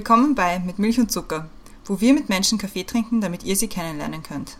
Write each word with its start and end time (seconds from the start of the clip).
Willkommen 0.00 0.34
bei 0.34 0.58
Mit 0.60 0.78
Milch 0.78 0.98
und 0.98 1.12
Zucker, 1.12 1.50
wo 1.84 2.00
wir 2.00 2.14
mit 2.14 2.30
Menschen 2.30 2.56
Kaffee 2.56 2.84
trinken, 2.84 3.20
damit 3.20 3.44
ihr 3.44 3.54
sie 3.54 3.68
kennenlernen 3.68 4.22
könnt. 4.22 4.56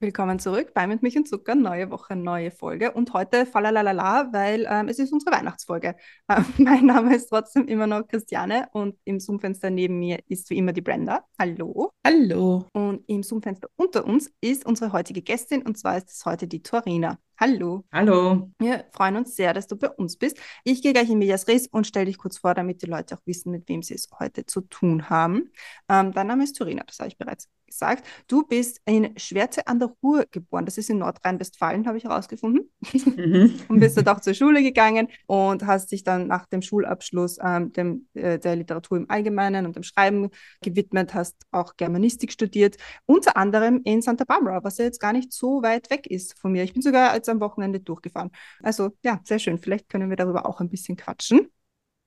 Willkommen 0.00 0.40
zurück 0.40 0.72
bei 0.74 0.88
Mit 0.88 1.02
Milch 1.02 1.16
und 1.16 1.28
Zucker, 1.28 1.54
neue 1.54 1.92
Woche, 1.92 2.16
neue 2.16 2.50
Folge 2.50 2.90
und 2.90 3.12
heute 3.12 3.46
falalala, 3.46 4.32
weil 4.32 4.66
ähm, 4.68 4.88
es 4.88 4.98
ist 4.98 5.12
unsere 5.12 5.30
Weihnachtsfolge. 5.30 5.94
Äh, 6.26 6.40
mein 6.58 6.86
Name 6.86 7.14
ist 7.14 7.28
trotzdem 7.28 7.68
immer 7.68 7.86
noch 7.86 8.08
Christiane 8.08 8.68
und 8.72 8.96
im 9.04 9.20
Zoom-Fenster 9.20 9.70
neben 9.70 10.00
mir 10.00 10.18
ist 10.26 10.50
wie 10.50 10.56
immer 10.56 10.72
die 10.72 10.80
Brenda. 10.80 11.24
Hallo. 11.38 11.92
Hallo. 12.04 12.66
Und 12.72 13.04
im 13.06 13.22
Zoom-Fenster 13.22 13.68
unter 13.76 14.04
uns 14.04 14.32
ist 14.40 14.66
unsere 14.66 14.92
heutige 14.92 15.22
Gästin 15.22 15.62
und 15.62 15.78
zwar 15.78 15.98
ist 15.98 16.10
es 16.10 16.26
heute 16.26 16.48
die 16.48 16.64
Torina. 16.64 17.16
Hallo. 17.42 17.86
Hallo. 17.90 18.50
Wir 18.58 18.84
freuen 18.92 19.16
uns 19.16 19.34
sehr, 19.34 19.54
dass 19.54 19.66
du 19.66 19.74
bei 19.74 19.88
uns 19.88 20.18
bist. 20.18 20.38
Ich 20.62 20.82
gehe 20.82 20.92
gleich 20.92 21.08
in 21.08 21.18
Medias 21.18 21.48
Res 21.48 21.68
und 21.68 21.86
stelle 21.86 22.04
dich 22.04 22.18
kurz 22.18 22.36
vor, 22.36 22.52
damit 22.52 22.82
die 22.82 22.86
Leute 22.86 23.16
auch 23.16 23.22
wissen, 23.24 23.50
mit 23.50 23.66
wem 23.66 23.82
sie 23.82 23.94
es 23.94 24.10
heute 24.18 24.44
zu 24.44 24.60
tun 24.60 25.08
haben. 25.08 25.50
Ähm, 25.88 26.12
dein 26.12 26.26
Name 26.26 26.44
ist 26.44 26.52
Turina, 26.52 26.82
das 26.86 26.98
habe 26.98 27.08
ich 27.08 27.16
bereits 27.16 27.48
gesagt. 27.70 28.06
Du 28.28 28.42
bist 28.42 28.80
in 28.84 29.16
Schwerte 29.16 29.66
an 29.66 29.78
der 29.78 29.94
Ruhr 30.02 30.26
geboren. 30.30 30.66
Das 30.66 30.76
ist 30.76 30.90
in 30.90 30.98
Nordrhein-Westfalen, 30.98 31.86
habe 31.86 31.96
ich 31.96 32.04
herausgefunden. 32.04 32.70
Mhm. 32.92 33.60
und 33.68 33.80
bist 33.80 33.96
dort 33.96 34.08
auch 34.08 34.20
zur 34.20 34.34
Schule 34.34 34.62
gegangen 34.62 35.08
und 35.26 35.66
hast 35.66 35.92
dich 35.92 36.04
dann 36.04 36.26
nach 36.26 36.46
dem 36.46 36.60
Schulabschluss 36.60 37.38
ähm, 37.42 37.72
dem, 37.72 38.06
äh, 38.14 38.38
der 38.38 38.56
Literatur 38.56 38.98
im 38.98 39.08
Allgemeinen 39.08 39.64
und 39.66 39.76
dem 39.76 39.82
Schreiben 39.82 40.30
gewidmet, 40.60 41.14
hast 41.14 41.36
auch 41.52 41.76
Germanistik 41.76 42.32
studiert, 42.32 42.76
unter 43.06 43.36
anderem 43.36 43.80
in 43.84 44.02
Santa 44.02 44.24
Barbara, 44.24 44.62
was 44.62 44.78
ja 44.78 44.84
jetzt 44.84 45.00
gar 45.00 45.12
nicht 45.12 45.32
so 45.32 45.62
weit 45.62 45.90
weg 45.90 46.06
ist 46.06 46.38
von 46.38 46.52
mir. 46.52 46.64
Ich 46.64 46.72
bin 46.74 46.82
sogar 46.82 47.10
als 47.10 47.28
am 47.30 47.40
Wochenende 47.40 47.80
durchgefahren. 47.80 48.30
Also 48.62 48.90
ja, 49.02 49.20
sehr 49.24 49.38
schön. 49.38 49.58
Vielleicht 49.58 49.88
können 49.88 50.10
wir 50.10 50.16
darüber 50.16 50.46
auch 50.46 50.60
ein 50.60 50.68
bisschen 50.68 50.96
quatschen. 50.96 51.48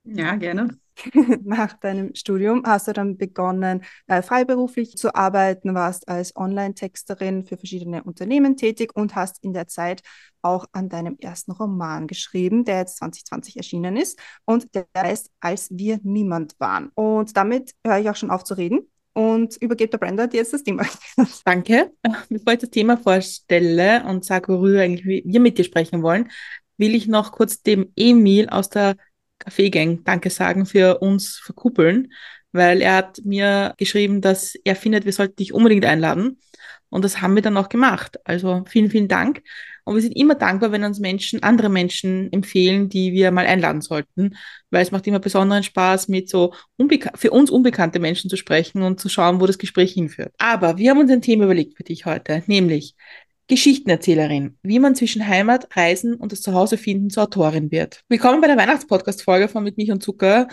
Ja, 0.03 0.35
gerne. 0.35 0.77
Nach 1.43 1.73
deinem 1.73 2.13
Studium 2.13 2.63
hast 2.65 2.87
du 2.87 2.93
dann 2.93 3.17
begonnen, 3.17 3.83
äh, 4.07 4.21
freiberuflich 4.21 4.95
zu 4.97 5.15
arbeiten, 5.15 5.73
warst 5.73 6.07
als 6.07 6.35
Online-Texterin 6.35 7.45
für 7.45 7.57
verschiedene 7.57 8.03
Unternehmen 8.03 8.57
tätig 8.57 8.95
und 8.95 9.15
hast 9.15 9.43
in 9.43 9.53
der 9.53 9.67
Zeit 9.67 10.01
auch 10.41 10.65
an 10.71 10.89
deinem 10.89 11.17
ersten 11.19 11.51
Roman 11.51 12.05
geschrieben, 12.07 12.65
der 12.65 12.79
jetzt 12.79 12.97
2020 12.97 13.57
erschienen 13.57 13.95
ist 13.95 14.19
und 14.45 14.75
der 14.75 14.85
heißt 14.95 15.31
Als 15.39 15.69
wir 15.71 15.99
niemand 16.03 16.59
waren. 16.59 16.89
Und 16.95 17.35
damit 17.37 17.73
höre 17.85 17.99
ich 17.99 18.09
auch 18.09 18.15
schon 18.15 18.29
auf 18.29 18.43
zu 18.43 18.53
reden 18.55 18.87
und 19.13 19.57
übergebe 19.57 19.91
der 19.91 19.97
Brenda 19.99 20.27
dir 20.27 20.37
jetzt 20.37 20.53
das 20.53 20.63
Thema. 20.63 20.85
Danke. 21.45 21.91
Bevor 22.29 22.53
ich 22.53 22.59
das 22.59 22.69
Thema 22.69 22.97
vorstelle 22.97 24.03
und 24.05 24.25
sage, 24.25 24.51
worüber 24.53 24.81
eigentlich 24.81 25.23
wir 25.25 25.39
mit 25.39 25.57
dir 25.57 25.63
sprechen 25.63 26.01
wollen, 26.01 26.29
will 26.77 26.95
ich 26.95 27.07
noch 27.07 27.31
kurz 27.31 27.61
dem 27.61 27.91
Emil 27.95 28.49
aus 28.49 28.69
der 28.69 28.95
Kaffeegang 29.39 30.03
Danke 30.03 30.29
sagen 30.29 30.65
für 30.65 30.99
uns 30.99 31.37
verkuppeln, 31.37 32.11
weil 32.51 32.81
er 32.81 32.95
hat 32.95 33.19
mir 33.23 33.73
geschrieben, 33.77 34.21
dass 34.21 34.55
er 34.63 34.75
findet, 34.75 35.05
wir 35.05 35.13
sollten 35.13 35.35
dich 35.35 35.53
unbedingt 35.53 35.85
einladen. 35.85 36.39
Und 36.89 37.03
das 37.03 37.21
haben 37.21 37.35
wir 37.35 37.41
dann 37.41 37.57
auch 37.57 37.69
gemacht. 37.69 38.19
Also 38.23 38.63
vielen, 38.67 38.89
vielen 38.89 39.07
Dank. 39.07 39.41
Und 39.85 39.95
wir 39.95 40.01
sind 40.01 40.15
immer 40.15 40.35
dankbar, 40.35 40.71
wenn 40.71 40.83
uns 40.83 40.99
Menschen, 40.99 41.43
andere 41.43 41.69
Menschen 41.69 42.31
empfehlen, 42.31 42.89
die 42.89 43.11
wir 43.13 43.31
mal 43.31 43.45
einladen 43.45 43.81
sollten, 43.81 44.35
weil 44.69 44.81
es 44.81 44.91
macht 44.91 45.05
immer 45.07 45.19
besonderen 45.19 45.63
Spaß, 45.63 46.07
mit 46.07 46.29
so 46.29 46.53
für 47.15 47.31
uns 47.31 47.49
unbekannte 47.49 47.99
Menschen 47.99 48.29
zu 48.29 48.37
sprechen 48.37 48.81
und 48.83 48.99
zu 48.99 49.09
schauen, 49.09 49.41
wo 49.41 49.45
das 49.45 49.57
Gespräch 49.57 49.93
hinführt. 49.93 50.33
Aber 50.37 50.77
wir 50.77 50.89
haben 50.89 50.99
uns 50.99 51.11
ein 51.11 51.21
Thema 51.21 51.45
überlegt 51.45 51.75
für 51.75 51.83
dich 51.83 52.05
heute, 52.05 52.43
nämlich 52.47 52.95
Geschichtenerzählerin, 53.47 54.57
wie 54.63 54.79
man 54.79 54.95
zwischen 54.95 55.27
Heimat, 55.27 55.75
Reisen 55.75 56.15
und 56.15 56.31
das 56.31 56.41
Zuhause 56.41 56.77
finden 56.77 57.09
zur 57.09 57.23
Autorin 57.23 57.71
wird. 57.71 58.03
Willkommen 58.07 58.39
bei 58.39 58.47
der 58.47 58.55
Weihnachtspodcast-Folge 58.55 59.49
von 59.49 59.65
Mit 59.65 59.75
Mich 59.75 59.91
und 59.91 60.01
Zucker. 60.01 60.47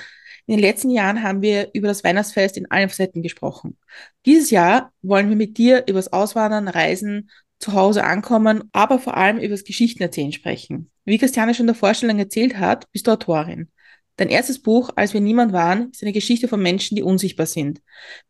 In 0.47 0.57
den 0.57 0.61
letzten 0.61 0.91
Jahren 0.91 1.23
haben 1.23 1.41
wir 1.41 1.71
über 1.73 1.87
das 1.87 2.03
Weihnachtsfest 2.03 2.57
in 2.57 2.69
allen 2.69 2.89
Facetten 2.89 3.23
gesprochen. 3.23 3.79
Dieses 4.27 4.51
Jahr 4.51 4.93
wollen 5.03 5.29
wir 5.29 5.37
mit 5.37 5.57
dir 5.57 5.85
über 5.87 6.01
das 6.01 6.13
Auswandern, 6.13 6.67
Reisen 6.67 7.31
zu 7.61 7.75
Hause 7.75 8.05
ankommen, 8.05 8.65
aber 8.73 8.99
vor 8.99 9.17
allem 9.17 9.39
über 9.39 9.51
das 9.51 9.65
Geschichtenerzählen 9.65 10.33
sprechen. 10.33 10.91
Wie 11.05 11.19
Christiane 11.19 11.55
schon 11.55 11.65
in 11.65 11.69
der 11.69 11.77
Vorstellung 11.77 12.19
erzählt 12.19 12.59
hat, 12.59 12.91
bist 12.91 13.07
du 13.07 13.13
Autorin. 13.13 13.69
Dein 14.17 14.29
erstes 14.29 14.61
Buch, 14.61 14.91
Als 14.97 15.15
wir 15.15 15.21
niemand 15.21 15.53
waren, 15.53 15.91
ist 15.93 16.03
eine 16.03 16.13
Geschichte 16.13 16.49
von 16.49 16.61
Menschen, 16.61 16.95
die 16.95 17.03
unsichtbar 17.03 17.47
sind. 17.47 17.81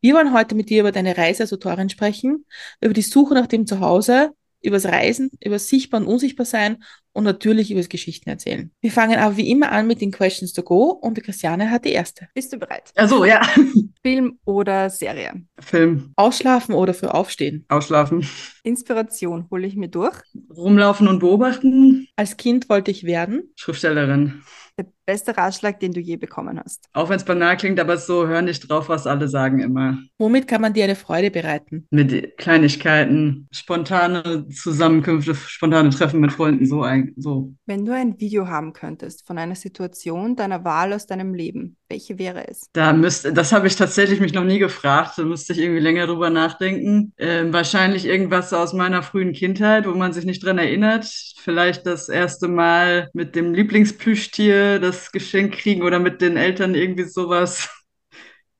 Wir 0.00 0.14
wollen 0.14 0.32
heute 0.32 0.54
mit 0.54 0.70
dir 0.70 0.80
über 0.80 0.92
deine 0.92 1.16
Reise 1.16 1.42
als 1.44 1.52
Autorin 1.52 1.88
sprechen, 1.88 2.44
über 2.80 2.94
die 2.94 3.02
Suche 3.02 3.34
nach 3.34 3.48
dem 3.48 3.66
Zuhause, 3.66 4.30
übers 4.62 4.86
Reisen, 4.86 5.30
über 5.42 5.58
Sichtbar 5.58 6.00
und 6.00 6.06
Unsichtbar 6.06 6.46
sein 6.46 6.78
und 7.12 7.24
natürlich 7.24 7.70
über 7.70 7.80
das 7.80 7.88
Geschichten 7.88 8.28
erzählen. 8.28 8.70
Wir 8.80 8.92
fangen 8.92 9.18
aber 9.18 9.36
wie 9.36 9.50
immer 9.50 9.72
an 9.72 9.86
mit 9.86 10.00
den 10.00 10.10
Questions 10.10 10.52
to 10.52 10.62
go 10.62 10.90
und 10.90 11.16
die 11.16 11.22
Christiane 11.22 11.70
hat 11.70 11.84
die 11.84 11.92
erste. 11.92 12.28
Bist 12.34 12.52
du 12.52 12.58
bereit? 12.58 12.92
Also 12.94 13.24
ja. 13.24 13.42
Film 14.02 14.38
oder 14.44 14.88
Serie? 14.90 15.42
Film. 15.58 16.12
Ausschlafen 16.16 16.74
oder 16.74 16.94
für 16.94 17.14
Aufstehen? 17.14 17.64
Ausschlafen. 17.68 18.26
Inspiration 18.62 19.48
hole 19.50 19.66
ich 19.66 19.76
mir 19.76 19.88
durch. 19.88 20.16
Rumlaufen 20.54 21.08
und 21.08 21.18
beobachten. 21.18 22.08
Als 22.16 22.36
Kind 22.36 22.68
wollte 22.68 22.90
ich 22.90 23.04
werden. 23.04 23.52
Schriftstellerin. 23.56 24.42
Der 24.78 24.86
beste 25.06 25.36
Ratschlag, 25.36 25.80
den 25.80 25.92
du 25.92 26.00
je 26.00 26.16
bekommen 26.16 26.60
hast. 26.62 26.84
Auch 26.92 27.08
wenn 27.08 27.16
es 27.16 27.24
banal 27.24 27.56
klingt, 27.56 27.80
aber 27.80 27.96
so, 27.96 28.26
hör 28.26 28.42
nicht 28.42 28.68
drauf, 28.68 28.88
was 28.88 29.06
alle 29.06 29.28
sagen 29.28 29.60
immer. 29.60 29.98
Womit 30.18 30.46
kann 30.46 30.60
man 30.60 30.72
dir 30.72 30.84
eine 30.84 30.96
Freude 30.96 31.30
bereiten? 31.30 31.86
Mit 31.90 32.36
Kleinigkeiten, 32.38 33.48
spontane 33.52 34.48
Zusammenkünfte, 34.48 35.34
spontane 35.34 35.90
Treffen 35.90 36.20
mit 36.20 36.32
Freunden, 36.32 36.66
so, 36.66 36.82
ein, 36.82 37.12
so. 37.16 37.52
Wenn 37.66 37.84
du 37.84 37.92
ein 37.92 38.20
Video 38.20 38.48
haben 38.48 38.72
könntest 38.72 39.26
von 39.26 39.38
einer 39.38 39.54
Situation 39.54 40.36
deiner 40.36 40.64
Wahl 40.64 40.92
aus 40.92 41.06
deinem 41.06 41.34
Leben, 41.34 41.76
welche 41.88 42.18
wäre 42.18 42.46
es? 42.48 42.70
Da 42.72 42.92
müsste, 42.92 43.32
das 43.32 43.52
habe 43.52 43.66
ich 43.66 43.76
tatsächlich 43.76 44.20
mich 44.20 44.32
noch 44.32 44.44
nie 44.44 44.60
gefragt. 44.60 45.14
Da 45.16 45.24
müsste 45.24 45.52
ich 45.52 45.58
irgendwie 45.58 45.80
länger 45.80 46.06
drüber 46.06 46.30
nachdenken. 46.30 47.12
Ähm, 47.18 47.52
wahrscheinlich 47.52 48.06
irgendwas 48.06 48.52
aus 48.52 48.72
meiner 48.72 49.02
frühen 49.02 49.32
Kindheit, 49.32 49.86
wo 49.86 49.94
man 49.94 50.12
sich 50.12 50.24
nicht 50.24 50.44
dran 50.44 50.58
erinnert. 50.58 51.06
Vielleicht 51.38 51.86
das 51.86 52.08
erste 52.08 52.46
Mal 52.46 53.10
mit 53.12 53.34
dem 53.34 53.54
Lieblingsplüschtier 53.54 54.78
das 54.78 54.99
Geschenk 55.12 55.54
kriegen 55.54 55.82
oder 55.82 55.98
mit 55.98 56.20
den 56.20 56.36
Eltern 56.36 56.74
irgendwie 56.74 57.04
sowas. 57.04 57.68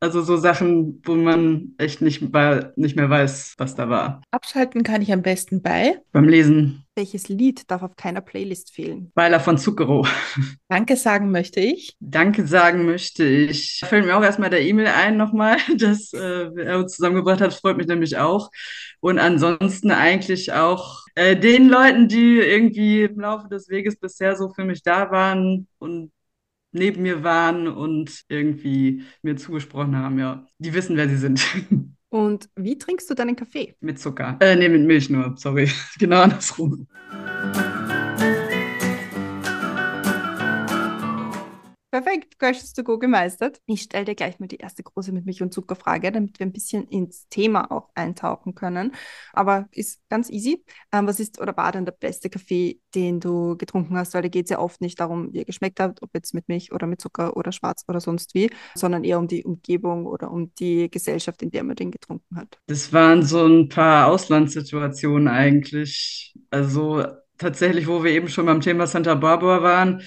Also 0.02 0.22
so 0.22 0.38
Sachen, 0.38 1.02
wo 1.04 1.14
man 1.14 1.74
echt 1.76 2.00
nicht, 2.00 2.22
nicht 2.22 2.96
mehr 2.96 3.10
weiß, 3.10 3.56
was 3.58 3.74
da 3.74 3.90
war. 3.90 4.22
Abschalten 4.30 4.82
kann 4.82 5.02
ich 5.02 5.12
am 5.12 5.20
besten 5.20 5.60
bei. 5.60 5.98
Beim 6.12 6.26
Lesen. 6.26 6.86
Welches 6.96 7.28
Lied 7.28 7.70
darf 7.70 7.82
auf 7.82 7.96
keiner 7.96 8.22
Playlist 8.22 8.72
fehlen? 8.72 9.12
Weiler 9.14 9.40
von 9.40 9.58
Zucchero. 9.58 10.06
Danke 10.68 10.96
sagen 10.96 11.30
möchte 11.30 11.60
ich. 11.60 11.96
Danke 12.00 12.46
sagen 12.46 12.86
möchte 12.86 13.26
ich. 13.26 13.80
Da 13.82 13.88
fällt 13.88 14.06
mir 14.06 14.16
auch 14.16 14.22
erstmal 14.22 14.48
der 14.48 14.62
E-Mail 14.62 14.86
ein 14.86 15.18
nochmal, 15.18 15.58
dass 15.76 16.14
äh, 16.14 16.48
er 16.56 16.78
uns 16.78 16.96
zusammengebracht 16.96 17.42
hat. 17.42 17.52
Freut 17.52 17.76
mich 17.76 17.86
nämlich 17.86 18.16
auch. 18.16 18.50
Und 19.00 19.18
ansonsten 19.18 19.90
eigentlich 19.90 20.54
auch 20.54 21.04
äh, 21.14 21.36
den 21.36 21.68
Leuten, 21.68 22.08
die 22.08 22.38
irgendwie 22.38 23.02
im 23.02 23.20
Laufe 23.20 23.48
des 23.48 23.68
Weges 23.68 23.96
bisher 23.96 24.34
so 24.34 24.48
für 24.48 24.64
mich 24.64 24.82
da 24.82 25.10
waren 25.10 25.68
und 25.78 26.10
neben 26.72 27.02
mir 27.02 27.22
waren 27.22 27.68
und 27.68 28.24
irgendwie 28.28 29.02
mir 29.22 29.36
zugesprochen 29.36 29.96
haben, 29.96 30.18
ja, 30.18 30.46
die 30.58 30.74
wissen, 30.74 30.96
wer 30.96 31.08
sie 31.08 31.16
sind. 31.16 31.44
Und 32.12 32.48
wie 32.56 32.76
trinkst 32.76 33.08
du 33.08 33.14
deinen 33.14 33.36
Kaffee? 33.36 33.76
Mit 33.80 34.00
Zucker. 34.00 34.36
Äh, 34.40 34.56
nee, 34.56 34.68
mit 34.68 34.84
Milch 34.84 35.08
nur, 35.10 35.36
sorry. 35.36 35.70
genau 36.00 36.22
andersrum. 36.22 36.88
Perfekt, 41.90 42.38
Questions 42.38 42.72
to 42.72 42.84
Go 42.84 42.98
gemeistert. 42.98 43.60
Ich 43.66 43.82
stelle 43.82 44.04
dir 44.04 44.14
gleich 44.14 44.38
mal 44.38 44.46
die 44.46 44.58
erste 44.58 44.84
große 44.84 45.10
mit 45.10 45.26
Milch 45.26 45.42
und 45.42 45.52
Zuckerfrage, 45.52 46.12
damit 46.12 46.38
wir 46.38 46.46
ein 46.46 46.52
bisschen 46.52 46.84
ins 46.84 47.26
Thema 47.30 47.72
auch 47.72 47.88
eintauchen 47.96 48.54
können. 48.54 48.92
Aber 49.32 49.66
ist 49.72 50.00
ganz 50.08 50.30
easy. 50.30 50.64
Ähm, 50.92 51.08
was 51.08 51.18
ist 51.18 51.40
oder 51.40 51.56
war 51.56 51.72
denn 51.72 51.84
der 51.84 51.92
beste 51.92 52.30
Kaffee, 52.30 52.80
den 52.94 53.18
du 53.18 53.56
getrunken 53.56 53.96
hast? 53.96 54.14
Weil 54.14 54.22
da 54.22 54.28
geht 54.28 54.44
es 54.44 54.50
ja 54.50 54.60
oft 54.60 54.80
nicht 54.80 55.00
darum, 55.00 55.32
wie 55.32 55.38
er 55.38 55.44
geschmeckt 55.44 55.80
hat, 55.80 56.00
ob 56.00 56.10
jetzt 56.14 56.32
mit 56.32 56.48
Milch 56.48 56.72
oder 56.72 56.86
mit 56.86 57.00
Zucker 57.00 57.36
oder 57.36 57.50
schwarz 57.50 57.82
oder 57.88 58.00
sonst 58.00 58.36
wie, 58.36 58.50
sondern 58.76 59.02
eher 59.02 59.18
um 59.18 59.26
die 59.26 59.42
Umgebung 59.42 60.06
oder 60.06 60.30
um 60.30 60.54
die 60.60 60.88
Gesellschaft, 60.88 61.42
in 61.42 61.50
der 61.50 61.64
man 61.64 61.74
den 61.74 61.90
getrunken 61.90 62.36
hat. 62.36 62.56
Das 62.68 62.92
waren 62.92 63.24
so 63.24 63.44
ein 63.44 63.68
paar 63.68 64.06
Auslandssituationen 64.06 65.26
eigentlich. 65.26 66.36
Also 66.50 67.04
tatsächlich, 67.36 67.88
wo 67.88 68.04
wir 68.04 68.12
eben 68.12 68.28
schon 68.28 68.46
beim 68.46 68.60
Thema 68.60 68.86
Santa 68.86 69.16
Barbara 69.16 69.60
waren 69.64 70.02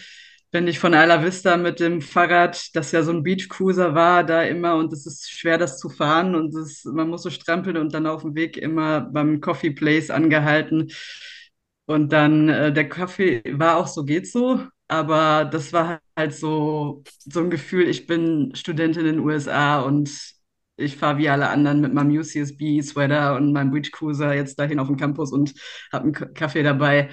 bin 0.54 0.68
ich 0.68 0.78
von 0.78 0.94
Isla 0.94 1.24
Vista 1.24 1.58
mit 1.58 1.80
dem 1.80 2.00
Fahrrad, 2.02 2.76
das 2.76 2.92
ja 2.92 3.02
so 3.02 3.12
ein 3.12 3.24
Beachcruiser 3.24 3.96
war, 3.96 4.24
da 4.24 4.44
immer 4.44 4.76
und 4.76 4.94
es 4.94 5.08
ist 5.08 5.32
schwer, 5.32 5.58
das 5.58 5.80
zu 5.80 5.90
fahren 5.90 6.36
und 6.36 6.54
es, 6.56 6.86
man 6.86 7.10
muss 7.10 7.24
so 7.24 7.32
strampeln 7.32 7.76
und 7.76 7.92
dann 7.96 8.06
auf 8.06 8.22
dem 8.22 8.36
Weg 8.36 8.58
immer 8.58 9.02
beim 9.02 9.42
Coffee 9.42 9.72
Place 9.72 10.12
angehalten. 10.12 10.92
Und 11.86 12.14
dann 12.14 12.50
äh, 12.50 12.72
der 12.72 12.88
Kaffee 12.88 13.42
war 13.52 13.78
auch 13.78 13.88
so, 13.88 14.06
geht 14.06 14.28
so, 14.28 14.62
aber 14.88 15.46
das 15.46 15.74
war 15.74 16.00
halt 16.16 16.36
so, 16.36 17.04
so 17.20 17.40
ein 17.40 17.50
Gefühl, 17.50 17.88
ich 17.90 18.06
bin 18.06 18.54
Studentin 18.56 19.08
in 19.08 19.16
den 19.16 19.26
USA 19.26 19.82
und 19.82 20.12
ich 20.78 20.98
fahre 20.98 21.18
wie 21.18 21.30
alle 21.30 21.50
anderen 21.50 21.82
mit 21.82 21.94
meinem 21.96 22.12
UCSB-Sweater 22.18 23.36
und 23.36 23.54
meinem 23.54 23.72
Beachcruiser 23.72 24.34
jetzt 24.36 24.60
dahin 24.60 24.80
auf 24.80 24.88
den 24.88 24.98
Campus 24.98 25.32
und 25.32 25.54
habe 25.92 26.04
einen 26.06 26.14
Kaffee 26.36 26.64
dabei. 26.64 27.10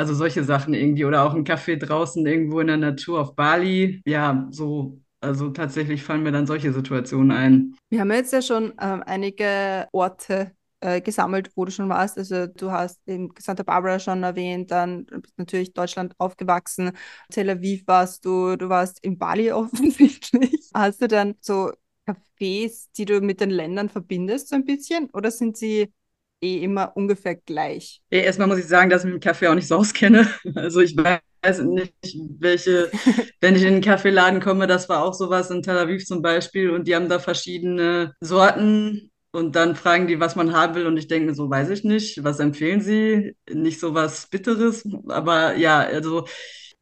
Also 0.00 0.14
solche 0.14 0.44
Sachen 0.44 0.72
irgendwie. 0.72 1.04
Oder 1.04 1.24
auch 1.24 1.34
ein 1.34 1.44
Café 1.44 1.76
draußen 1.76 2.26
irgendwo 2.26 2.60
in 2.60 2.68
der 2.68 2.78
Natur 2.78 3.20
auf 3.20 3.36
Bali. 3.36 4.00
Ja, 4.06 4.48
so. 4.50 4.98
Also 5.22 5.50
tatsächlich 5.50 6.02
fallen 6.02 6.22
mir 6.22 6.32
dann 6.32 6.46
solche 6.46 6.72
Situationen 6.72 7.30
ein. 7.30 7.76
Wir 7.90 8.00
haben 8.00 8.10
jetzt 8.10 8.32
ja 8.32 8.40
schon 8.40 8.72
ähm, 8.80 9.02
einige 9.04 9.86
Orte 9.92 10.52
äh, 10.80 11.02
gesammelt, 11.02 11.50
wo 11.54 11.66
du 11.66 11.70
schon 11.70 11.90
warst. 11.90 12.16
Also 12.16 12.46
du 12.46 12.70
hast 12.70 13.06
eben 13.06 13.28
Santa 13.38 13.62
Barbara 13.62 13.98
schon 13.98 14.22
erwähnt, 14.22 14.70
dann 14.70 15.04
bist 15.04 15.36
natürlich 15.36 15.74
Deutschland 15.74 16.14
aufgewachsen, 16.16 16.92
Tel 17.30 17.50
Aviv 17.50 17.82
warst 17.86 18.24
du, 18.24 18.56
du 18.56 18.70
warst 18.70 19.04
in 19.04 19.18
Bali 19.18 19.52
offensichtlich. 19.52 20.70
Hast 20.72 21.02
du 21.02 21.08
dann 21.08 21.34
so 21.42 21.70
Cafés, 22.08 22.88
die 22.96 23.04
du 23.04 23.20
mit 23.20 23.42
den 23.42 23.50
Ländern 23.50 23.90
verbindest, 23.90 24.48
so 24.48 24.56
ein 24.56 24.64
bisschen? 24.64 25.10
Oder 25.10 25.30
sind 25.30 25.58
sie 25.58 25.92
eh 26.40 26.62
immer 26.62 26.92
ungefähr 26.96 27.36
gleich? 27.36 28.00
Erstmal 28.10 28.48
muss 28.48 28.58
ich 28.58 28.66
sagen, 28.66 28.90
dass 28.90 29.04
ich 29.04 29.12
mit 29.12 29.22
Kaffee 29.22 29.48
auch 29.48 29.54
nicht 29.54 29.68
so 29.68 29.76
auskenne. 29.76 30.26
Also 30.54 30.80
ich 30.80 30.96
weiß 30.96 31.62
nicht, 31.62 31.94
welche, 32.38 32.90
wenn 33.40 33.56
ich 33.56 33.62
in 33.62 33.74
einen 33.74 33.82
Kaffeeladen 33.82 34.40
komme, 34.40 34.66
das 34.66 34.88
war 34.88 35.04
auch 35.04 35.14
sowas 35.14 35.50
in 35.50 35.62
Tel 35.62 35.78
Aviv 35.78 36.04
zum 36.04 36.22
Beispiel 36.22 36.70
und 36.70 36.86
die 36.86 36.94
haben 36.94 37.08
da 37.08 37.18
verschiedene 37.18 38.14
Sorten 38.20 39.10
und 39.32 39.54
dann 39.56 39.76
fragen 39.76 40.06
die, 40.06 40.20
was 40.20 40.36
man 40.36 40.52
haben 40.52 40.74
will 40.74 40.86
und 40.86 40.96
ich 40.96 41.06
denke 41.06 41.34
so, 41.34 41.48
weiß 41.48 41.70
ich 41.70 41.84
nicht, 41.84 42.22
was 42.24 42.40
empfehlen 42.40 42.80
sie? 42.80 43.36
Nicht 43.50 43.80
so 43.80 43.94
was 43.94 44.26
Bitteres, 44.28 44.86
aber 45.08 45.56
ja, 45.56 45.80
also 45.80 46.26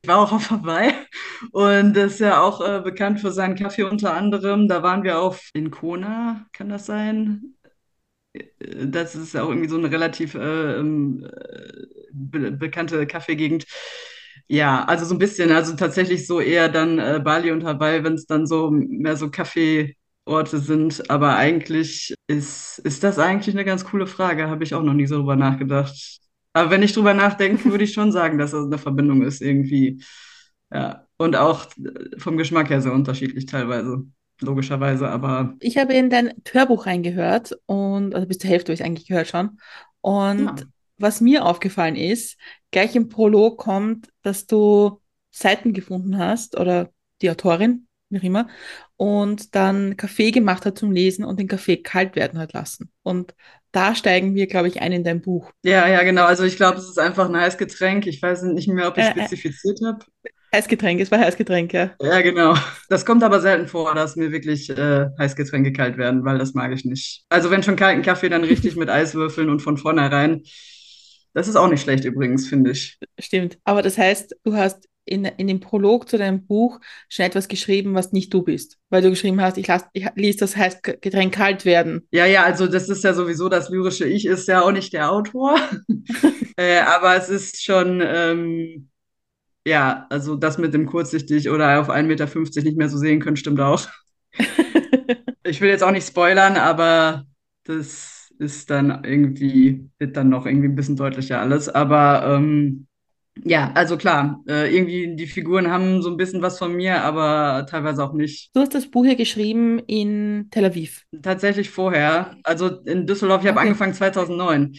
ich 0.03 0.09
war 0.09 0.19
auch 0.19 0.33
auf 0.33 0.51
Hawaii 0.51 0.93
und 1.53 1.95
das 1.95 2.15
ist 2.15 2.21
ja 2.21 2.41
auch 2.41 2.61
äh, 2.61 2.81
bekannt 2.81 3.21
für 3.21 3.33
seinen 3.33 3.57
Kaffee 3.57 3.83
unter 3.85 4.15
anderem. 4.15 4.69
Da 4.69 4.83
waren 4.83 5.03
wir 5.03 5.21
auf 5.21 5.51
in 5.55 5.71
Kona, 5.71 6.47
kann 6.53 6.69
das 6.69 6.87
sein? 6.87 7.55
Das 8.61 9.15
ist 9.15 9.37
auch 9.37 9.49
irgendwie 9.49 9.69
so 9.69 9.77
eine 9.77 9.91
relativ 9.91 10.35
äh, 10.35 10.77
ähm, 10.79 11.25
äh, 11.25 11.87
be 12.13 12.53
bekannte 12.53 13.07
Kaffeegegend. 13.07 13.67
Ja, 14.49 14.85
also 14.85 15.05
so 15.05 15.15
ein 15.15 15.19
bisschen, 15.19 15.51
also 15.53 15.77
tatsächlich 15.77 16.27
so 16.27 16.41
eher 16.41 16.69
dann 16.69 16.99
äh, 16.99 17.21
Bali 17.23 17.51
und 17.53 17.65
Hawaii, 17.65 18.03
wenn 18.05 18.15
es 18.15 18.27
dann 18.27 18.47
so 18.47 18.71
mehr 18.71 19.17
so 19.17 19.31
Kaffeeorte 19.31 20.59
sind. 20.61 21.11
Aber 21.11 21.37
eigentlich 21.37 22.15
ist, 22.29 22.79
ist 22.81 23.05
das 23.05 23.19
eigentlich 23.19 23.55
eine 23.55 23.65
ganz 23.65 23.85
coole 23.85 24.07
Frage, 24.07 24.49
habe 24.49 24.65
ich 24.65 24.75
auch 24.75 24.83
noch 24.83 24.95
nie 24.95 25.07
so 25.07 25.17
drüber 25.19 25.37
nachgedacht. 25.37 25.95
Aber 26.55 26.71
wenn 26.71 26.83
ich 26.83 26.93
drüber 26.95 27.15
nachdenke, 27.15 27.65
würde 27.71 27.85
ich 27.85 27.93
schon 27.93 28.13
sagen, 28.13 28.39
dass 28.39 28.53
das 28.53 28.67
eine 28.67 28.79
Verbindung 28.79 29.23
ist 29.23 29.41
irgendwie. 29.43 30.03
Ja, 30.73 31.07
und 31.19 31.37
auch 31.37 31.67
vom 32.19 32.37
Geschmack 32.37 32.71
her 32.71 32.81
sehr 32.83 32.93
unterschiedlich 32.93 33.47
teilweise 33.47 34.05
logischerweise, 34.41 35.09
aber. 35.09 35.55
Ich 35.61 35.79
habe 35.79 35.95
in 35.95 36.11
dein 36.11 36.35
Hörbuch 36.51 36.87
reingehört 36.87 37.59
und, 37.67 38.15
also 38.15 38.27
bis 38.27 38.39
zur 38.39 38.51
Hälfte 38.51 38.73
habe 38.73 38.75
ich 38.75 38.85
eigentlich 38.85 39.09
gehört 39.09 39.29
schon. 39.29 39.59
Und 40.01 40.61
ja. 40.61 40.67
was 40.99 41.21
mir 41.21 41.45
aufgefallen 41.45 41.97
ist, 41.97 42.39
gleich 42.71 42.97
im 42.97 43.09
Prolog 43.09 43.59
kommt, 43.59 44.09
dass 44.23 44.47
du 44.47 45.01
Seiten 45.31 45.73
gefunden 45.73 46.19
hast 46.19 46.59
oder 46.59 46.91
die 47.23 47.31
Autorin, 47.31 47.87
wie 48.11 48.27
immer, 48.27 48.49
und 48.97 49.55
dann 49.55 49.97
Kaffee 49.97 50.31
gemacht 50.31 50.65
hat 50.67 50.79
zum 50.79 50.93
Lesen 50.93 51.25
und 51.25 51.39
den 51.39 51.49
Kaffee 51.49 51.77
kalt 51.77 52.17
werden 52.17 52.39
hat 52.39 52.53
lassen. 52.53 52.91
Und 53.03 53.35
da 53.73 53.95
steigen 53.95 54.35
wir, 54.35 54.47
glaube 54.47 54.69
ich, 54.69 54.81
ein 54.81 54.93
in 54.93 55.05
dein 55.05 55.21
Buch. 55.21 55.53
Ja, 55.63 55.87
ja, 55.89 56.03
genau. 56.03 56.25
Also 56.25 56.45
ich 56.45 56.57
glaube, 56.57 56.79
es 56.79 56.89
ist 56.89 56.99
einfach 56.99 57.29
ein 57.29 57.37
Heißgetränk. 57.37 58.07
Ich 58.07 58.23
weiß 58.23 58.43
nicht 58.43 58.69
mehr, 58.69 58.89
ob 58.89 58.97
ich 58.97 59.05
äh, 59.05 59.09
äh. 59.09 59.13
spezifiziert 59.13 59.81
habe. 59.85 60.05
Heißgetränk, 60.55 61.01
es 61.01 61.11
war 61.11 61.19
Heißgetränk, 61.19 61.73
ja. 61.73 61.91
Ja, 62.01 62.21
genau. 62.21 62.55
Das 62.89 63.05
kommt 63.05 63.23
aber 63.23 63.41
selten 63.41 63.69
vor, 63.69 63.95
dass 63.95 64.17
mir 64.17 64.33
wirklich 64.33 64.71
äh, 64.71 65.07
Heißgetränke 65.19 65.73
kalt 65.73 65.99
werden, 65.99 66.25
weil 66.25 66.39
das 66.39 66.55
mag 66.55 66.73
ich 66.73 66.85
nicht. 66.85 67.25
Also 67.29 67.51
wenn 67.51 67.63
schon 67.63 67.77
kalten 67.77 68.03
Kaffee, 68.03 68.29
dann 68.29 68.45
richtig 68.45 68.77
mit 68.77 68.89
Eiswürfeln 68.89 69.51
und 69.51 69.61
von 69.61 69.77
vornherein. 69.77 70.43
Das 71.35 71.49
ist 71.49 71.57
auch 71.57 71.69
nicht 71.69 71.83
schlecht 71.83 72.05
übrigens, 72.05 72.49
finde 72.49 72.71
ich. 72.71 72.99
Stimmt. 73.19 73.59
Aber 73.65 73.83
das 73.83 73.99
heißt, 73.99 74.35
du 74.45 74.55
hast 74.55 74.89
in, 75.05 75.25
in 75.25 75.47
dem 75.47 75.61
Prolog 75.61 76.09
zu 76.09 76.19
deinem 76.19 76.47
Buch 76.47 76.81
schon 77.09 77.27
etwas 77.27 77.49
geschrieben, 77.49 77.95
was 77.95 78.13
nicht 78.13 78.33
du 78.33 78.43
bist. 78.43 78.79
Weil 78.91 79.03
du 79.03 79.11
geschrieben 79.11 79.41
hast, 79.41 79.59
ich, 79.59 79.67
las, 79.67 79.85
ich 79.93 80.07
ließ 80.15 80.37
das 80.37 80.57
Heißgetränk 80.57 81.35
kalt 81.35 81.65
werden. 81.65 82.07
Ja, 82.11 82.27
ja, 82.27 82.45
also 82.45 82.67
das 82.67 82.89
ist 82.89 83.05
ja 83.05 83.15
sowieso 83.15 83.49
das 83.49 83.69
lyrische 83.69 84.07
Ich, 84.07 84.27
ist 84.27 84.49
ja 84.49 84.63
auch 84.63 84.73
nicht 84.73 84.93
der 84.93 85.11
Autor. 85.11 85.59
äh, 86.57 86.81
aber 86.81 87.17
es 87.17 87.29
ist 87.29 87.63
schon... 87.63 88.03
Ähm, 88.05 88.91
ja, 89.69 90.07
also 90.11 90.35
das 90.37 90.59
mit 90.59 90.75
dem 90.75 90.87
kurzsichtig 90.87 91.49
oder 91.51 91.81
auf 91.81 91.91
1,50 91.91 92.03
Meter 92.07 92.63
nicht 92.63 92.79
mehr 92.79 92.89
so 92.89 92.99
sehen 92.99 93.21
können, 93.21 93.37
stimmt 93.37 93.61
auch. 93.61 93.87
ich 95.45 95.61
will 95.61 95.69
jetzt 95.69 95.85
auch 95.85 95.91
nicht 95.93 96.07
spoilern, 96.07 96.57
aber 96.57 97.25
das 97.65 98.31
ist 98.39 98.71
dann 98.71 99.05
irgendwie, 99.05 99.91
wird 99.99 100.17
dann 100.17 100.29
noch 100.29 100.47
irgendwie 100.47 100.69
ein 100.69 100.75
bisschen 100.75 100.97
deutlicher 100.97 101.41
alles. 101.41 101.69
Aber 101.69 102.37
ähm, 102.37 102.87
ja, 103.45 103.73
also 103.75 103.97
klar, 103.97 104.43
äh, 104.49 104.75
irgendwie 104.75 105.15
die 105.15 105.27
Figuren 105.27 105.71
haben 105.71 106.03
so 106.03 106.11
ein 106.11 106.17
bisschen 106.17 106.43
was 106.43 106.59
von 106.59 106.75
mir, 106.75 107.03
aber 107.03 107.67
teilweise 107.69 108.03
auch 108.03 108.13
nicht. 108.13 108.51
Du 108.55 108.61
hast 108.61 108.75
das 108.75 108.91
Buch 108.91 109.05
hier 109.05 109.17
geschrieben 109.17 109.79
in 109.81 110.49
Tel 110.51 110.65
Aviv. 110.65 111.05
Tatsächlich 111.23 111.71
vorher. 111.71 112.37
Also 112.43 112.81
in 112.85 113.07
Düsseldorf, 113.07 113.43
ich 113.43 113.49
habe 113.49 113.59
okay. 113.59 113.69
angefangen 113.69 113.95
2009 113.95 114.77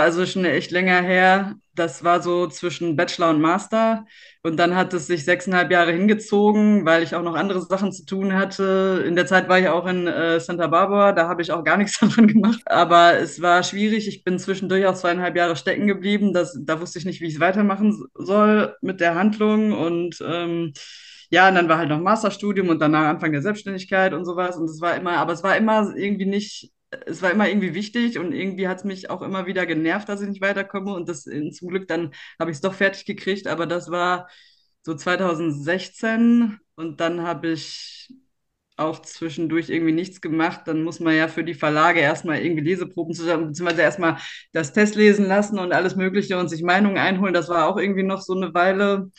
also 0.00 0.24
schon 0.26 0.44
echt 0.44 0.70
länger 0.70 1.02
her. 1.02 1.54
Das 1.74 2.04
war 2.04 2.22
so 2.22 2.46
zwischen 2.48 2.96
Bachelor 2.96 3.30
und 3.30 3.40
Master. 3.40 4.04
Und 4.42 4.56
dann 4.58 4.74
hat 4.76 4.92
es 4.94 5.06
sich 5.06 5.24
sechseinhalb 5.24 5.70
Jahre 5.70 5.92
hingezogen, 5.92 6.84
weil 6.84 7.02
ich 7.02 7.14
auch 7.14 7.22
noch 7.22 7.34
andere 7.34 7.62
Sachen 7.62 7.92
zu 7.92 8.04
tun 8.04 8.34
hatte. 8.34 9.04
In 9.06 9.16
der 9.16 9.26
Zeit 9.26 9.48
war 9.48 9.58
ich 9.58 9.68
auch 9.68 9.86
in 9.86 10.06
äh, 10.06 10.40
Santa 10.40 10.66
Barbara, 10.66 11.12
da 11.12 11.28
habe 11.28 11.42
ich 11.42 11.52
auch 11.52 11.64
gar 11.64 11.76
nichts 11.78 11.98
davon 11.98 12.26
gemacht. 12.26 12.60
Aber 12.66 13.18
es 13.18 13.40
war 13.42 13.62
schwierig. 13.62 14.08
Ich 14.08 14.24
bin 14.24 14.38
zwischendurch 14.38 14.86
auch 14.86 14.94
zweieinhalb 14.94 15.36
Jahre 15.36 15.56
stecken 15.56 15.86
geblieben. 15.86 16.32
Das, 16.32 16.58
da 16.62 16.80
wusste 16.80 16.98
ich 16.98 17.04
nicht, 17.04 17.20
wie 17.20 17.26
ich 17.26 17.34
es 17.34 17.40
weitermachen 17.40 18.04
soll 18.14 18.76
mit 18.80 19.00
der 19.00 19.14
Handlung. 19.14 19.72
Und 19.72 20.22
ähm, 20.26 20.72
ja, 21.30 21.48
und 21.48 21.54
dann 21.54 21.68
war 21.68 21.78
halt 21.78 21.88
noch 21.88 22.00
Masterstudium 22.00 22.68
und 22.68 22.80
danach 22.80 23.06
Anfang 23.08 23.32
der 23.32 23.42
Selbstständigkeit 23.42 24.12
und 24.12 24.26
sowas. 24.26 24.56
Und 24.56 24.66
es 24.66 24.80
war 24.80 24.96
immer, 24.96 25.16
aber 25.16 25.32
es 25.32 25.42
war 25.42 25.56
immer 25.56 25.94
irgendwie 25.96 26.26
nicht 26.26 26.72
es 27.06 27.22
war 27.22 27.30
immer 27.30 27.48
irgendwie 27.48 27.74
wichtig 27.74 28.18
und 28.18 28.32
irgendwie 28.32 28.68
hat 28.68 28.78
es 28.78 28.84
mich 28.84 29.10
auch 29.10 29.22
immer 29.22 29.46
wieder 29.46 29.66
genervt, 29.66 30.08
dass 30.08 30.20
ich 30.20 30.28
nicht 30.28 30.42
weiterkomme. 30.42 30.94
Und 30.94 31.08
das 31.08 31.22
zum 31.24 31.68
Glück, 31.68 31.88
dann 31.88 32.12
habe 32.38 32.50
ich 32.50 32.56
es 32.56 32.60
doch 32.60 32.74
fertig 32.74 33.06
gekriegt. 33.06 33.46
Aber 33.46 33.66
das 33.66 33.90
war 33.90 34.28
so 34.82 34.94
2016 34.94 36.58
und 36.74 37.00
dann 37.00 37.22
habe 37.22 37.48
ich 37.52 38.10
auch 38.76 39.00
zwischendurch 39.02 39.68
irgendwie 39.70 39.92
nichts 39.92 40.20
gemacht. 40.20 40.62
Dann 40.66 40.82
muss 40.82 41.00
man 41.00 41.14
ja 41.16 41.28
für 41.28 41.44
die 41.44 41.54
Verlage 41.54 42.00
erstmal 42.00 42.38
irgendwie 42.40 42.64
Leseproben 42.64 43.14
zusammen, 43.14 43.48
beziehungsweise 43.48 43.82
erstmal 43.82 44.18
das 44.52 44.72
Test 44.72 44.94
lesen 44.96 45.26
lassen 45.26 45.58
und 45.58 45.72
alles 45.72 45.96
Mögliche 45.96 46.38
und 46.38 46.48
sich 46.48 46.62
Meinungen 46.62 46.98
einholen. 46.98 47.34
Das 47.34 47.48
war 47.48 47.68
auch 47.68 47.76
irgendwie 47.78 48.02
noch 48.02 48.20
so 48.22 48.34
eine 48.34 48.54
Weile. 48.54 49.10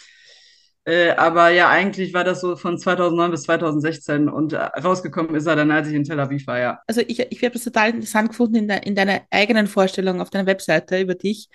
Äh, 0.86 1.12
aber 1.12 1.50
ja, 1.50 1.70
eigentlich 1.70 2.14
war 2.14 2.26
das 2.26 2.42
so 2.42 2.58
von 2.58 2.78
2009 2.78 3.32
bis 3.32 3.44
2016 3.44 4.28
und 4.28 4.52
äh, 4.52 4.58
rausgekommen 4.58 5.34
ist 5.34 5.46
er 5.46 5.56
dann, 5.56 5.72
als 5.72 5.88
ich 5.88 5.94
in 5.94 6.04
Tel 6.04 6.20
Aviv 6.20 6.46
war, 6.46 6.60
ja. 6.60 6.80
Also 6.88 7.02
ich, 7.08 7.20
ich 7.20 7.42
habe 7.42 7.54
das 7.54 7.64
total 7.64 7.92
interessant 7.92 8.30
gefunden 8.30 8.56
in, 8.56 8.68
de, 8.68 8.80
in 8.84 8.96
deiner 8.96 9.22
eigenen 9.32 9.68
Vorstellung 9.68 10.20
auf 10.20 10.30
deiner 10.30 10.46
Webseite 10.46 11.00
über 11.00 11.16
dich, 11.16 11.48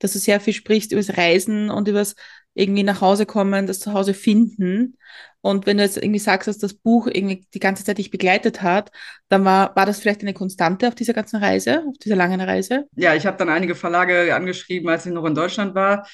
dass 0.00 0.12
du 0.12 0.18
sehr 0.18 0.38
viel 0.38 0.52
sprichst 0.52 0.92
über 0.92 1.00
das 1.00 1.16
Reisen 1.16 1.70
und 1.70 1.88
über 1.88 2.00
das 2.00 2.14
irgendwie 2.52 2.82
nach 2.82 3.00
Hause 3.00 3.26
kommen, 3.26 3.66
das 3.66 3.80
Zuhause 3.80 4.12
finden. 4.12 4.98
Und 5.40 5.66
wenn 5.66 5.78
du 5.78 5.82
jetzt 5.82 5.96
irgendwie 5.96 6.20
sagst, 6.20 6.46
dass 6.46 6.58
das 6.58 6.74
Buch 6.74 7.06
irgendwie 7.06 7.46
die 7.52 7.60
ganze 7.60 7.84
Zeit 7.84 7.98
dich 7.98 8.10
begleitet 8.10 8.62
hat, 8.62 8.90
dann 9.28 9.44
war, 9.44 9.74
war 9.76 9.86
das 9.86 9.98
vielleicht 9.98 10.22
eine 10.22 10.34
Konstante 10.34 10.88
auf 10.88 10.94
dieser 10.94 11.12
ganzen 11.12 11.36
Reise, 11.36 11.84
auf 11.88 11.98
dieser 11.98 12.16
langen 12.16 12.40
Reise? 12.40 12.84
Ja, 12.96 13.14
ich 13.14 13.26
habe 13.26 13.36
dann 13.36 13.48
einige 13.48 13.74
Verlage 13.74 14.34
angeschrieben, 14.34 14.88
als 14.88 15.04
ich 15.06 15.12
noch 15.12 15.24
in 15.24 15.34
Deutschland 15.34 15.74
war. 15.74 16.06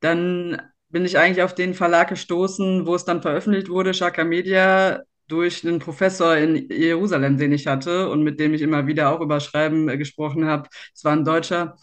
Dann 0.00 0.60
bin 0.94 1.04
ich 1.04 1.18
eigentlich 1.18 1.42
auf 1.42 1.56
den 1.56 1.74
Verlag 1.74 2.08
gestoßen, 2.08 2.86
wo 2.86 2.94
es 2.94 3.04
dann 3.04 3.20
veröffentlicht 3.20 3.68
wurde, 3.68 3.92
Shaka 3.92 4.24
Media, 4.24 5.02
durch 5.26 5.66
einen 5.66 5.80
Professor 5.80 6.36
in 6.36 6.68
Jerusalem, 6.70 7.36
den 7.36 7.50
ich 7.52 7.66
hatte 7.66 8.08
und 8.10 8.22
mit 8.22 8.38
dem 8.38 8.54
ich 8.54 8.62
immer 8.62 8.86
wieder 8.86 9.10
auch 9.10 9.20
über 9.20 9.40
Schreiben 9.40 9.88
äh, 9.88 9.98
gesprochen 9.98 10.44
habe. 10.46 10.68
Es 10.94 11.02
war 11.04 11.12
ein 11.12 11.24
Deutscher. 11.24 11.76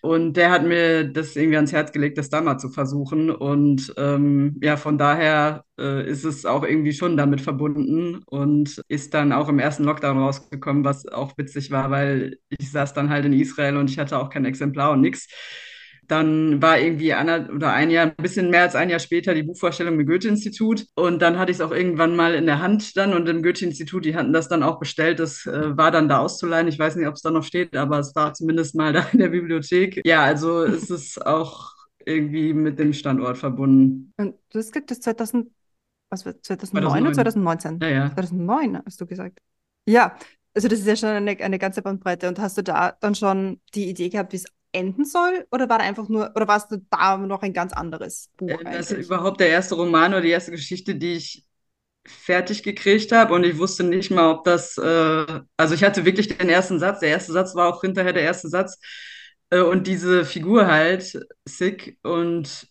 Und 0.00 0.34
der 0.38 0.50
hat 0.50 0.64
mir 0.64 1.04
das 1.04 1.36
irgendwie 1.36 1.56
ans 1.56 1.72
Herz 1.72 1.92
gelegt, 1.92 2.16
das 2.16 2.30
da 2.30 2.40
mal 2.40 2.56
zu 2.58 2.70
versuchen. 2.70 3.30
Und 3.30 3.92
ähm, 3.98 4.58
ja, 4.62 4.78
von 4.78 4.96
daher 4.96 5.64
äh, 5.78 6.08
ist 6.08 6.24
es 6.24 6.46
auch 6.46 6.62
irgendwie 6.64 6.92
schon 6.94 7.18
damit 7.18 7.42
verbunden 7.42 8.22
und 8.26 8.82
ist 8.88 9.12
dann 9.12 9.32
auch 9.32 9.50
im 9.50 9.58
ersten 9.58 9.84
Lockdown 9.84 10.18
rausgekommen, 10.18 10.84
was 10.84 11.06
auch 11.06 11.36
witzig 11.36 11.70
war, 11.70 11.90
weil 11.90 12.38
ich 12.48 12.70
saß 12.70 12.94
dann 12.94 13.10
halt 13.10 13.26
in 13.26 13.34
Israel 13.34 13.76
und 13.76 13.90
ich 13.90 13.98
hatte 13.98 14.18
auch 14.18 14.30
kein 14.30 14.46
Exemplar 14.46 14.92
und 14.92 15.02
nichts. 15.02 15.28
Dann 16.08 16.60
war 16.62 16.78
irgendwie 16.78 17.12
einer 17.14 17.48
oder 17.50 17.72
ein 17.72 17.90
Jahr, 17.90 18.06
ein 18.06 18.14
bisschen 18.16 18.50
mehr 18.50 18.62
als 18.62 18.74
ein 18.74 18.90
Jahr 18.90 18.98
später 18.98 19.34
die 19.34 19.42
Buchvorstellung 19.42 19.98
im 19.98 20.06
Goethe-Institut. 20.06 20.86
Und 20.94 21.20
dann 21.22 21.38
hatte 21.38 21.50
ich 21.50 21.58
es 21.58 21.60
auch 21.60 21.70
irgendwann 21.70 22.16
mal 22.16 22.34
in 22.34 22.46
der 22.46 22.60
Hand 22.60 22.96
dann 22.96 23.14
und 23.14 23.28
im 23.28 23.42
Goethe-Institut, 23.42 24.04
die 24.04 24.16
hatten 24.16 24.32
das 24.32 24.48
dann 24.48 24.62
auch 24.62 24.78
bestellt. 24.78 25.18
Das 25.18 25.46
äh, 25.46 25.76
war 25.76 25.90
dann 25.90 26.08
da 26.08 26.18
auszuleihen. 26.18 26.68
Ich 26.68 26.78
weiß 26.78 26.96
nicht, 26.96 27.06
ob 27.06 27.14
es 27.14 27.22
da 27.22 27.30
noch 27.30 27.44
steht, 27.44 27.76
aber 27.76 27.98
es 27.98 28.14
war 28.14 28.34
zumindest 28.34 28.74
mal 28.74 28.92
da 28.94 29.06
in 29.12 29.18
der 29.18 29.28
Bibliothek. 29.28 30.02
Ja, 30.04 30.22
also 30.22 30.62
es 30.64 30.90
ist 30.90 31.24
auch 31.24 31.72
irgendwie 32.06 32.52
mit 32.52 32.78
dem 32.78 32.92
Standort 32.92 33.38
verbunden. 33.38 34.12
Und 34.16 34.34
du 34.50 34.58
hast 34.58 34.72
gesagt, 34.72 34.90
das 34.90 35.00
2000, 35.00 35.50
was 36.10 36.26
war 36.26 36.40
2009 36.40 36.82
2009. 36.82 37.02
oder 37.02 37.14
2019? 37.14 37.78
Ja, 37.82 37.88
ja. 37.88 38.14
2009 38.14 38.82
hast 38.84 39.00
du 39.00 39.06
gesagt. 39.06 39.38
Ja, 39.86 40.16
also 40.54 40.68
das 40.68 40.80
ist 40.80 40.86
ja 40.86 40.96
schon 40.96 41.08
eine, 41.10 41.38
eine 41.38 41.58
ganze 41.58 41.82
Bandbreite. 41.82 42.28
Und 42.28 42.38
hast 42.38 42.56
du 42.56 42.62
da 42.62 42.92
dann 43.00 43.14
schon 43.14 43.60
die 43.74 43.88
Idee 43.88 44.08
gehabt, 44.08 44.32
wie 44.32 44.36
es 44.36 44.46
enden 44.74 45.04
soll? 45.04 45.46
Oder 45.52 45.68
war 45.68 45.78
da 45.78 45.84
einfach 45.84 46.08
nur, 46.08 46.32
oder 46.34 46.48
war 46.48 46.56
es 46.58 46.68
da 46.90 47.16
noch 47.18 47.42
ein 47.42 47.52
ganz 47.52 47.72
anderes 47.72 48.30
Buch? 48.36 48.62
Äh, 48.64 48.64
Das 48.70 48.90
ist 48.92 49.06
überhaupt 49.06 49.40
der 49.40 49.48
erste 49.48 49.74
Roman 49.74 50.12
oder 50.12 50.20
die 50.22 50.30
erste 50.30 50.50
Geschichte, 50.50 50.94
die 50.96 51.14
ich 51.14 51.44
fertig 52.06 52.62
gekriegt 52.62 53.12
habe 53.12 53.34
und 53.34 53.44
ich 53.44 53.58
wusste 53.58 53.84
nicht 53.84 54.10
mal, 54.10 54.30
ob 54.32 54.44
das, 54.44 54.78
äh, 54.78 55.26
also 55.58 55.74
ich 55.74 55.84
hatte 55.84 56.04
wirklich 56.04 56.28
den 56.36 56.48
ersten 56.50 56.78
Satz, 56.80 57.00
der 57.00 57.10
erste 57.10 57.32
Satz 57.32 57.54
war 57.54 57.68
auch 57.74 57.82
hinterher 57.82 58.12
der 58.14 58.24
erste 58.24 58.48
Satz 58.48 58.78
äh, 59.50 59.60
und 59.60 59.86
diese 59.86 60.24
Figur 60.24 60.66
halt, 60.68 61.18
Sick 61.46 61.98
und 62.02 62.68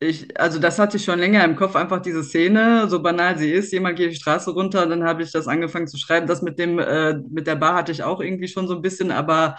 ich, 0.00 0.38
also 0.40 0.58
das 0.58 0.78
hatte 0.78 0.96
ich 0.98 1.04
schon 1.04 1.18
länger 1.20 1.44
im 1.44 1.56
Kopf, 1.56 1.76
einfach 1.76 2.02
diese 2.02 2.24
Szene, 2.24 2.88
so 2.88 3.02
banal 3.02 3.38
sie 3.38 3.50
ist, 3.52 3.72
jemand 3.72 3.96
geht 3.98 4.12
die 4.12 4.16
Straße 4.16 4.50
runter 4.52 4.82
und 4.84 4.90
dann 4.90 5.04
habe 5.04 5.22
ich 5.22 5.32
das 5.32 5.48
angefangen 5.48 5.86
zu 5.88 5.98
schreiben. 5.98 6.26
Das 6.26 6.42
mit 6.42 6.58
dem, 6.58 6.78
äh, 6.78 7.14
mit 7.30 7.46
der 7.46 7.56
Bar 7.56 7.74
hatte 7.76 7.92
ich 7.92 8.02
auch 8.02 8.20
irgendwie 8.20 8.48
schon 8.48 8.68
so 8.68 8.74
ein 8.76 8.82
bisschen, 8.82 9.10
aber 9.12 9.56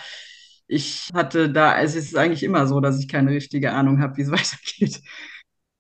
ich 0.68 1.10
hatte 1.14 1.50
da, 1.52 1.72
also 1.74 1.98
es 2.00 2.06
ist 2.08 2.18
eigentlich 2.18 2.44
immer 2.44 2.68
so, 2.68 2.80
dass 2.80 3.00
ich 3.00 3.08
keine 3.08 3.32
richtige 3.32 3.72
Ahnung 3.74 4.02
habe, 4.02 4.18
wie 4.18 4.22
es 4.24 4.32
weitergeht. 4.32 5.02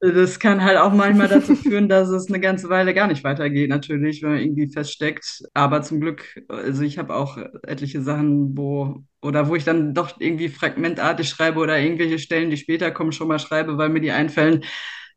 Das 0.01 0.39
kann 0.39 0.63
halt 0.63 0.77
auch 0.77 0.93
manchmal 0.93 1.27
dazu 1.27 1.55
führen, 1.55 1.89
dass 1.89 2.09
es 2.09 2.27
eine 2.27 2.39
ganze 2.39 2.69
Weile 2.69 2.93
gar 2.93 3.07
nicht 3.07 3.23
weitergeht, 3.23 3.69
natürlich, 3.69 4.21
wenn 4.21 4.31
man 4.31 4.39
irgendwie 4.39 4.67
feststeckt. 4.71 5.43
Aber 5.53 5.81
zum 5.81 5.99
Glück, 6.01 6.43
also 6.47 6.83
ich 6.83 6.97
habe 6.99 7.15
auch 7.15 7.37
etliche 7.63 8.01
Sachen, 8.01 8.55
wo, 8.57 9.03
oder 9.21 9.47
wo 9.47 9.55
ich 9.55 9.63
dann 9.63 9.93
doch 9.95 10.19
irgendwie 10.19 10.49
fragmentartig 10.49 11.27
schreibe 11.27 11.59
oder 11.59 11.79
irgendwelche 11.79 12.19
Stellen, 12.19 12.51
die 12.51 12.57
später 12.57 12.91
kommen, 12.91 13.13
schon 13.13 13.27
mal 13.29 13.39
schreibe, 13.39 13.77
weil 13.77 13.89
mir 13.89 14.01
die 14.01 14.11
einfallen. 14.11 14.63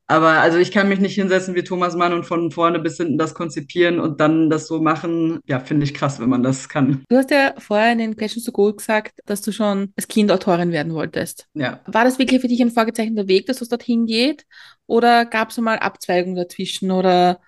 Aber 0.08 0.40
also 0.40 0.56
ich 0.56 0.72
kann 0.72 0.88
mich 0.88 1.00
nicht 1.00 1.14
hinsetzen 1.14 1.54
wie 1.54 1.62
Thomas 1.62 1.94
Mann 1.94 2.14
und 2.14 2.24
von 2.24 2.50
vorne 2.50 2.78
bis 2.78 2.96
hinten 2.96 3.18
das 3.18 3.34
konzipieren 3.34 4.00
und 4.00 4.20
dann 4.20 4.48
das 4.48 4.66
so 4.66 4.80
machen. 4.80 5.40
Ja, 5.46 5.60
finde 5.60 5.84
ich 5.84 5.92
krass, 5.92 6.18
wenn 6.18 6.30
man 6.30 6.42
das 6.42 6.70
kann. 6.70 7.04
Du 7.10 7.16
hast 7.16 7.30
ja 7.30 7.52
vorher 7.58 7.92
in 7.92 7.98
den 7.98 8.16
Questions 8.16 8.44
to 8.46 8.52
Go 8.52 8.72
gesagt, 8.72 9.20
dass 9.26 9.42
du 9.42 9.52
schon 9.52 9.92
als 9.96 10.08
Kind 10.08 10.32
Autorin 10.32 10.72
werden 10.72 10.94
wolltest. 10.94 11.46
Ja. 11.52 11.80
War 11.86 12.04
das 12.04 12.18
wirklich 12.18 12.40
für 12.40 12.48
dich 12.48 12.62
ein 12.62 12.70
vorgezeichneter 12.70 13.28
Weg, 13.28 13.46
dass 13.46 13.60
es 13.60 13.68
dorthin 13.68 14.06
geht? 14.06 14.46
Oder 14.86 15.26
gab 15.26 15.50
es 15.50 15.58
mal 15.58 15.78
Abzweigungen 15.78 16.36
dazwischen 16.36 16.90
oder, 16.90 17.40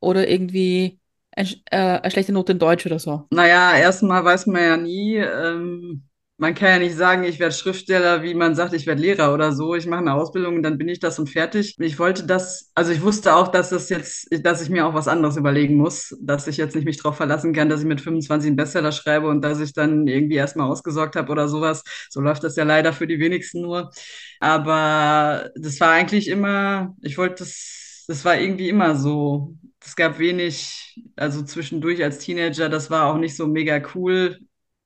oder 0.00 0.28
irgendwie 0.28 0.98
ein, 1.36 1.46
äh, 1.70 2.00
eine 2.00 2.10
schlechte 2.10 2.32
Note 2.32 2.52
in 2.52 2.58
Deutsch 2.58 2.84
oder 2.84 2.98
so? 2.98 3.26
Naja, 3.30 3.76
erstmal 3.76 4.24
weiß 4.24 4.46
man 4.48 4.62
ja 4.62 4.76
nie. 4.76 5.16
Ähm, 5.18 6.07
man 6.40 6.54
kann 6.54 6.68
ja 6.68 6.78
nicht 6.78 6.96
sagen, 6.96 7.24
ich 7.24 7.40
werde 7.40 7.52
Schriftsteller, 7.52 8.22
wie 8.22 8.32
man 8.32 8.54
sagt, 8.54 8.72
ich 8.72 8.86
werde 8.86 9.02
Lehrer 9.02 9.34
oder 9.34 9.52
so. 9.52 9.74
Ich 9.74 9.86
mache 9.86 10.00
eine 10.02 10.14
Ausbildung 10.14 10.54
und 10.54 10.62
dann 10.62 10.78
bin 10.78 10.88
ich 10.88 11.00
das 11.00 11.18
und 11.18 11.28
fertig. 11.28 11.74
Ich 11.80 11.98
wollte 11.98 12.24
das, 12.26 12.70
also 12.76 12.92
ich 12.92 13.02
wusste 13.02 13.34
auch, 13.34 13.48
dass 13.48 13.70
das 13.70 13.88
jetzt, 13.88 14.28
dass 14.44 14.62
ich 14.62 14.70
mir 14.70 14.86
auch 14.86 14.94
was 14.94 15.08
anderes 15.08 15.36
überlegen 15.36 15.74
muss, 15.76 16.16
dass 16.20 16.46
ich 16.46 16.56
jetzt 16.56 16.76
nicht 16.76 16.84
mich 16.84 16.98
darauf 16.98 17.16
verlassen 17.16 17.52
kann, 17.52 17.68
dass 17.68 17.80
ich 17.80 17.86
mit 17.86 18.00
25 18.00 18.46
einen 18.48 18.56
Bestseller 18.56 18.92
schreibe 18.92 19.26
und 19.26 19.42
dass 19.42 19.58
ich 19.58 19.72
dann 19.72 20.06
irgendwie 20.06 20.36
erstmal 20.36 20.70
ausgesorgt 20.70 21.16
habe 21.16 21.32
oder 21.32 21.48
sowas. 21.48 21.82
So 22.08 22.20
läuft 22.20 22.44
das 22.44 22.54
ja 22.54 22.62
leider 22.62 22.92
für 22.92 23.08
die 23.08 23.18
wenigsten 23.18 23.60
nur. 23.60 23.90
Aber 24.38 25.50
das 25.56 25.80
war 25.80 25.90
eigentlich 25.90 26.28
immer, 26.28 26.94
ich 27.02 27.18
wollte 27.18 27.42
das, 27.42 28.04
das 28.06 28.24
war 28.24 28.38
irgendwie 28.38 28.68
immer 28.68 28.94
so. 28.94 29.56
Es 29.84 29.96
gab 29.96 30.20
wenig, 30.20 31.00
also 31.16 31.42
zwischendurch 31.42 32.02
als 32.04 32.18
Teenager, 32.18 32.68
das 32.68 32.90
war 32.90 33.06
auch 33.12 33.18
nicht 33.18 33.36
so 33.36 33.46
mega 33.48 33.82
cool 33.96 34.38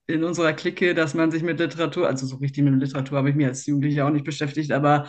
in 0.07 0.25
unserer 0.25 0.53
Clique, 0.53 0.95
dass 0.95 1.15
man 1.15 1.31
sich 1.31 1.43
mit 1.43 1.59
Literatur, 1.59 2.07
also 2.07 2.27
so 2.27 2.37
richtig 2.37 2.65
mit 2.65 2.75
Literatur 2.81 3.19
habe 3.19 3.31
ich 3.31 3.37
mir 3.37 3.49
als 3.49 3.67
Jugendlicher 3.67 4.07
auch 4.07 4.11
nicht 4.11 4.25
beschäftigt, 4.25 4.73
aber 4.73 5.07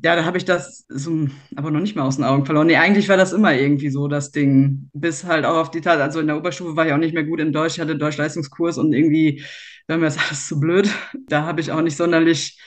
ja, 0.00 0.14
da 0.14 0.24
habe 0.24 0.38
ich 0.38 0.44
das 0.44 0.84
so, 0.88 1.26
aber 1.56 1.70
noch 1.70 1.80
nicht 1.80 1.96
mal 1.96 2.04
aus 2.04 2.16
den 2.16 2.24
Augen 2.24 2.46
verloren. 2.46 2.68
Nee, 2.68 2.76
eigentlich 2.76 3.08
war 3.08 3.16
das 3.16 3.32
immer 3.32 3.54
irgendwie 3.54 3.90
so 3.90 4.06
das 4.06 4.30
Ding. 4.30 4.90
Bis 4.92 5.24
halt 5.24 5.44
auch 5.44 5.56
auf 5.56 5.70
die 5.72 5.80
Tat, 5.80 6.00
also 6.00 6.20
in 6.20 6.28
der 6.28 6.36
Oberstufe 6.36 6.76
war 6.76 6.86
ich 6.86 6.92
auch 6.92 6.98
nicht 6.98 7.14
mehr 7.14 7.24
gut 7.24 7.40
in 7.40 7.52
Deutsch, 7.52 7.74
ich 7.74 7.80
hatte 7.80 7.96
Deutsch-Leistungskurs 7.96 8.78
und 8.78 8.92
irgendwie 8.92 9.42
war 9.88 9.96
mir 9.96 10.04
das 10.06 10.18
alles 10.18 10.46
zu 10.46 10.60
blöd. 10.60 10.88
Da 11.28 11.42
habe 11.44 11.60
ich 11.60 11.72
auch 11.72 11.82
nicht 11.82 11.96
sonderlich, 11.96 12.58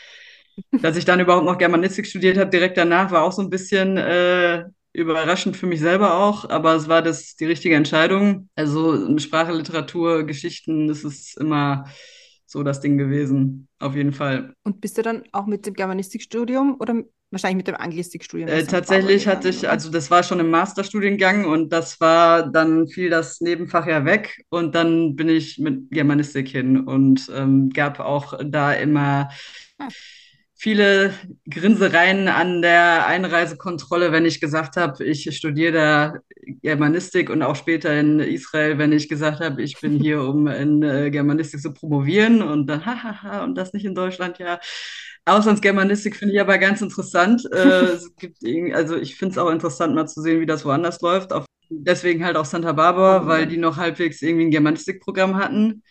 dass 0.81 0.97
ich 0.97 1.05
dann 1.05 1.21
überhaupt 1.21 1.45
noch 1.45 1.57
Germanistik 1.57 2.05
studiert 2.05 2.38
habe, 2.38 2.50
direkt 2.50 2.77
danach, 2.77 3.11
war 3.11 3.23
auch 3.23 3.31
so 3.31 3.41
ein 3.41 3.50
bisschen 3.50 3.97
äh, 3.97 4.65
überraschend 4.93 5.55
für 5.55 5.67
mich 5.67 5.79
selber 5.79 6.15
auch, 6.19 6.50
aber 6.50 6.75
es 6.75 6.88
war 6.88 7.01
das 7.01 7.36
die 7.36 7.45
richtige 7.45 7.75
Entscheidung. 7.75 8.50
Also 8.55 9.17
Sprache, 9.19 9.53
Literatur, 9.53 10.24
Geschichten, 10.25 10.88
das 10.88 11.03
ist 11.03 11.38
immer 11.38 11.86
so 12.45 12.63
das 12.63 12.81
Ding 12.81 12.98
gewesen, 12.98 13.67
auf 13.79 13.95
jeden 13.95 14.12
Fall. 14.12 14.53
Und 14.63 14.81
bist 14.81 14.98
du 14.98 15.01
dann 15.01 15.24
auch 15.31 15.45
mit 15.45 15.65
dem 15.65 15.74
Germanistikstudium 15.74 16.75
oder 16.79 16.95
wahrscheinlich 17.31 17.57
mit 17.57 17.67
dem 17.67 17.75
Anglistikstudium? 17.75 18.50
Äh, 18.50 18.65
tatsächlich 18.65 19.25
hatte 19.27 19.48
ich, 19.48 19.69
also 19.69 19.89
das 19.89 20.12
war 20.12 20.21
schon 20.24 20.41
im 20.41 20.50
Masterstudiengang 20.50 21.45
und 21.45 21.71
das 21.71 22.01
war, 22.01 22.51
dann 22.51 22.89
fiel 22.89 23.10
das 23.10 23.39
Nebenfach 23.39 23.88
ja 23.88 24.03
weg 24.03 24.43
und 24.50 24.75
dann 24.75 25.15
bin 25.15 25.29
ich 25.29 25.57
mit 25.60 25.89
Germanistik 25.91 26.50
hin 26.50 26.81
und 26.81 27.31
ähm, 27.33 27.69
gab 27.69 28.01
auch 28.01 28.38
da 28.43 28.74
immer 28.74 29.29
Ah. 29.79 29.89
Viele 30.62 31.12
Grinsereien 31.50 32.27
an 32.27 32.62
der 32.62 33.08
Einreisekontrolle, 33.08 34.12
wenn 34.12 34.25
ich 34.25 34.39
gesagt 34.39 34.77
habe, 34.77 35.03
ich 35.03 35.36
studiere 35.36 35.72
da 35.72 36.13
Germanistik 36.62 37.32
und 37.32 37.41
auch 37.41 37.56
später 37.56 38.00
in 38.00 38.20
Israel, 38.20 38.77
wenn 38.77 38.91
ich 38.91 39.10
gesagt 39.10 39.39
habe, 39.39 39.63
ich 39.63 39.82
bin 39.82 40.00
hier, 40.00 40.22
um 40.22 40.46
in 40.46 40.84
äh, 40.84 41.10
Germanistik 41.10 41.62
zu 41.62 41.74
promovieren 41.74 42.44
und 42.44 42.68
dann, 42.68 42.86
hahaha, 42.86 43.44
und 43.44 43.56
das 43.56 43.74
nicht 43.74 43.86
in 43.86 43.96
Deutschland, 43.96 44.38
ja. 44.38 44.60
Auslandsgermanistik 45.25 46.15
finde 46.15 46.36
ich 46.36 46.41
aber 46.41 46.60
ganz 46.60 46.80
interessant. 46.82 47.44
Äh, 47.51 47.58
es 47.96 48.15
gibt 48.18 48.44
irgendwie, 48.44 48.75
also 48.75 48.98
ich 48.98 49.15
finde 49.15 49.32
es 49.32 49.38
auch 49.39 49.50
interessant, 49.50 49.96
mal 49.96 50.06
zu 50.06 50.22
sehen, 50.22 50.41
wie 50.41 50.46
das 50.46 50.63
woanders 50.63 51.01
läuft. 51.01 51.34
Auf, 51.34 51.46
deswegen 51.72 52.24
halt 52.24 52.38
auch 52.38 52.46
Santa 52.46 52.74
Barbara, 52.74 53.25
weil 53.25 53.48
die 53.48 53.58
noch 53.58 53.77
halbwegs 53.77 54.22
irgendwie 54.22 54.46
ein 54.46 54.51
Germanistikprogramm 54.51 55.38
hatten. 55.38 55.82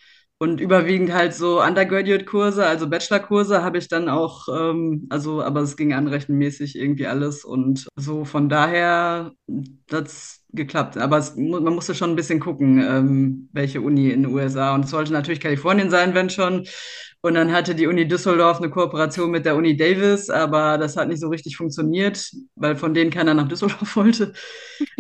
Und 0.43 0.59
überwiegend 0.59 1.13
halt 1.13 1.35
so 1.35 1.63
Undergraduate-Kurse, 1.63 2.65
also 2.65 2.89
Bachelor-Kurse 2.89 3.63
habe 3.63 3.77
ich 3.77 3.89
dann 3.89 4.09
auch, 4.09 4.49
ähm, 4.49 5.07
also, 5.11 5.43
aber 5.43 5.61
es 5.61 5.77
ging 5.77 5.93
anrechenmäßig 5.93 6.77
irgendwie 6.77 7.07
alles 7.07 7.45
und 7.45 7.87
so 7.97 8.25
von 8.25 8.49
daher 8.49 9.33
das 9.87 10.41
geklappt. 10.55 10.97
Aber 10.97 11.19
es, 11.19 11.37
man 11.37 11.75
musste 11.75 11.95
schon 11.95 12.09
ein 12.09 12.17
bisschen 12.17 12.41
gucken, 12.41 12.79
ähm, 12.79 13.51
welche 13.53 13.83
Uni 13.83 14.09
in 14.09 14.23
den 14.23 14.33
USA. 14.33 14.75
Und 14.75 14.87
es 14.87 14.91
sollte 14.91 15.13
natürlich 15.13 15.41
Kalifornien 15.41 15.91
sein, 15.91 16.15
wenn 16.15 16.31
schon. 16.31 16.67
Und 17.23 17.35
dann 17.35 17.53
hatte 17.53 17.75
die 17.75 17.87
Uni 17.87 18.09
Düsseldorf 18.09 18.59
eine 18.59 18.71
Kooperation 18.71 19.31
mit 19.31 19.45
der 19.45 19.55
Uni 19.57 19.77
Davis, 19.77 20.31
aber 20.31 20.79
das 20.79 20.97
hat 20.97 21.09
nicht 21.09 21.21
so 21.21 21.29
richtig 21.29 21.57
funktioniert, 21.57 22.31
weil 22.55 22.77
von 22.77 22.95
denen 22.95 23.11
keiner 23.11 23.35
nach 23.35 23.47
Düsseldorf 23.47 23.95
wollte. 23.97 24.33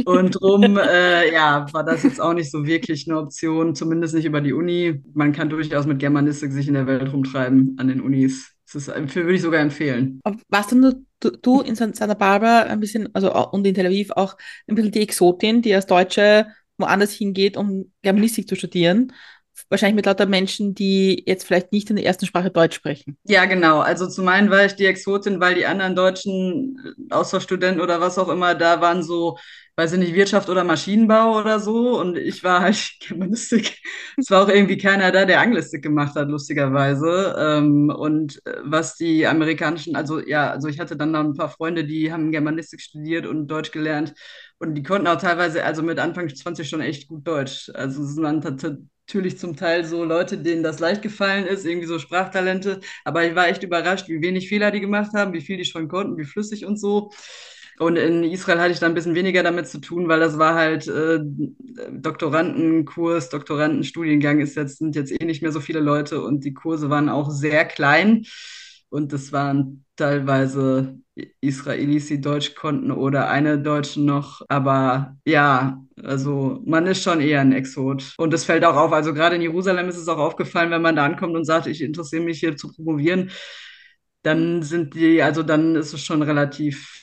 Und 0.04 0.32
drum, 0.40 0.76
äh, 0.78 1.32
ja, 1.32 1.66
war 1.72 1.84
das 1.84 2.02
jetzt 2.02 2.20
auch 2.20 2.34
nicht 2.34 2.50
so 2.50 2.66
wirklich 2.66 3.08
eine 3.08 3.18
Option, 3.18 3.74
zumindest 3.74 4.14
nicht 4.14 4.26
über 4.26 4.40
die 4.42 4.52
Uni. 4.52 5.02
Man 5.14 5.32
kann 5.32 5.48
durchaus 5.48 5.86
mit 5.86 5.98
Germanistik 5.98 6.52
sich 6.52 6.68
in 6.68 6.74
der 6.74 6.86
Welt 6.86 7.10
rumtreiben 7.12 7.76
an 7.78 7.88
den 7.88 8.00
Unis. 8.02 8.52
Das 8.72 8.86
ist, 8.88 9.14
würde 9.14 9.32
ich 9.34 9.42
sogar 9.42 9.60
empfehlen. 9.60 10.20
Warst 10.48 10.72
du, 10.72 11.04
du, 11.20 11.30
du 11.30 11.60
in 11.60 11.74
San- 11.74 11.94
Santa 11.94 12.14
Barbara 12.14 12.62
ein 12.64 12.80
bisschen, 12.80 13.14
also 13.14 13.34
und 13.50 13.66
in 13.66 13.74
Tel 13.74 13.86
Aviv 13.86 14.10
auch 14.12 14.36
ein 14.68 14.74
bisschen 14.74 14.92
die 14.92 15.00
Exotin, 15.00 15.62
die 15.62 15.74
als 15.74 15.86
Deutsche 15.86 16.46
woanders 16.78 17.12
hingeht, 17.12 17.56
um 17.56 17.92
Germanistik 18.02 18.48
zu 18.48 18.56
studieren? 18.56 19.12
Wahrscheinlich 19.68 19.96
mit 19.96 20.06
lauter 20.06 20.26
Menschen, 20.26 20.74
die 20.74 21.22
jetzt 21.26 21.44
vielleicht 21.46 21.72
nicht 21.72 21.90
in 21.90 21.96
der 21.96 22.04
ersten 22.04 22.26
Sprache 22.26 22.50
Deutsch 22.50 22.74
sprechen. 22.76 23.18
Ja, 23.24 23.44
genau. 23.44 23.80
Also 23.80 24.08
zum 24.08 24.26
einen 24.28 24.50
war 24.50 24.64
ich 24.64 24.74
die 24.74 24.86
Exotin, 24.86 25.40
weil 25.40 25.54
die 25.54 25.66
anderen 25.66 25.94
deutschen 25.94 26.78
äh, 27.10 27.14
Austauschstudenten 27.14 27.80
oder 27.80 28.00
was 28.00 28.18
auch 28.18 28.28
immer 28.28 28.54
da 28.54 28.80
waren 28.80 29.02
so, 29.02 29.38
weiß 29.76 29.92
ich 29.92 29.98
nicht, 29.98 30.14
Wirtschaft 30.14 30.48
oder 30.48 30.64
Maschinenbau 30.64 31.38
oder 31.38 31.60
so. 31.60 32.00
Und 32.00 32.16
ich 32.16 32.42
war 32.42 32.60
halt 32.62 32.92
Germanistik. 33.06 33.78
Es 34.16 34.30
war 34.30 34.44
auch 34.44 34.48
irgendwie 34.48 34.78
keiner 34.78 35.12
da, 35.12 35.26
der 35.26 35.40
Anglistik 35.40 35.82
gemacht 35.82 36.16
hat, 36.16 36.28
lustigerweise. 36.28 37.36
Ähm, 37.38 37.90
und 37.90 38.40
äh, 38.46 38.54
was 38.64 38.96
die 38.96 39.26
amerikanischen, 39.26 39.94
also 39.96 40.18
ja, 40.18 40.50
also 40.50 40.68
ich 40.68 40.80
hatte 40.80 40.96
dann 40.96 41.12
noch 41.12 41.20
ein 41.20 41.34
paar 41.34 41.50
Freunde, 41.50 41.84
die 41.84 42.10
haben 42.12 42.32
Germanistik 42.32 42.80
studiert 42.80 43.26
und 43.26 43.46
Deutsch 43.48 43.70
gelernt. 43.70 44.14
Und 44.58 44.74
die 44.74 44.82
konnten 44.82 45.06
auch 45.06 45.20
teilweise, 45.20 45.62
also 45.64 45.82
mit 45.82 45.98
Anfang 45.98 46.28
20 46.34 46.68
schon 46.68 46.80
echt 46.80 47.06
gut 47.08 47.26
Deutsch. 47.26 47.70
Also 47.74 48.02
es 48.02 48.16
waren 48.16 48.40
tat- 48.40 48.78
natürlich 49.10 49.38
zum 49.38 49.56
Teil 49.56 49.84
so 49.84 50.04
Leute, 50.04 50.38
denen 50.38 50.62
das 50.62 50.78
leicht 50.78 51.02
gefallen 51.02 51.44
ist, 51.44 51.66
irgendwie 51.66 51.88
so 51.88 51.98
Sprachtalente. 51.98 52.80
Aber 53.04 53.24
ich 53.26 53.34
war 53.34 53.48
echt 53.48 53.62
überrascht, 53.64 54.08
wie 54.08 54.22
wenig 54.22 54.48
Fehler 54.48 54.70
die 54.70 54.80
gemacht 54.80 55.12
haben, 55.14 55.32
wie 55.32 55.40
viel 55.40 55.56
die 55.56 55.64
schon 55.64 55.88
konnten, 55.88 56.16
wie 56.16 56.24
flüssig 56.24 56.64
und 56.64 56.78
so. 56.78 57.10
Und 57.80 57.96
in 57.96 58.22
Israel 58.24 58.60
hatte 58.60 58.72
ich 58.72 58.78
da 58.78 58.86
ein 58.86 58.94
bisschen 58.94 59.14
weniger 59.14 59.42
damit 59.42 59.66
zu 59.66 59.80
tun, 59.80 60.06
weil 60.06 60.20
das 60.20 60.38
war 60.38 60.54
halt 60.54 60.86
äh, 60.86 61.18
Doktorandenkurs, 61.90 63.30
Doktorandenstudiengang 63.30 64.40
ist 64.40 64.54
jetzt, 64.54 64.78
sind 64.78 64.94
jetzt 64.94 65.10
eh 65.10 65.24
nicht 65.24 65.42
mehr 65.42 65.50
so 65.50 65.60
viele 65.60 65.80
Leute 65.80 66.22
und 66.22 66.44
die 66.44 66.54
Kurse 66.54 66.90
waren 66.90 67.08
auch 67.08 67.30
sehr 67.30 67.64
klein. 67.64 68.26
Und 68.90 69.12
das 69.12 69.32
waren 69.32 69.84
teilweise 69.96 70.98
Israelis, 71.40 72.06
die 72.08 72.20
Deutsch 72.20 72.54
konnten 72.54 72.90
oder 72.90 73.28
eine 73.28 73.58
Deutsche 73.58 74.00
noch. 74.00 74.42
Aber 74.48 75.16
ja, 75.24 75.82
also 76.02 76.60
man 76.64 76.86
ist 76.86 77.02
schon 77.02 77.20
eher 77.20 77.40
ein 77.40 77.52
Exot. 77.52 78.14
Und 78.18 78.34
es 78.34 78.44
fällt 78.44 78.64
auch 78.64 78.76
auf, 78.76 78.92
also 78.92 79.14
gerade 79.14 79.36
in 79.36 79.42
Jerusalem 79.42 79.88
ist 79.88 79.96
es 79.96 80.08
auch 80.08 80.18
aufgefallen, 80.18 80.70
wenn 80.70 80.82
man 80.82 80.96
da 80.96 81.04
ankommt 81.04 81.36
und 81.36 81.44
sagt, 81.44 81.66
ich 81.66 81.82
interessiere 81.82 82.22
mich 82.22 82.40
hier 82.40 82.56
zu 82.56 82.72
promovieren, 82.72 83.30
dann 84.22 84.62
sind 84.62 84.94
die, 84.94 85.22
also 85.22 85.42
dann 85.42 85.76
ist 85.76 85.92
es 85.94 86.04
schon 86.04 86.22
relativ 86.22 86.99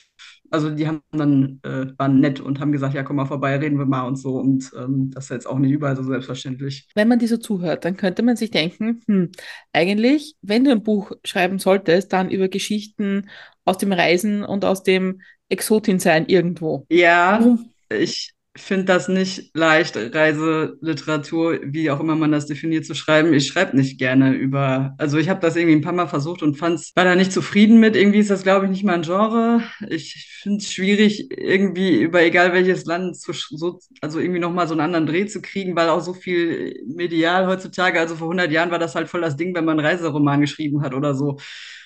Also 0.50 0.70
die 0.70 0.86
haben 0.86 1.02
dann, 1.12 1.60
äh, 1.62 1.86
waren 1.98 2.20
nett 2.20 2.40
und 2.40 2.60
haben 2.60 2.72
gesagt, 2.72 2.94
ja, 2.94 3.02
komm 3.02 3.16
mal 3.16 3.26
vorbei, 3.26 3.56
reden 3.56 3.78
wir 3.78 3.86
mal 3.86 4.06
und 4.06 4.16
so. 4.16 4.36
Und 4.36 4.70
ähm, 4.76 5.10
das 5.12 5.24
ist 5.24 5.30
jetzt 5.30 5.46
auch 5.46 5.58
nicht 5.58 5.72
überall 5.72 5.96
so 5.96 6.02
selbstverständlich. 6.02 6.88
Wenn 6.94 7.08
man 7.08 7.18
die 7.18 7.26
so 7.26 7.36
zuhört, 7.36 7.84
dann 7.84 7.96
könnte 7.96 8.22
man 8.22 8.36
sich 8.36 8.50
denken, 8.50 9.00
hm, 9.06 9.30
eigentlich, 9.72 10.36
wenn 10.42 10.64
du 10.64 10.70
ein 10.70 10.82
Buch 10.82 11.12
schreiben 11.24 11.58
solltest, 11.58 12.12
dann 12.12 12.30
über 12.30 12.48
Geschichten 12.48 13.28
aus 13.64 13.78
dem 13.78 13.92
Reisen 13.92 14.44
und 14.44 14.64
aus 14.64 14.82
dem 14.82 15.20
Exotinsein 15.48 16.26
irgendwo. 16.26 16.86
Ja, 16.88 17.56
ich 17.90 18.32
finde 18.60 18.84
das 18.84 19.08
nicht 19.08 19.50
leicht, 19.54 19.96
Reiseliteratur, 19.96 21.60
wie 21.64 21.90
auch 21.90 22.00
immer 22.00 22.14
man 22.16 22.32
das 22.32 22.46
definiert, 22.46 22.86
zu 22.86 22.94
schreiben. 22.94 23.32
Ich 23.34 23.46
schreibe 23.46 23.76
nicht 23.76 23.98
gerne 23.98 24.32
über, 24.32 24.94
also 24.98 25.18
ich 25.18 25.28
habe 25.28 25.40
das 25.40 25.56
irgendwie 25.56 25.76
ein 25.76 25.82
paar 25.82 25.92
Mal 25.92 26.06
versucht 26.06 26.42
und 26.42 26.56
fand's, 26.56 26.92
war 26.94 27.04
da 27.04 27.14
nicht 27.14 27.32
zufrieden 27.32 27.80
mit. 27.80 27.96
Irgendwie 27.96 28.18
ist 28.18 28.30
das, 28.30 28.42
glaube 28.42 28.66
ich, 28.66 28.70
nicht 28.70 28.84
mein 28.84 29.02
Genre. 29.02 29.62
Ich 29.88 30.28
finde 30.42 30.58
es 30.58 30.72
schwierig, 30.72 31.30
irgendwie 31.30 32.00
über 32.00 32.22
egal 32.22 32.52
welches 32.52 32.84
Land 32.84 33.16
zu, 33.20 33.32
so, 33.32 33.80
also 34.00 34.20
irgendwie 34.20 34.40
nochmal 34.40 34.68
so 34.68 34.74
einen 34.74 34.80
anderen 34.80 35.06
Dreh 35.06 35.26
zu 35.26 35.42
kriegen, 35.42 35.76
weil 35.76 35.88
auch 35.88 36.00
so 36.00 36.14
viel 36.14 36.82
medial 36.86 37.46
heutzutage, 37.46 37.98
also 38.00 38.16
vor 38.16 38.28
100 38.28 38.50
Jahren 38.52 38.70
war 38.70 38.78
das 38.78 38.94
halt 38.94 39.08
voll 39.08 39.20
das 39.20 39.36
Ding, 39.36 39.54
wenn 39.54 39.64
man 39.64 39.78
einen 39.78 39.86
Reiseroman 39.86 40.40
geschrieben 40.40 40.82
hat 40.82 40.94
oder 40.94 41.14
so. 41.14 41.38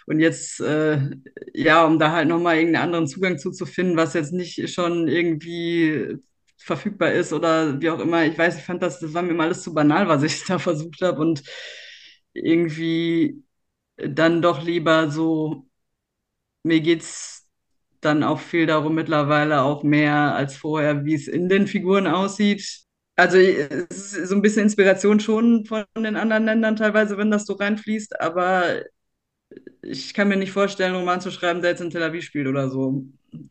Und 0.07 0.21
jetzt, 0.21 0.61
äh, 0.61 0.99
ja, 1.55 1.85
um 1.85 1.99
da 1.99 2.13
halt 2.13 2.29
nochmal 2.29 2.57
irgendeinen 2.57 2.85
anderen 2.85 3.07
Zugang 3.07 3.39
zuzufinden, 3.39 3.97
was 3.97 4.15
jetzt 4.15 4.33
nicht 4.33 4.69
schon 4.71 5.09
irgendwie 5.09 6.19
verfügbar 6.63 7.13
ist 7.13 7.33
oder 7.33 7.81
wie 7.81 7.91
auch 7.91 8.01
immer. 8.01 8.25
Ich 8.27 8.39
weiß, 8.39 8.59
ich 8.59 8.65
fand 8.65 8.83
das, 8.83 9.01
das 9.01 9.15
war 9.15 9.23
mir 9.23 9.35
mal 9.35 9.45
alles 9.47 9.63
zu 9.63 9.75
banal, 9.75 10.09
was 10.09 10.23
ich 10.23 10.45
da 10.47 10.59
versucht 10.59 11.01
habe 11.03 11.21
und 11.21 11.43
irgendwie 12.35 13.45
dann 13.97 14.43
doch 14.43 14.63
lieber 14.63 15.11
so, 15.11 15.67
mir 16.63 16.81
geht's 16.81 17.49
dann 18.01 18.23
auch 18.25 18.41
viel 18.41 18.67
darum 18.67 18.95
mittlerweile 18.95 19.63
auch 19.63 19.83
mehr 19.83 20.35
als 20.35 20.57
vorher, 20.57 21.05
wie 21.05 21.15
es 21.15 21.29
in 21.29 21.49
den 21.49 21.67
Figuren 21.67 22.07
aussieht. 22.07 22.83
Also 23.17 23.39
ist 23.39 24.13
so 24.29 24.35
ein 24.35 24.43
bisschen 24.43 24.65
Inspiration 24.65 25.21
schon 25.21 25.67
von 25.67 25.85
den 25.97 26.17
anderen 26.17 26.45
Ländern 26.47 26.77
teilweise, 26.77 27.19
wenn 27.19 27.31
das 27.31 27.47
so 27.47 27.55
reinfließt, 27.55 28.21
aber 28.21 28.83
ich 29.83 30.15
kann 30.15 30.29
mir 30.29 30.37
nicht 30.37 30.53
vorstellen, 30.53 30.91
einen 30.93 31.01
Roman 31.01 31.21
zu 31.21 31.31
schreiben, 31.31 31.61
der 31.61 31.71
jetzt 31.71 31.81
in 31.81 31.91
Tel 31.91 32.03
Aviv 32.03 32.25
spielt 32.25 32.47
oder 32.47 32.71
so. 32.71 33.05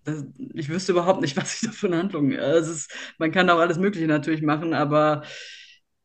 Das, 0.04 0.26
ich 0.54 0.70
wüsste 0.70 0.94
überhaupt 0.94 1.22
nicht, 1.22 1.38
was 1.38 1.56
ich 1.56 1.70
da 1.70 1.72
für 1.74 1.88
eine 1.88 1.98
Handlung. 1.98 2.32
Es 2.32 2.68
ist, 2.68 2.92
man 3.18 3.32
kann 3.32 3.50
auch 3.50 3.60
alles 3.60 3.78
Mögliche 3.78 4.08
natürlich 4.08 4.42
machen, 4.42 4.74
aber 4.74 5.24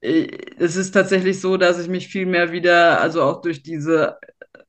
äh, 0.00 0.28
es 0.58 0.76
ist 0.76 0.92
tatsächlich 0.92 1.40
so, 1.40 1.56
dass 1.56 1.80
ich 1.80 1.88
mich 1.88 2.08
viel 2.08 2.26
mehr 2.26 2.52
wieder, 2.52 3.00
also 3.00 3.22
auch 3.22 3.40
durch 3.42 3.62
diese 3.62 4.18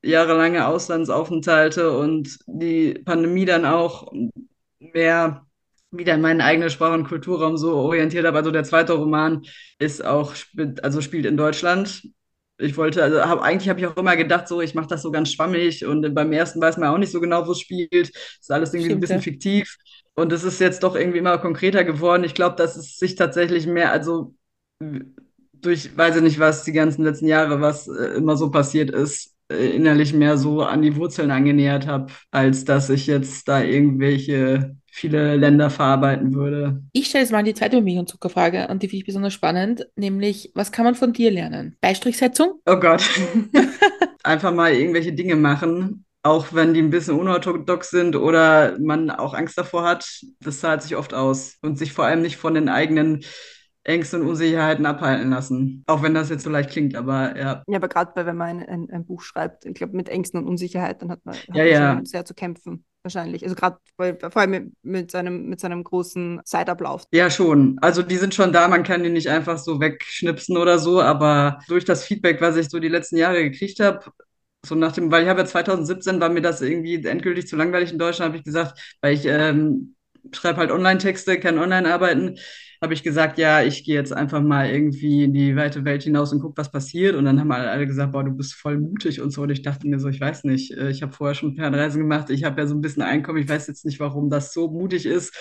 jahrelange 0.02 0.68
Auslandsaufenthalte 0.68 1.98
und 1.98 2.40
die 2.48 2.94
Pandemie 3.06 3.46
dann 3.46 3.66
auch 3.66 4.12
mehr 4.80 5.46
wieder 5.92 6.16
in 6.16 6.22
meinen 6.22 6.42
eigenen 6.42 6.70
Sprach- 6.70 6.94
und 6.94 7.08
Kulturraum 7.08 7.58
so 7.58 7.76
orientiert 7.76 8.26
habe. 8.26 8.38
Also 8.38 8.52
der 8.52 8.64
zweite 8.64 8.94
Roman 8.94 9.44
ist 9.80 10.04
auch, 10.06 10.34
also 10.82 11.02
spielt 11.02 11.26
in 11.26 11.38
Deutschland 11.38 12.04
ich 12.58 12.76
wollte, 12.78 13.04
also 13.04 13.22
hab, 13.22 13.42
eigentlich 13.42 13.70
habe 13.70 13.80
ich 13.80 13.88
auch 13.88 13.98
immer 13.98 14.16
gedacht, 14.16 14.48
so, 14.48 14.62
ich 14.62 14.74
mache 14.74 14.88
das 14.88 15.02
so 15.04 15.12
ganz 15.12 15.32
schwammig 15.32 15.86
und 15.86 16.14
beim 16.16 16.32
ersten 16.34 16.62
weiß 16.62 16.78
man 16.78 16.90
auch 16.90 16.98
nicht 16.98 17.12
so 17.12 17.20
genau, 17.20 17.46
wo 17.48 17.52
es 17.52 17.62
spielt. 17.62 17.92
Das 17.94 18.38
ist 18.42 18.52
alles 18.52 18.74
irgendwie 18.74 18.90
Stimmt, 18.90 18.98
ein 18.98 19.02
bisschen 19.02 19.18
ja. 19.18 19.22
fiktiv. 19.22 19.78
Und 20.16 20.32
es 20.34 20.44
ist 20.44 20.60
jetzt 20.60 20.82
doch 20.84 20.96
irgendwie 20.96 21.20
immer 21.20 21.38
konkreter 21.38 21.84
geworden. 21.84 22.24
Ich 22.24 22.34
glaube, 22.34 22.56
dass 22.56 22.76
es 22.76 22.98
sich 22.98 23.16
tatsächlich 23.16 23.68
mehr, 23.68 23.92
also 23.92 24.34
durch, 25.54 25.96
weiß 25.96 26.18
ich 26.18 26.22
nicht 26.22 26.40
was, 26.40 26.64
die 26.64 26.72
ganzen 26.72 27.04
letzten 27.04 27.28
Jahre, 27.28 27.62
was 27.62 27.88
äh, 27.88 28.16
immer 28.16 28.38
so 28.38 28.50
passiert 28.52 28.90
ist, 28.92 29.36
äh, 29.52 29.70
innerlich 29.76 30.14
mehr 30.14 30.38
so 30.38 30.62
an 30.64 30.82
die 30.82 30.96
Wurzeln 30.96 31.32
angenähert 31.32 31.88
habe, 31.88 32.12
als 32.32 32.66
dass 32.66 32.90
ich 32.90 33.08
jetzt 33.08 33.48
da 33.48 33.62
irgendwelche 33.62 34.76
viele 34.98 35.36
Länder 35.36 35.70
verarbeiten 35.70 36.34
würde. 36.34 36.82
Ich 36.92 37.08
stelle 37.08 37.24
jetzt 37.24 37.32
mal 37.32 37.44
die 37.44 37.54
zweite 37.54 37.82
Milch- 37.82 38.00
und 38.00 38.10
Zuckerfrage 38.10 38.68
und 38.68 38.82
die 38.82 38.88
finde 38.88 39.02
ich 39.02 39.06
besonders 39.06 39.34
spannend, 39.34 39.88
nämlich, 39.96 40.52
was 40.56 40.72
kann 40.72 40.86
man 40.86 40.96
von 40.96 41.14
dir 41.14 41.30
lernen? 41.30 41.78
Beistrichsetzung? 41.82 42.60
Oh 42.66 42.78
Gott. 42.78 43.08
Einfach 44.24 44.52
mal 44.52 44.74
irgendwelche 44.74 45.14
Dinge 45.14 45.36
machen, 45.36 46.04
auch 46.24 46.48
wenn 46.52 46.74
die 46.74 46.82
ein 46.82 46.90
bisschen 46.90 47.20
unorthodox 47.20 47.92
sind 47.92 48.16
oder 48.16 48.76
man 48.80 49.12
auch 49.12 49.36
Angst 49.36 49.56
davor 49.58 49.84
hat. 49.84 50.10
Das 50.40 50.62
zahlt 50.62 50.82
sich 50.82 50.96
oft 50.96 51.14
aus 51.14 51.58
und 51.62 51.78
sich 51.78 51.94
vor 51.94 52.06
allem 52.06 52.24
nicht 52.24 52.38
von 52.38 52.56
den 52.56 52.68
eigenen 52.68 53.24
Ängste 53.88 54.20
und 54.20 54.28
Unsicherheiten 54.28 54.86
abhalten 54.86 55.30
lassen. 55.30 55.84
Auch 55.88 56.04
wenn 56.04 56.14
das 56.14 56.30
jetzt 56.30 56.44
so 56.44 56.50
leicht 56.50 56.70
klingt, 56.70 56.96
aber 56.96 57.38
ja. 57.38 57.64
Ja, 57.68 57.78
aber 57.78 57.88
gerade 57.88 58.12
wenn 58.26 58.36
man 58.36 58.60
ein, 58.64 58.90
ein, 58.92 59.06
Buch 59.06 59.22
schreibt, 59.22 59.66
ich 59.66 59.74
glaube, 59.76 59.96
mit 59.96 60.10
Ängsten 60.10 60.42
und 60.42 60.48
Unsicherheiten 60.48 61.10
hat 61.10 61.26
man, 61.26 61.36
hat 61.36 61.56
ja, 61.56 61.64
ja. 61.64 62.02
sehr 62.04 62.26
zu 62.26 62.34
kämpfen 62.34 62.84
wahrscheinlich. 63.04 63.44
Also 63.44 63.56
gerade 63.56 63.78
vor 63.96 64.42
allem 64.42 64.52
mit, 64.52 64.74
mit, 64.84 65.12
seinem, 65.12 65.48
mit 65.48 65.62
seinem 65.62 65.84
großen 65.84 66.42
Zeitablauf. 66.44 67.04
Ja, 67.12 67.30
schon. 67.30 67.78
Also 67.82 68.04
die 68.04 68.18
sind 68.18 68.36
schon 68.36 68.52
da, 68.52 68.68
man 68.68 68.84
kann 68.84 69.04
die 69.04 69.10
nicht 69.10 69.30
einfach 69.30 69.58
so 69.58 69.80
wegschnipsen 69.80 70.58
oder 70.58 70.80
so, 70.80 71.02
aber 71.02 71.60
durch 71.70 71.86
das 71.86 72.04
Feedback, 72.04 72.42
was 72.42 72.58
ich 72.58 72.70
so 72.70 72.80
die 72.80 72.90
letzten 72.90 73.16
Jahre 73.16 73.50
gekriegt 73.50 73.80
habe, 73.80 74.02
so 74.66 74.76
nach 74.76 74.92
dem, 74.92 75.10
weil 75.12 75.24
ich 75.24 75.30
habe 75.30 75.40
ja 75.40 75.46
2017, 75.46 76.20
war 76.20 76.30
mir 76.30 76.42
das 76.42 76.62
irgendwie 76.62 77.06
endgültig 77.06 77.48
zu 77.48 77.56
langweilig 77.56 77.94
in 77.94 78.00
Deutschland, 78.00 78.30
habe 78.30 78.38
ich 78.38 78.44
gesagt, 78.44 78.98
weil 79.00 79.14
ich 79.14 79.26
ähm, 79.26 79.96
schreibe 80.34 80.60
halt 80.60 80.72
Online-Texte, 80.72 81.40
kann 81.40 81.60
online 81.60 81.92
arbeiten 81.92 82.38
habe 82.82 82.94
ich 82.94 83.04
gesagt, 83.04 83.38
ja, 83.38 83.64
ich 83.64 83.84
gehe 83.84 83.96
jetzt 83.96 84.14
einfach 84.14 84.42
mal 84.42 84.70
irgendwie 84.70 85.24
in 85.24 85.34
die 85.34 85.56
weite 85.56 85.84
Welt 85.84 86.04
hinaus 86.04 86.32
und 86.32 86.42
gucke, 86.42 86.58
was 86.58 86.72
passiert. 86.72 87.16
Und 87.16 87.26
dann 87.26 87.40
haben 87.40 87.52
alle 87.52 87.88
gesagt, 87.88 88.12
boah, 88.12 88.24
du 88.24 88.32
bist 88.32 88.54
voll 88.54 88.78
mutig 88.78 89.20
und 89.22 89.32
so. 89.32 89.44
Und 89.44 89.50
ich 89.50 89.64
dachte 89.64 89.88
mir 89.88 90.00
so, 90.00 90.10
ich 90.10 90.22
weiß 90.22 90.44
nicht, 90.44 90.72
äh, 90.74 90.90
ich 90.90 91.02
habe 91.02 91.14
vorher 91.14 91.34
schon 91.34 91.56
Fernreisen 91.56 92.02
gemacht, 92.02 92.30
ich 92.30 92.44
habe 92.44 92.62
ja 92.62 92.68
so 92.68 92.76
ein 92.76 92.82
bisschen 92.82 93.02
Einkommen, 93.02 93.40
ich 93.40 93.50
weiß 93.50 93.68
jetzt 93.68 93.86
nicht, 93.86 94.00
warum 94.00 94.30
das 94.30 94.54
so 94.54 94.70
mutig 94.70 95.06
ist. 95.06 95.36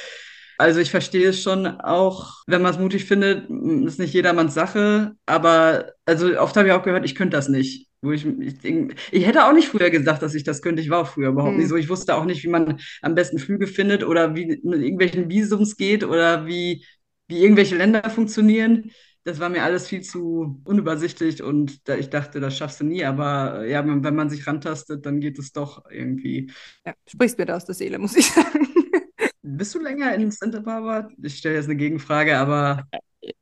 Also 0.59 0.81
ich 0.81 0.91
verstehe 0.91 1.29
es 1.29 1.43
schon 1.43 1.67
auch, 1.67 2.43
wenn 2.47 2.63
man 2.63 2.73
es 2.73 2.81
mutig 2.81 3.05
findet, 3.05 3.51
ist 3.85 3.99
nicht 3.99 4.15
jedermanns 4.15 4.55
Sache. 4.55 5.13
Aber 5.27 5.93
also 6.07 6.41
oft 6.41 6.57
habe 6.57 6.69
ich 6.69 6.73
auch 6.75 6.83
gehört, 6.83 7.05
ich 7.05 7.15
könnte 7.15 7.37
das 7.37 7.49
nicht. 7.49 7.89
Wo 8.07 8.13
ich, 8.13 8.25
ich, 8.25 8.55
ich, 9.11 9.27
hätte 9.27 9.45
auch 9.45 9.53
nicht 9.53 9.69
früher 9.69 9.91
gesagt, 9.91 10.23
dass 10.23 10.35
ich 10.35 10.45
das 10.45 10.63
könnte. 10.63 10.81
Ich 10.81 10.91
war 10.91 11.01
auch 11.01 11.09
früher 11.09 11.29
überhaupt 11.29 11.53
hm. 11.53 11.59
nicht 11.59 11.69
so. 11.69 11.77
Ich 11.77 11.89
wusste 11.89 12.15
auch 12.15 12.25
nicht, 12.25 12.43
wie 12.45 12.49
man 12.49 12.81
am 13.03 13.15
besten 13.15 13.39
Flüge 13.39 13.67
findet 13.67 14.05
oder 14.05 14.35
wie 14.35 14.47
mit 14.63 14.81
irgendwelchen 14.81 15.29
Visums 15.29 15.77
geht 15.77 16.05
oder 16.05 16.47
wie 16.47 16.85
wie 17.29 17.43
irgendwelche 17.43 17.77
Länder 17.77 18.09
funktionieren. 18.09 18.91
Das 19.25 19.41
war 19.41 19.49
mir 19.49 19.65
alles 19.65 19.89
viel 19.89 20.03
zu 20.03 20.61
unübersichtlich 20.65 21.43
und 21.43 21.89
da, 21.89 21.97
ich 21.97 22.11
dachte, 22.11 22.39
das 22.39 22.57
schaffst 22.57 22.81
du 22.81 22.85
nie. 22.85 23.05
Aber 23.05 23.67
ja, 23.67 23.85
wenn 23.85 24.15
man 24.15 24.31
sich 24.31 24.47
rantastet, 24.47 25.05
dann 25.05 25.21
geht 25.21 25.39
es 25.39 25.53
doch 25.53 25.85
irgendwie. 25.91 26.53
Ja, 26.85 26.95
sprichst 27.09 27.37
mir 27.37 27.47
da 27.47 27.57
aus 27.57 27.65
der 27.65 27.75
Seele, 27.75 27.99
muss 27.99 28.17
ich 28.17 28.27
sagen. 28.31 28.69
Bist 29.43 29.75
du 29.75 29.81
länger 29.81 30.15
in 30.15 30.31
Santa 30.31 30.61
Barbara? 30.61 31.09
Ich 31.23 31.39
stelle 31.39 31.57
jetzt 31.57 31.67
eine 31.67 31.77
Gegenfrage, 31.77 32.39
aber. 32.39 32.85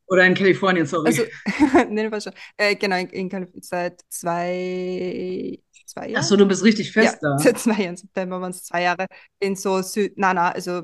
Oder 0.07 0.25
in 0.25 0.33
Kalifornien, 0.33 0.85
sorry. 0.85 1.07
Also, 1.07 1.23
nee, 1.89 2.21
schon. 2.21 2.33
Äh, 2.57 2.75
genau, 2.75 2.97
in, 2.97 3.09
in 3.09 3.29
Kalifornien 3.29 3.63
seit 3.63 4.01
zwei, 4.09 5.59
zwei 5.85 6.09
Jahren. 6.09 6.17
Achso, 6.17 6.35
du 6.35 6.45
bist 6.45 6.63
richtig 6.63 6.91
fest 6.91 7.19
ja, 7.21 7.29
da. 7.29 7.37
Seit 7.43 7.59
zwei 7.59 7.83
Jahren, 7.83 7.97
September 7.97 8.41
waren 8.41 8.51
es 8.51 8.63
zwei 8.63 8.83
Jahre. 8.83 9.07
In 9.39 9.55
so 9.55 9.81
Süd, 9.81 10.13
na, 10.17 10.33
na, 10.33 10.51
also 10.51 10.83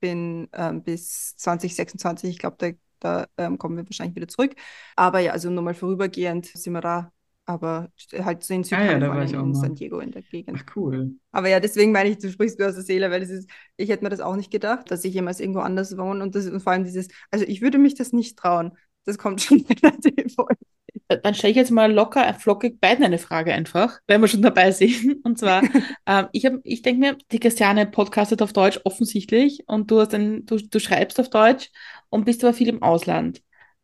bin 0.00 0.48
ähm, 0.52 0.82
bis 0.82 1.36
2026, 1.36 2.30
ich 2.30 2.38
glaube, 2.38 2.56
da, 2.58 2.70
da 3.00 3.26
ähm, 3.38 3.58
kommen 3.58 3.76
wir 3.76 3.84
wahrscheinlich 3.84 4.16
wieder 4.16 4.28
zurück. 4.28 4.54
Aber 4.96 5.20
ja, 5.20 5.32
also 5.32 5.50
nur 5.50 5.62
mal 5.62 5.74
vorübergehend 5.74 6.46
sind 6.46 6.72
wir 6.72 6.80
da. 6.80 7.12
Aber 7.48 7.90
halt 8.12 8.42
so 8.42 8.54
in 8.54 8.64
Südkalifornien, 8.64 9.28
ja, 9.28 9.38
ja, 9.38 9.40
in 9.40 9.54
San 9.54 9.76
Diego 9.76 10.00
in 10.00 10.10
der 10.10 10.22
Gegend. 10.22 10.58
Ach, 10.60 10.76
cool. 10.76 11.14
Aber 11.30 11.48
ja, 11.48 11.60
deswegen 11.60 11.92
meine 11.92 12.10
ich, 12.10 12.18
du 12.18 12.28
sprichst 12.28 12.58
mir 12.58 12.66
aus 12.66 12.74
der 12.74 12.82
Seele, 12.82 13.10
weil 13.10 13.22
es 13.22 13.30
ist, 13.30 13.48
ich 13.76 13.88
hätte 13.88 14.02
mir 14.02 14.10
das 14.10 14.20
auch 14.20 14.34
nicht 14.34 14.50
gedacht, 14.50 14.90
dass 14.90 15.04
ich 15.04 15.14
jemals 15.14 15.38
irgendwo 15.38 15.60
anders 15.60 15.96
wohne. 15.96 16.24
Und, 16.24 16.34
das, 16.34 16.46
und 16.46 16.60
vor 16.60 16.72
allem 16.72 16.84
dieses, 16.84 17.06
also 17.30 17.44
ich 17.46 17.62
würde 17.62 17.78
mich 17.78 17.94
das 17.94 18.12
nicht 18.12 18.36
trauen. 18.36 18.72
Das 19.04 19.16
kommt 19.16 19.40
schon 19.40 19.64
relativ 19.82 20.36
häufig. 20.36 20.66
Äh, 21.08 21.18
dann 21.22 21.34
stelle 21.34 21.52
ich 21.52 21.56
jetzt 21.56 21.70
mal 21.70 21.92
locker, 21.92 22.34
flockig 22.34 22.80
beiden 22.80 23.04
eine 23.04 23.18
Frage 23.18 23.52
einfach, 23.52 24.00
wenn 24.06 24.20
wir 24.20 24.28
schon 24.28 24.42
dabei 24.42 24.72
sind. 24.72 25.20
Und 25.24 25.38
zwar, 25.38 25.62
ähm, 26.06 26.26
ich, 26.32 26.48
ich 26.64 26.82
denke 26.82 27.00
mir, 27.00 27.16
die 27.32 27.40
Christiane 27.40 27.86
podcastet 27.86 28.42
auf 28.42 28.52
Deutsch 28.52 28.80
offensichtlich 28.84 29.62
und 29.66 29.90
du, 29.90 30.00
hast 30.00 30.14
ein, 30.14 30.46
du, 30.46 30.56
du 30.56 30.80
schreibst 30.80 31.20
auf 31.20 31.30
Deutsch 31.30 31.70
und 32.08 32.24
bist 32.24 32.44
aber 32.44 32.54
viel 32.54 32.68
im 32.68 32.82
Ausland. 32.82 33.42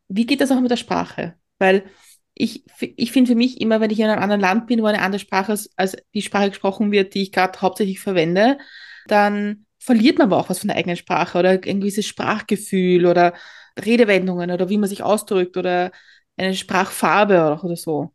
Wie 0.08 0.26
geht 0.26 0.40
das 0.40 0.50
auch 0.50 0.60
mit 0.60 0.70
der 0.70 0.76
Sprache? 0.76 1.36
Weil 1.58 1.84
ich, 2.34 2.64
ich 2.80 3.12
finde 3.12 3.30
für 3.32 3.34
mich 3.36 3.60
immer, 3.60 3.80
wenn 3.80 3.90
ich 3.90 4.00
in 4.00 4.06
einem 4.06 4.22
anderen 4.22 4.40
Land 4.40 4.66
bin, 4.66 4.82
wo 4.82 4.86
eine 4.86 5.02
andere 5.02 5.20
Sprache 5.20 5.52
als, 5.52 5.70
als 5.76 5.96
die 6.14 6.22
Sprache 6.22 6.50
gesprochen 6.50 6.90
wird, 6.90 7.14
die 7.14 7.22
ich 7.22 7.32
gerade 7.32 7.60
hauptsächlich 7.60 8.00
verwende, 8.00 8.58
dann 9.06 9.66
verliert 9.78 10.18
man 10.18 10.28
aber 10.28 10.38
auch 10.38 10.48
was 10.48 10.60
von 10.60 10.68
der 10.68 10.76
eigenen 10.76 10.96
Sprache 10.96 11.38
oder 11.38 11.50
ein 11.50 11.80
gewisses 11.80 12.06
Sprachgefühl 12.06 13.06
oder 13.06 13.34
Redewendungen 13.78 14.50
oder 14.50 14.68
wie 14.68 14.78
man 14.78 14.88
sich 14.88 15.02
ausdrückt 15.02 15.56
oder 15.56 15.92
eine 16.36 16.54
Sprachfarbe 16.54 17.34
oder, 17.34 17.64
oder 17.64 17.76
so. 17.76 18.14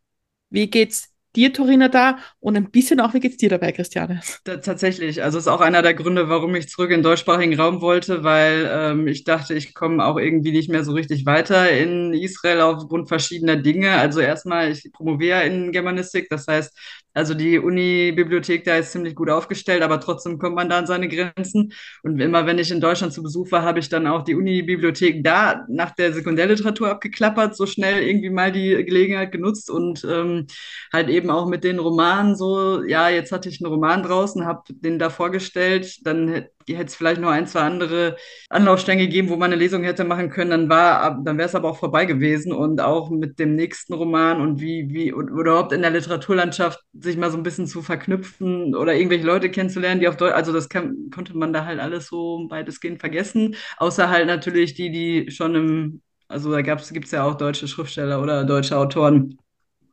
Wie 0.50 0.68
geht's 0.70 1.14
dir, 1.38 1.52
Torina, 1.52 1.88
da 1.88 2.18
und 2.40 2.56
ein 2.56 2.70
bisschen 2.70 3.00
auch, 3.00 3.14
wie 3.14 3.20
geht's 3.20 3.36
dir 3.36 3.48
dabei, 3.48 3.72
Christiane? 3.72 4.20
Da, 4.44 4.56
tatsächlich. 4.56 5.22
Also 5.22 5.38
ist 5.38 5.48
auch 5.48 5.60
einer 5.60 5.82
der 5.82 5.94
Gründe, 5.94 6.28
warum 6.28 6.54
ich 6.56 6.68
zurück 6.68 6.90
in 6.90 6.98
den 6.98 7.02
deutschsprachigen 7.04 7.58
Raum 7.58 7.80
wollte, 7.80 8.24
weil 8.24 8.68
ähm, 8.70 9.06
ich 9.06 9.24
dachte, 9.24 9.54
ich 9.54 9.74
komme 9.74 10.04
auch 10.04 10.18
irgendwie 10.18 10.50
nicht 10.50 10.68
mehr 10.68 10.84
so 10.84 10.92
richtig 10.92 11.26
weiter 11.26 11.70
in 11.70 12.12
Israel 12.12 12.60
aufgrund 12.60 13.08
verschiedener 13.08 13.56
Dinge. 13.56 13.92
Also 13.92 14.20
erstmal, 14.20 14.72
ich 14.72 14.90
promoviere 14.92 15.44
in 15.44 15.70
Germanistik, 15.70 16.28
das 16.28 16.46
heißt, 16.48 16.76
also 17.18 17.34
die 17.34 17.58
Uni-Bibliothek 17.58 18.62
da 18.62 18.76
ist 18.76 18.92
ziemlich 18.92 19.16
gut 19.16 19.28
aufgestellt, 19.28 19.82
aber 19.82 19.98
trotzdem 19.98 20.38
kommt 20.38 20.54
man 20.54 20.68
da 20.68 20.78
an 20.78 20.86
seine 20.86 21.08
Grenzen. 21.08 21.72
Und 22.04 22.20
immer 22.20 22.46
wenn 22.46 22.58
ich 22.58 22.70
in 22.70 22.80
Deutschland 22.80 23.12
zu 23.12 23.24
Besuch 23.24 23.50
war, 23.50 23.62
habe 23.62 23.80
ich 23.80 23.88
dann 23.88 24.06
auch 24.06 24.22
die 24.22 24.36
Uni-Bibliothek 24.36 25.24
da 25.24 25.64
nach 25.68 25.96
der 25.96 26.12
Sekundärliteratur 26.12 26.90
abgeklappert, 26.90 27.56
so 27.56 27.66
schnell 27.66 28.04
irgendwie 28.04 28.30
mal 28.30 28.52
die 28.52 28.84
Gelegenheit 28.84 29.32
genutzt 29.32 29.68
und 29.68 30.06
ähm, 30.08 30.46
halt 30.92 31.08
eben 31.08 31.27
auch 31.30 31.46
mit 31.46 31.64
den 31.64 31.78
Romanen 31.78 32.36
so, 32.36 32.82
ja, 32.84 33.08
jetzt 33.08 33.32
hatte 33.32 33.48
ich 33.48 33.60
einen 33.62 33.72
Roman 33.72 34.02
draußen, 34.02 34.44
habe 34.46 34.62
den 34.70 34.98
da 34.98 35.10
vorgestellt, 35.10 36.06
dann 36.06 36.28
hätte 36.28 36.50
es 36.66 36.94
vielleicht 36.94 37.20
noch 37.20 37.30
ein, 37.30 37.46
zwei 37.46 37.60
andere 37.60 38.16
Anlaufstänge 38.50 39.04
gegeben, 39.06 39.28
wo 39.28 39.36
man 39.36 39.52
eine 39.52 39.60
Lesung 39.60 39.84
hätte 39.84 40.04
machen 40.04 40.30
können, 40.30 40.50
dann 40.50 40.68
war, 40.68 41.18
dann 41.24 41.38
wäre 41.38 41.48
es 41.48 41.54
aber 41.54 41.70
auch 41.70 41.78
vorbei 41.78 42.04
gewesen 42.04 42.52
und 42.52 42.80
auch 42.80 43.10
mit 43.10 43.38
dem 43.38 43.54
nächsten 43.54 43.94
Roman 43.94 44.40
und 44.40 44.60
wie, 44.60 44.88
wie, 44.90 45.12
oder 45.12 45.28
überhaupt 45.30 45.72
in 45.72 45.82
der 45.82 45.90
Literaturlandschaft 45.90 46.80
sich 46.92 47.16
mal 47.16 47.30
so 47.30 47.36
ein 47.36 47.42
bisschen 47.42 47.66
zu 47.66 47.82
verknüpfen 47.82 48.74
oder 48.74 48.94
irgendwelche 48.94 49.26
Leute 49.26 49.50
kennenzulernen, 49.50 50.00
die 50.00 50.08
auf 50.08 50.16
Deutsch, 50.16 50.34
also 50.34 50.52
das 50.52 50.68
kann, 50.68 51.10
konnte 51.14 51.36
man 51.36 51.52
da 51.52 51.64
halt 51.64 51.80
alles 51.80 52.06
so 52.08 52.46
weitestgehend 52.50 53.00
vergessen, 53.00 53.56
außer 53.78 54.08
halt 54.10 54.26
natürlich 54.26 54.74
die, 54.74 54.90
die 54.90 55.30
schon 55.30 55.54
im, 55.54 56.02
also 56.28 56.50
da 56.52 56.60
gibt 56.62 56.80
es 57.04 57.10
ja 57.10 57.24
auch 57.24 57.34
deutsche 57.36 57.68
Schriftsteller 57.68 58.22
oder 58.22 58.44
deutsche 58.44 58.76
Autoren, 58.76 59.38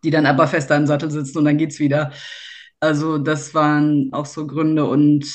die 0.04 0.12
dann 0.12 0.26
aber 0.26 0.48
fest 0.48 0.72
im 0.72 0.88
Sattel 0.88 1.12
sitzen 1.12 1.40
und 1.40 1.46
dann 1.46 1.58
geht's 1.58 1.80
wieder. 1.80 2.12
Also 2.80 3.18
das 3.18 3.54
waren 3.54 4.10
auch 4.12 4.26
so 4.26 4.46
Gründe 4.46 4.86
und 4.86 5.26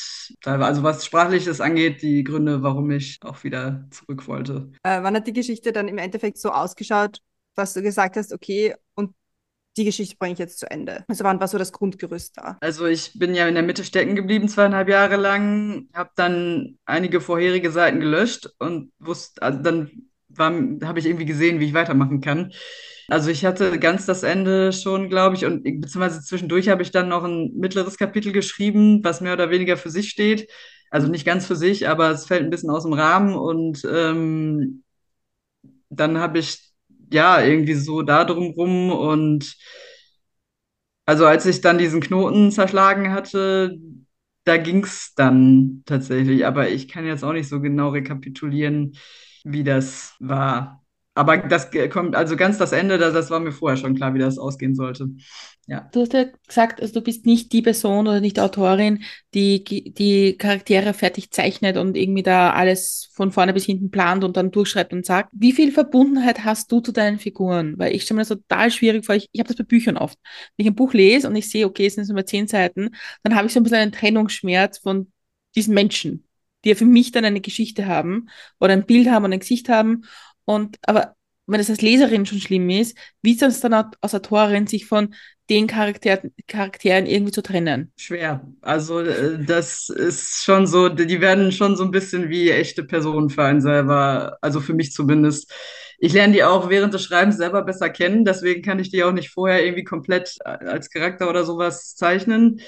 also 0.44 0.82
was 0.82 1.04
Sprachliches 1.04 1.60
angeht, 1.60 2.02
die 2.02 2.22
Gründe, 2.22 2.62
warum 2.62 2.90
ich 2.90 3.18
auch 3.22 3.42
wieder 3.44 3.86
zurück 3.90 4.28
wollte. 4.28 4.70
Äh, 4.82 5.02
wann 5.02 5.16
hat 5.16 5.26
die 5.26 5.32
Geschichte 5.32 5.72
dann 5.72 5.88
im 5.88 5.98
Endeffekt 5.98 6.38
so 6.38 6.50
ausgeschaut, 6.50 7.20
was 7.56 7.74
du 7.74 7.82
gesagt 7.82 8.16
hast, 8.16 8.32
okay, 8.32 8.74
und 8.94 9.14
die 9.76 9.84
Geschichte 9.84 10.16
bringe 10.18 10.34
ich 10.34 10.38
jetzt 10.38 10.58
zu 10.58 10.70
Ende. 10.70 11.04
Also 11.08 11.24
wann 11.24 11.40
war 11.40 11.48
so 11.48 11.56
das 11.56 11.72
Grundgerüst 11.72 12.36
da? 12.36 12.58
Also 12.60 12.86
ich 12.86 13.18
bin 13.18 13.34
ja 13.34 13.48
in 13.48 13.54
der 13.54 13.62
Mitte 13.62 13.84
stecken 13.84 14.16
geblieben, 14.16 14.48
zweieinhalb 14.48 14.88
Jahre 14.88 15.16
lang, 15.16 15.88
habe 15.94 16.10
dann 16.16 16.78
einige 16.84 17.20
vorherige 17.20 17.70
Seiten 17.70 18.00
gelöscht 18.00 18.50
und 18.58 18.92
wusste, 18.98 19.42
also 19.42 19.60
dann 19.60 19.90
habe 20.38 20.98
ich 20.98 21.06
irgendwie 21.06 21.26
gesehen, 21.26 21.58
wie 21.60 21.66
ich 21.66 21.74
weitermachen 21.74 22.20
kann. 22.20 22.52
Also 23.10 23.30
ich 23.30 23.44
hatte 23.44 23.78
ganz 23.80 24.06
das 24.06 24.22
Ende 24.22 24.72
schon, 24.72 25.08
glaube 25.08 25.34
ich, 25.36 25.44
und 25.44 25.64
beziehungsweise 25.64 26.22
zwischendurch 26.22 26.68
habe 26.68 26.82
ich 26.82 26.92
dann 26.92 27.08
noch 27.08 27.24
ein 27.24 27.52
mittleres 27.56 27.98
Kapitel 27.98 28.32
geschrieben, 28.32 29.02
was 29.02 29.20
mehr 29.20 29.32
oder 29.34 29.50
weniger 29.50 29.76
für 29.76 29.90
sich 29.90 30.10
steht. 30.10 30.48
Also 30.90 31.08
nicht 31.08 31.24
ganz 31.26 31.46
für 31.46 31.56
sich, 31.56 31.88
aber 31.88 32.10
es 32.10 32.26
fällt 32.26 32.42
ein 32.44 32.50
bisschen 32.50 32.70
aus 32.70 32.84
dem 32.84 32.92
Rahmen 32.92 33.34
und 33.34 33.84
ähm, 33.90 34.84
dann 35.88 36.18
habe 36.18 36.38
ich 36.38 36.72
ja 37.12 37.40
irgendwie 37.42 37.74
so 37.74 38.02
da 38.02 38.24
drum 38.24 38.52
rum 38.56 38.90
und 38.92 39.56
also 41.06 41.26
als 41.26 41.46
ich 41.46 41.60
dann 41.60 41.78
diesen 41.78 42.00
Knoten 42.00 42.50
zerschlagen 42.52 43.12
hatte, 43.12 43.76
da 44.44 44.56
ging 44.56 44.84
es 44.84 45.12
dann 45.16 45.82
tatsächlich, 45.86 46.46
aber 46.46 46.68
ich 46.70 46.88
kann 46.88 47.06
jetzt 47.06 47.24
auch 47.24 47.32
nicht 47.32 47.48
so 47.48 47.60
genau 47.60 47.90
rekapitulieren, 47.90 48.96
wie 49.44 49.64
das 49.64 50.14
war. 50.20 50.79
Aber 51.20 51.36
das 51.36 51.68
kommt, 51.90 52.16
also 52.16 52.34
ganz 52.34 52.56
das 52.56 52.72
Ende, 52.72 52.96
das, 52.96 53.12
das 53.12 53.28
war 53.28 53.40
mir 53.40 53.52
vorher 53.52 53.76
schon 53.76 53.94
klar, 53.94 54.14
wie 54.14 54.18
das 54.18 54.38
ausgehen 54.38 54.74
sollte. 54.74 55.10
Ja. 55.66 55.86
Du 55.92 56.00
hast 56.00 56.14
ja 56.14 56.24
gesagt, 56.48 56.80
also 56.80 56.94
du 56.94 57.02
bist 57.02 57.26
nicht 57.26 57.52
die 57.52 57.60
Person 57.60 58.08
oder 58.08 58.22
nicht 58.22 58.40
Autorin, 58.40 59.02
die 59.34 59.62
die 59.62 60.38
Charaktere 60.38 60.94
fertig 60.94 61.30
zeichnet 61.30 61.76
und 61.76 61.94
irgendwie 61.94 62.22
da 62.22 62.54
alles 62.54 63.10
von 63.12 63.32
vorne 63.32 63.52
bis 63.52 63.66
hinten 63.66 63.90
plant 63.90 64.24
und 64.24 64.38
dann 64.38 64.50
durchschreibt 64.50 64.94
und 64.94 65.04
sagt. 65.04 65.28
Wie 65.34 65.52
viel 65.52 65.72
Verbundenheit 65.72 66.42
hast 66.42 66.72
du 66.72 66.80
zu 66.80 66.90
deinen 66.90 67.18
Figuren? 67.18 67.74
Weil 67.76 67.94
ich 67.94 68.04
stelle 68.04 68.16
mir 68.16 68.22
das 68.22 68.28
total 68.30 68.70
schwierig 68.70 69.04
vor. 69.04 69.14
Ich, 69.14 69.28
ich 69.30 69.40
habe 69.40 69.48
das 69.48 69.58
bei 69.58 69.64
Büchern 69.64 69.98
oft. 69.98 70.18
Wenn 70.56 70.64
ich 70.64 70.72
ein 70.72 70.74
Buch 70.74 70.94
lese 70.94 71.28
und 71.28 71.36
ich 71.36 71.50
sehe, 71.50 71.66
okay, 71.66 71.84
es 71.84 71.96
sind 71.96 72.08
nur 72.08 72.24
zehn 72.24 72.46
Seiten, 72.46 72.96
dann 73.24 73.36
habe 73.36 73.46
ich 73.46 73.52
so 73.52 73.60
ein 73.60 73.64
bisschen 73.64 73.78
einen 73.78 73.92
Trennungsschmerz 73.92 74.78
von 74.78 75.12
diesen 75.54 75.74
Menschen, 75.74 76.26
die 76.64 76.70
ja 76.70 76.74
für 76.76 76.86
mich 76.86 77.12
dann 77.12 77.26
eine 77.26 77.42
Geschichte 77.42 77.84
haben 77.84 78.30
oder 78.58 78.72
ein 78.72 78.86
Bild 78.86 79.10
haben 79.10 79.26
und 79.26 79.34
ein 79.34 79.40
Gesicht 79.40 79.68
haben. 79.68 80.04
Und 80.44 80.78
aber 80.82 81.14
wenn 81.46 81.58
das 81.58 81.70
als 81.70 81.82
Leserin 81.82 82.26
schon 82.26 82.40
schlimm 82.40 82.70
ist, 82.70 82.96
wie 83.22 83.32
ist 83.32 83.42
das 83.42 83.60
dann 83.60 83.74
als 83.74 84.14
Autorin, 84.14 84.66
sich 84.66 84.86
von 84.86 85.14
den 85.50 85.66
Charakter 85.66 86.20
Charakteren 86.46 87.06
irgendwie 87.06 87.32
zu 87.32 87.42
trennen? 87.42 87.92
Schwer. 87.96 88.46
Also 88.60 89.00
äh, 89.00 89.44
das 89.44 89.88
ist 89.88 90.44
schon 90.44 90.66
so, 90.68 90.88
die 90.88 91.20
werden 91.20 91.50
schon 91.50 91.76
so 91.76 91.84
ein 91.84 91.90
bisschen 91.90 92.28
wie 92.28 92.50
echte 92.50 92.84
Personen 92.84 93.30
für 93.30 93.42
einen 93.42 93.60
selber, 93.60 94.38
also 94.40 94.60
für 94.60 94.74
mich 94.74 94.92
zumindest. 94.92 95.52
Ich 95.98 96.12
lerne 96.12 96.32
die 96.32 96.44
auch 96.44 96.70
während 96.70 96.94
des 96.94 97.02
Schreibens 97.02 97.36
selber 97.36 97.62
besser 97.62 97.90
kennen, 97.90 98.24
deswegen 98.24 98.62
kann 98.62 98.78
ich 98.78 98.90
die 98.90 99.02
auch 99.02 99.12
nicht 99.12 99.30
vorher 99.30 99.62
irgendwie 99.62 99.84
komplett 99.84 100.38
als 100.44 100.88
Charakter 100.88 101.28
oder 101.28 101.44
sowas 101.44 101.94
zeichnen. 101.94 102.60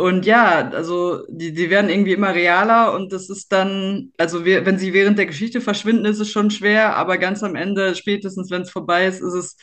Und 0.00 0.24
ja, 0.24 0.70
also 0.70 1.26
die, 1.28 1.52
die 1.52 1.68
werden 1.68 1.90
irgendwie 1.90 2.14
immer 2.14 2.34
realer 2.34 2.94
und 2.94 3.12
das 3.12 3.28
ist 3.28 3.52
dann, 3.52 4.12
also 4.16 4.46
wir, 4.46 4.64
wenn 4.64 4.78
sie 4.78 4.94
während 4.94 5.18
der 5.18 5.26
Geschichte 5.26 5.60
verschwinden, 5.60 6.06
ist 6.06 6.20
es 6.20 6.30
schon 6.30 6.50
schwer, 6.50 6.96
aber 6.96 7.18
ganz 7.18 7.42
am 7.42 7.54
Ende, 7.54 7.94
spätestens 7.94 8.50
wenn 8.50 8.62
es 8.62 8.70
vorbei 8.70 9.06
ist, 9.06 9.20
ist 9.20 9.34
es 9.34 9.56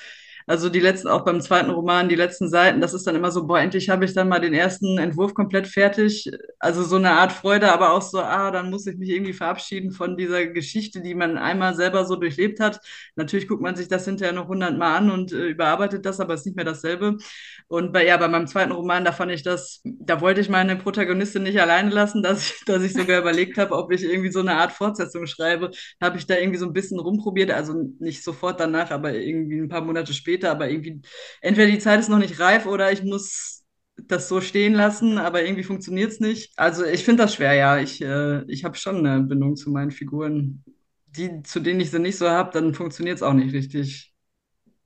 also 0.47 0.69
die 0.69 0.79
letzten, 0.79 1.09
auch 1.09 1.25
beim 1.25 1.41
zweiten 1.41 1.69
Roman, 1.69 2.07
die 2.07 2.15
letzten 2.15 2.47
Seiten, 2.47 2.79
das 2.79 2.93
ist 2.93 3.05
dann 3.05 3.15
immer 3.15 3.31
so, 3.31 3.45
boah, 3.45 3.59
endlich 3.59 3.89
habe 3.89 4.05
ich 4.05 4.13
dann 4.13 4.29
mal 4.29 4.39
den 4.39 4.53
ersten 4.53 4.97
Entwurf 4.97 5.33
komplett 5.33 5.67
fertig. 5.67 6.31
Also 6.57 6.83
so 6.83 6.95
eine 6.95 7.11
Art 7.11 7.33
Freude, 7.33 7.69
aber 7.71 7.91
auch 7.91 8.01
so, 8.01 8.19
ah, 8.21 8.49
dann 8.49 8.69
muss 8.69 8.87
ich 8.87 8.97
mich 8.97 9.09
irgendwie 9.09 9.33
verabschieden 9.33 9.91
von 9.91 10.15
dieser 10.15 10.47
Geschichte, 10.47 11.01
die 11.01 11.15
man 11.15 11.37
einmal 11.37 11.75
selber 11.75 12.05
so 12.05 12.15
durchlebt 12.15 12.61
hat. 12.61 12.79
Natürlich 13.17 13.47
guckt 13.49 13.61
man 13.61 13.75
sich 13.75 13.89
das 13.89 14.05
hinterher 14.05 14.33
noch 14.33 14.47
hundertmal 14.47 14.97
an 14.97 15.11
und 15.11 15.33
äh, 15.33 15.47
überarbeitet 15.47 16.05
das, 16.05 16.19
aber 16.21 16.33
es 16.35 16.41
ist 16.41 16.45
nicht 16.45 16.55
mehr 16.55 16.65
dasselbe. 16.65 17.17
Und 17.67 17.91
bei, 17.91 18.05
ja, 18.05 18.15
bei 18.15 18.29
meinem 18.29 18.47
zweiten 18.47 18.71
Roman, 18.71 19.03
da 19.03 19.11
fand 19.11 19.31
ich 19.33 19.43
das, 19.43 19.81
da 19.83 20.21
wollte 20.21 20.39
ich 20.39 20.47
meine 20.49 20.77
Protagonistin 20.77 21.43
nicht 21.43 21.59
alleine 21.59 21.89
lassen, 21.89 22.23
dass 22.23 22.39
ich, 22.51 22.65
dass 22.65 22.81
ich 22.83 22.93
sogar 22.93 23.19
überlegt 23.19 23.57
habe, 23.57 23.75
ob 23.75 23.91
ich 23.91 24.03
irgendwie 24.03 24.31
so 24.31 24.39
eine 24.39 24.55
Art 24.55 24.71
Fortsetzung 24.71 25.25
schreibe. 25.27 25.71
Habe 26.01 26.17
ich 26.17 26.25
da 26.25 26.37
irgendwie 26.37 26.57
so 26.57 26.65
ein 26.65 26.73
bisschen 26.73 26.99
rumprobiert, 26.99 27.51
also 27.51 27.73
nicht 27.99 28.23
sofort 28.23 28.59
danach, 28.61 28.91
aber 28.91 29.13
irgendwie 29.13 29.59
ein 29.59 29.67
paar 29.69 29.81
Monate 29.81 30.13
später 30.13 30.36
später, 30.37 30.51
aber 30.51 30.69
irgendwie, 30.69 31.01
entweder 31.41 31.71
die 31.71 31.79
Zeit 31.79 31.99
ist 31.99 32.09
noch 32.09 32.19
nicht 32.19 32.39
reif 32.39 32.65
oder 32.65 32.91
ich 32.91 33.03
muss 33.03 33.63
das 33.95 34.29
so 34.29 34.41
stehen 34.41 34.73
lassen, 34.73 35.17
aber 35.17 35.43
irgendwie 35.43 35.63
funktioniert 35.63 36.11
es 36.11 36.19
nicht. 36.19 36.53
Also 36.55 36.85
ich 36.85 37.03
finde 37.03 37.23
das 37.23 37.33
schwer, 37.33 37.53
ja. 37.53 37.79
Ich, 37.79 38.01
äh, 38.01 38.43
ich 38.43 38.63
habe 38.63 38.75
schon 38.75 39.05
eine 39.05 39.23
Bindung 39.23 39.55
zu 39.55 39.71
meinen 39.71 39.91
Figuren. 39.91 40.63
Die, 41.07 41.41
zu 41.41 41.59
denen 41.59 41.79
ich 41.79 41.89
sie 41.89 41.99
nicht 41.99 42.17
so 42.17 42.29
habe, 42.29 42.51
dann 42.51 42.75
funktioniert 42.75 43.17
es 43.17 43.23
auch 43.23 43.33
nicht 43.33 43.53
richtig, 43.53 44.13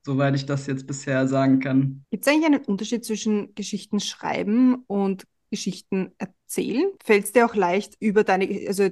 soweit 0.02 0.34
ich 0.34 0.46
das 0.46 0.66
jetzt 0.66 0.86
bisher 0.86 1.28
sagen 1.28 1.60
kann. 1.60 2.04
Gibt 2.10 2.26
es 2.26 2.32
eigentlich 2.32 2.46
einen 2.46 2.64
Unterschied 2.64 3.04
zwischen 3.04 3.54
Geschichten 3.54 4.00
schreiben 4.00 4.84
und 4.86 5.24
Geschichten 5.50 6.12
erzählen? 6.16 6.90
Fällt 7.04 7.24
es 7.24 7.32
dir 7.32 7.44
auch 7.44 7.54
leicht 7.54 7.96
über 8.00 8.24
deine, 8.24 8.48
also 8.66 8.88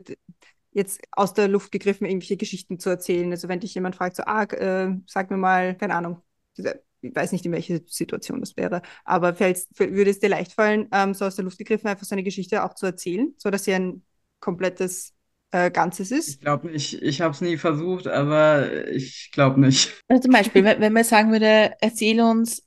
jetzt 0.72 1.00
aus 1.12 1.32
der 1.32 1.48
Luft 1.48 1.72
gegriffen, 1.72 2.04
irgendwelche 2.04 2.36
Geschichten 2.36 2.78
zu 2.78 2.90
erzählen? 2.90 3.30
Also 3.30 3.48
wenn 3.48 3.60
dich 3.60 3.74
jemand 3.74 3.96
fragt, 3.96 4.16
so, 4.16 4.24
ah, 4.24 4.42
äh, 4.44 4.94
sag 5.06 5.30
mir 5.30 5.38
mal, 5.38 5.74
keine 5.76 5.94
Ahnung, 5.94 6.20
ich 6.56 7.14
weiß 7.14 7.32
nicht, 7.32 7.46
in 7.46 7.52
welcher 7.52 7.80
Situation 7.86 8.40
das 8.40 8.56
wäre, 8.56 8.82
aber 9.04 9.38
würde 9.40 10.10
es 10.10 10.18
dir 10.18 10.28
leicht 10.28 10.52
fallen, 10.52 10.88
ähm, 10.92 11.14
so 11.14 11.24
aus 11.24 11.36
der 11.36 11.44
Luft 11.44 11.58
gegriffen, 11.58 11.88
einfach 11.88 12.04
so 12.04 12.14
eine 12.14 12.22
Geschichte 12.22 12.64
auch 12.64 12.74
zu 12.74 12.86
erzählen, 12.86 13.34
so 13.38 13.50
dass 13.50 13.64
sie 13.64 13.74
ein 13.74 14.02
komplettes 14.40 15.14
äh, 15.50 15.70
Ganzes 15.70 16.10
ist? 16.10 16.28
Ich 16.28 16.40
glaube 16.40 16.68
nicht. 16.68 17.02
Ich 17.02 17.20
habe 17.20 17.34
es 17.34 17.40
nie 17.40 17.56
versucht, 17.56 18.06
aber 18.06 18.88
ich 18.90 19.30
glaube 19.32 19.60
nicht. 19.60 19.92
Also 20.08 20.22
zum 20.22 20.32
Beispiel, 20.32 20.64
wenn 20.64 20.92
man 20.92 21.04
sagen 21.04 21.32
würde, 21.32 21.72
erzähl 21.80 22.20
uns 22.20 22.62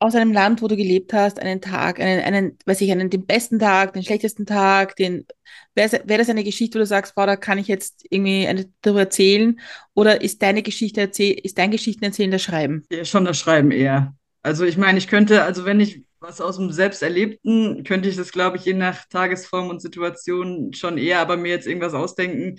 aus 0.00 0.14
einem 0.14 0.32
Land, 0.32 0.62
wo 0.62 0.68
du 0.68 0.76
gelebt 0.76 1.12
hast, 1.12 1.38
einen 1.38 1.60
Tag, 1.60 2.00
einen, 2.00 2.22
einen, 2.22 2.58
weiß 2.64 2.80
ich, 2.80 2.90
einen, 2.90 3.10
den 3.10 3.26
besten 3.26 3.58
Tag, 3.58 3.92
den 3.92 4.02
schlechtesten 4.02 4.46
Tag, 4.46 4.96
den, 4.96 5.26
wäre 5.74 6.00
wär 6.06 6.18
das 6.18 6.30
eine 6.30 6.42
Geschichte, 6.42 6.78
wo 6.78 6.80
du 6.80 6.86
sagst, 6.86 7.14
boah, 7.14 7.26
da 7.26 7.36
kann 7.36 7.58
ich 7.58 7.68
jetzt 7.68 8.06
irgendwie 8.08 8.46
eine, 8.46 8.72
darüber 8.80 9.00
erzählen? 9.00 9.60
Oder 9.92 10.22
ist 10.22 10.40
deine 10.42 10.62
Geschichte 10.62 11.02
erzähl, 11.02 11.38
ist 11.38 11.58
dein 11.58 11.70
Geschichtenerzählen 11.70 12.30
das 12.30 12.42
Schreiben? 12.42 12.82
Ja, 12.90 13.04
schon 13.04 13.26
das 13.26 13.38
Schreiben 13.38 13.70
eher. 13.70 14.14
Also 14.42 14.64
ich 14.64 14.78
meine, 14.78 14.96
ich 14.96 15.06
könnte, 15.06 15.42
also 15.42 15.66
wenn 15.66 15.80
ich 15.80 16.02
was 16.18 16.40
aus 16.40 16.56
dem 16.56 16.72
Selbsterlebten, 16.72 17.84
könnte 17.84 18.08
ich 18.08 18.16
das, 18.16 18.32
glaube 18.32 18.56
ich, 18.56 18.64
je 18.64 18.74
nach 18.74 19.04
Tagesform 19.06 19.68
und 19.68 19.80
Situation 19.80 20.72
schon 20.72 20.96
eher, 20.96 21.20
aber 21.20 21.36
mir 21.36 21.50
jetzt 21.50 21.66
irgendwas 21.66 21.94
ausdenken, 21.94 22.56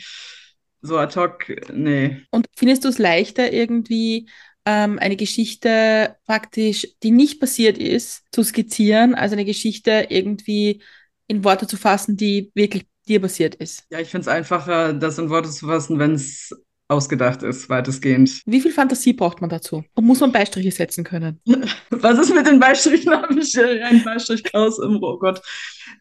so 0.82 0.98
ad 0.98 1.20
hoc, 1.20 1.46
nee. 1.72 2.22
Und 2.32 2.48
findest 2.56 2.84
du 2.86 2.90
es 2.90 2.98
leichter 2.98 3.52
irgendwie 3.52 4.28
ähm, 4.66 5.00
eine 5.00 5.16
Geschichte 5.16 6.16
praktisch, 6.26 6.88
die 7.04 7.12
nicht 7.12 7.40
passiert 7.40 7.78
ist, 7.78 8.24
zu 8.32 8.44
skizzieren, 8.44 9.16
also 9.16 9.34
eine 9.34 9.46
Geschichte 9.46 10.08
irgendwie 10.10 10.82
in 11.28 11.44
Worte 11.44 11.68
zu 11.68 11.78
fassen, 11.78 12.18
die 12.18 12.52
wirklich 12.54 12.86
dir 13.08 13.22
passiert 13.22 13.56
ist. 13.56 13.86
Ja, 13.90 14.00
ich 14.00 14.10
finde 14.10 14.22
es 14.22 14.28
einfacher, 14.28 14.94
das 14.94 15.18
in 15.18 15.30
Worte 15.30 15.50
zu 15.50 15.68
fassen, 15.68 15.98
wenn 15.98 16.14
es 16.14 16.54
ausgedacht 16.92 17.42
ist, 17.42 17.70
weitestgehend. 17.70 18.42
Wie 18.46 18.60
viel 18.60 18.72
Fantasie 18.72 19.14
braucht 19.14 19.40
man 19.40 19.50
dazu? 19.50 19.84
Und 19.96 20.06
muss 20.06 20.20
man 20.20 20.34
Beistriche 20.34 20.72
setzen 20.72 21.06
können? 21.06 21.40
Was 21.90 22.20
ist 22.20 22.36
mit 22.36 22.46
den 22.46 22.60
Beistrichen? 22.60 23.12
Habe 23.22 23.40
ich 23.40 23.58
einen 23.58 24.04
Beistrich 24.04 24.44
raus 24.54 24.78
im 24.80 25.02
Oh 25.02 25.18
Gott. 25.18 25.42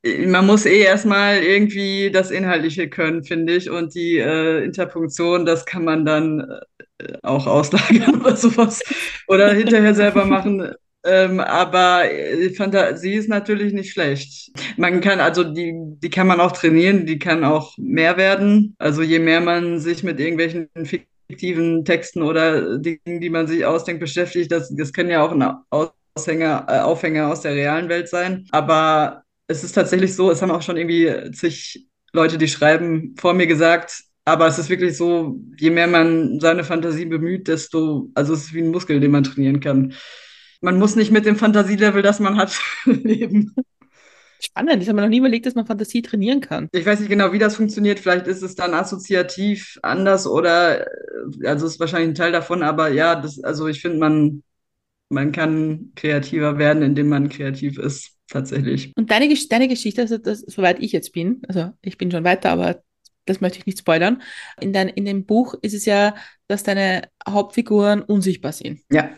Man 0.04 0.46
muss 0.46 0.66
eh 0.66 0.80
erstmal 0.80 1.38
irgendwie 1.38 2.10
das 2.10 2.32
Inhaltliche 2.32 2.88
können, 2.88 3.22
finde 3.22 3.54
ich. 3.54 3.70
Und 3.70 3.94
die 3.94 4.18
äh, 4.18 4.64
Interpunktion, 4.64 5.46
das 5.46 5.64
kann 5.64 5.84
man 5.84 6.04
dann 6.04 6.40
äh, 6.40 6.84
auch 7.22 7.46
auslagern 7.46 8.20
oder 8.20 8.36
sowas. 8.36 8.80
Oder 9.26 9.52
hinterher 9.52 9.94
selber 9.94 10.24
machen. 10.24 10.74
Ähm, 11.02 11.40
aber 11.40 12.12
ich 12.12 12.56
fand, 12.56 12.76
sie 12.98 13.14
ist 13.14 13.28
natürlich 13.28 13.72
nicht 13.72 13.92
schlecht. 13.92 14.50
Man 14.76 15.00
kann, 15.00 15.20
also 15.20 15.44
die, 15.44 15.72
die 15.74 16.10
kann 16.10 16.26
man 16.26 16.40
auch 16.40 16.52
trainieren, 16.52 17.06
die 17.06 17.18
kann 17.18 17.42
auch 17.42 17.76
mehr 17.78 18.16
werden. 18.16 18.74
Also 18.78 19.02
je 19.02 19.18
mehr 19.18 19.40
man 19.40 19.78
sich 19.80 20.02
mit 20.02 20.20
irgendwelchen 20.20 20.68
fiktiven 21.28 21.84
Texten 21.84 22.22
oder 22.22 22.78
Dingen, 22.78 23.20
die 23.20 23.30
man 23.30 23.46
sich 23.46 23.64
ausdenkt, 23.64 24.00
beschäftigt, 24.00 24.52
das, 24.52 24.74
das 24.76 24.92
können 24.92 25.10
ja 25.10 25.24
auch 25.24 25.32
ein 25.32 25.54
Aushänger, 25.70 26.66
äh, 26.68 26.80
Aufhänger 26.80 27.28
aus 27.28 27.40
der 27.40 27.54
realen 27.54 27.88
Welt 27.88 28.08
sein. 28.08 28.46
Aber 28.50 29.22
es 29.46 29.64
ist 29.64 29.72
tatsächlich 29.72 30.14
so, 30.14 30.30
es 30.30 30.42
haben 30.42 30.50
auch 30.50 30.62
schon 30.62 30.76
irgendwie 30.76 31.30
zig 31.32 31.86
Leute, 32.12 32.38
die 32.38 32.48
schreiben, 32.48 33.14
vor 33.18 33.34
mir 33.34 33.46
gesagt, 33.46 34.02
aber 34.30 34.46
es 34.46 34.58
ist 34.58 34.70
wirklich 34.70 34.96
so, 34.96 35.40
je 35.56 35.70
mehr 35.70 35.86
man 35.86 36.40
seine 36.40 36.64
Fantasie 36.64 37.06
bemüht, 37.06 37.48
desto, 37.48 38.10
also 38.14 38.34
es 38.34 38.44
ist 38.44 38.54
wie 38.54 38.62
ein 38.62 38.70
Muskel, 38.70 39.00
den 39.00 39.10
man 39.10 39.24
trainieren 39.24 39.60
kann 39.60 39.94
man 40.60 40.78
muss 40.78 40.96
nicht 40.96 41.10
mit 41.10 41.26
dem 41.26 41.36
Fantasielevel, 41.36 42.02
das 42.02 42.20
man 42.20 42.36
hat, 42.36 42.58
leben. 42.84 43.54
Spannend, 44.42 44.82
ich 44.82 44.88
habe 44.88 44.96
mir 44.96 45.02
noch 45.02 45.10
nie 45.10 45.18
überlegt, 45.18 45.44
dass 45.44 45.54
man 45.54 45.66
Fantasie 45.66 46.00
trainieren 46.00 46.40
kann. 46.40 46.68
Ich 46.72 46.86
weiß 46.86 47.00
nicht 47.00 47.10
genau, 47.10 47.32
wie 47.32 47.38
das 47.38 47.56
funktioniert. 47.56 48.00
Vielleicht 48.00 48.26
ist 48.26 48.42
es 48.42 48.54
dann 48.54 48.72
assoziativ 48.72 49.78
anders 49.82 50.26
oder, 50.26 50.86
äh, 50.86 51.46
also 51.46 51.66
ist 51.66 51.78
wahrscheinlich 51.78 52.10
ein 52.10 52.14
Teil 52.14 52.32
davon, 52.32 52.62
aber 52.62 52.88
ja, 52.88 53.16
das, 53.16 53.42
also 53.44 53.68
ich 53.68 53.82
finde, 53.82 53.98
man, 53.98 54.42
man 55.10 55.32
kann 55.32 55.92
kreativer 55.94 56.56
werden, 56.56 56.82
indem 56.82 57.08
man 57.08 57.28
kreativ 57.28 57.78
ist, 57.78 58.16
tatsächlich. 58.28 58.92
Und 58.96 59.10
deine, 59.10 59.34
deine 59.50 59.68
Geschichte, 59.68 60.00
also 60.00 60.16
das, 60.16 60.40
soweit 60.40 60.80
ich 60.80 60.92
jetzt 60.92 61.12
bin, 61.12 61.42
also 61.46 61.72
ich 61.82 61.98
bin 61.98 62.10
schon 62.10 62.24
weiter, 62.24 62.50
aber 62.50 62.82
das 63.26 63.40
möchte 63.40 63.58
ich 63.58 63.66
nicht 63.66 63.78
spoilern. 63.78 64.22
In, 64.60 64.72
dein, 64.72 64.88
in 64.88 65.04
dem 65.04 65.26
Buch 65.26 65.54
ist 65.62 65.74
es 65.74 65.84
ja, 65.84 66.14
dass 66.48 66.62
deine 66.62 67.08
Hauptfiguren 67.28 68.02
unsichtbar 68.02 68.52
sind. 68.52 68.80
Ja. 68.90 69.10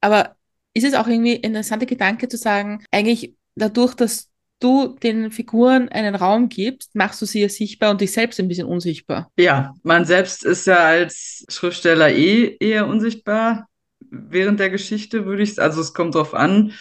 Aber 0.00 0.36
ist 0.74 0.84
es 0.84 0.94
auch 0.94 1.06
irgendwie 1.06 1.36
ein 1.36 1.42
interessanter 1.42 1.86
Gedanke 1.86 2.28
zu 2.28 2.36
sagen, 2.36 2.84
eigentlich 2.90 3.34
dadurch, 3.54 3.94
dass 3.94 4.28
du 4.60 4.96
den 5.02 5.30
Figuren 5.30 5.88
einen 5.88 6.14
Raum 6.14 6.48
gibst, 6.48 6.94
machst 6.94 7.22
du 7.22 7.26
sie 7.26 7.42
ja 7.42 7.48
sichtbar 7.48 7.90
und 7.90 8.00
dich 8.00 8.12
selbst 8.12 8.40
ein 8.40 8.48
bisschen 8.48 8.66
unsichtbar. 8.66 9.30
Ja, 9.38 9.74
man 9.82 10.04
selbst 10.04 10.44
ist 10.44 10.66
ja 10.66 10.78
als 10.78 11.44
Schriftsteller 11.48 12.10
eh 12.10 12.56
eher 12.58 12.86
unsichtbar 12.86 13.68
während 14.10 14.58
der 14.60 14.70
Geschichte, 14.70 15.26
würde 15.26 15.42
ich, 15.42 15.60
also 15.60 15.80
es 15.80 15.92
kommt 15.94 16.14
drauf 16.14 16.34
an, 16.34 16.72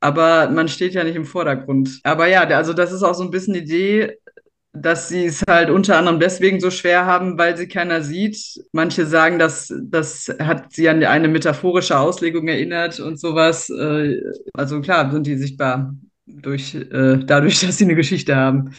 aber 0.00 0.50
man 0.50 0.68
steht 0.68 0.94
ja 0.94 1.04
nicht 1.04 1.16
im 1.16 1.24
Vordergrund. 1.24 2.00
Aber 2.04 2.26
ja, 2.26 2.42
also 2.42 2.72
das 2.72 2.92
ist 2.92 3.02
auch 3.02 3.14
so 3.14 3.24
ein 3.24 3.30
bisschen 3.30 3.54
die 3.54 3.60
Idee, 3.60 4.18
dass 4.82 5.08
sie 5.08 5.26
es 5.26 5.42
halt 5.48 5.70
unter 5.70 5.96
anderem 5.96 6.20
deswegen 6.20 6.60
so 6.60 6.70
schwer 6.70 7.06
haben, 7.06 7.38
weil 7.38 7.56
sie 7.56 7.68
keiner 7.68 8.02
sieht. 8.02 8.38
Manche 8.72 9.06
sagen, 9.06 9.38
dass 9.38 9.72
das 9.82 10.34
hat 10.38 10.72
sie 10.72 10.88
an 10.88 11.02
eine 11.04 11.28
metaphorische 11.28 11.98
Auslegung 11.98 12.48
erinnert 12.48 13.00
und 13.00 13.18
sowas. 13.18 13.70
Äh, 13.70 14.20
also 14.54 14.80
klar, 14.80 15.10
sind 15.10 15.26
die 15.26 15.36
sichtbar 15.36 15.94
durch, 16.26 16.74
äh, 16.74 17.18
dadurch, 17.24 17.60
dass 17.66 17.78
sie 17.78 17.84
eine 17.84 17.94
Geschichte 17.94 18.36
haben. 18.36 18.74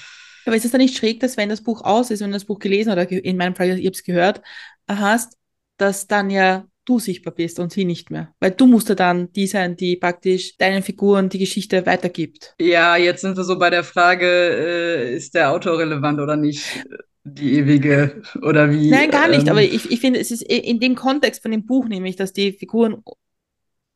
Aber 0.45 0.55
ist 0.55 0.65
es 0.65 0.71
dann 0.71 0.81
nicht 0.81 0.97
schräg, 0.97 1.19
dass 1.19 1.36
wenn 1.36 1.49
das 1.49 1.62
Buch 1.62 1.81
aus 1.81 2.10
ist, 2.10 2.21
wenn 2.21 2.29
du 2.29 2.36
das 2.36 2.45
Buch 2.45 2.60
gelesen 2.60 2.91
oder 2.91 3.10
in 3.12 3.36
meinem 3.36 3.55
Fall, 3.55 3.67
ich 3.67 3.86
habe 3.86 3.95
es 3.95 4.03
gehört, 4.03 4.41
hast, 4.88 5.38
dass 5.77 6.07
dann 6.07 6.29
ja 6.29 6.65
du 6.88 7.00
sichtbar 7.00 7.34
bist 7.34 7.60
und 7.60 7.71
sie 7.71 7.86
nicht 7.86 8.10
mehr. 8.12 8.34
Weil 8.39 8.52
du 8.52 8.65
musst 8.65 8.89
ja 8.89 8.95
dann 8.95 9.32
die 9.34 9.47
sein, 9.47 9.76
die 9.76 9.95
praktisch 9.97 10.58
deinen 10.58 10.84
Figuren 10.84 11.30
die 11.30 11.39
Geschichte 11.39 11.86
weitergibt. 11.86 12.56
Ja, 12.60 12.95
jetzt 12.97 13.21
sind 13.21 13.38
wir 13.38 13.43
so 13.43 13.60
bei 13.60 13.69
der 13.69 13.84
Frage, 13.84 14.26
äh, 14.26 15.15
ist 15.15 15.36
der 15.36 15.52
Autor 15.52 15.80
relevant 15.80 16.19
oder 16.19 16.36
nicht? 16.36 16.63
Die 17.23 17.56
ewige 17.56 18.21
oder 18.41 18.71
wie? 18.71 18.89
Nein, 18.89 19.12
gar 19.12 19.28
nicht. 19.28 19.43
Ähm, 19.43 19.50
aber 19.50 19.62
ich, 19.62 19.91
ich 19.91 20.00
finde, 20.00 20.19
es 20.19 20.32
ist 20.32 20.43
in 20.43 20.80
dem 20.80 20.95
Kontext 20.95 21.41
von 21.41 21.52
dem 21.52 21.65
Buch 21.65 21.88
nämlich, 21.88 22.15
dass 22.15 22.32
die 22.32 22.54
Figuren 22.54 23.04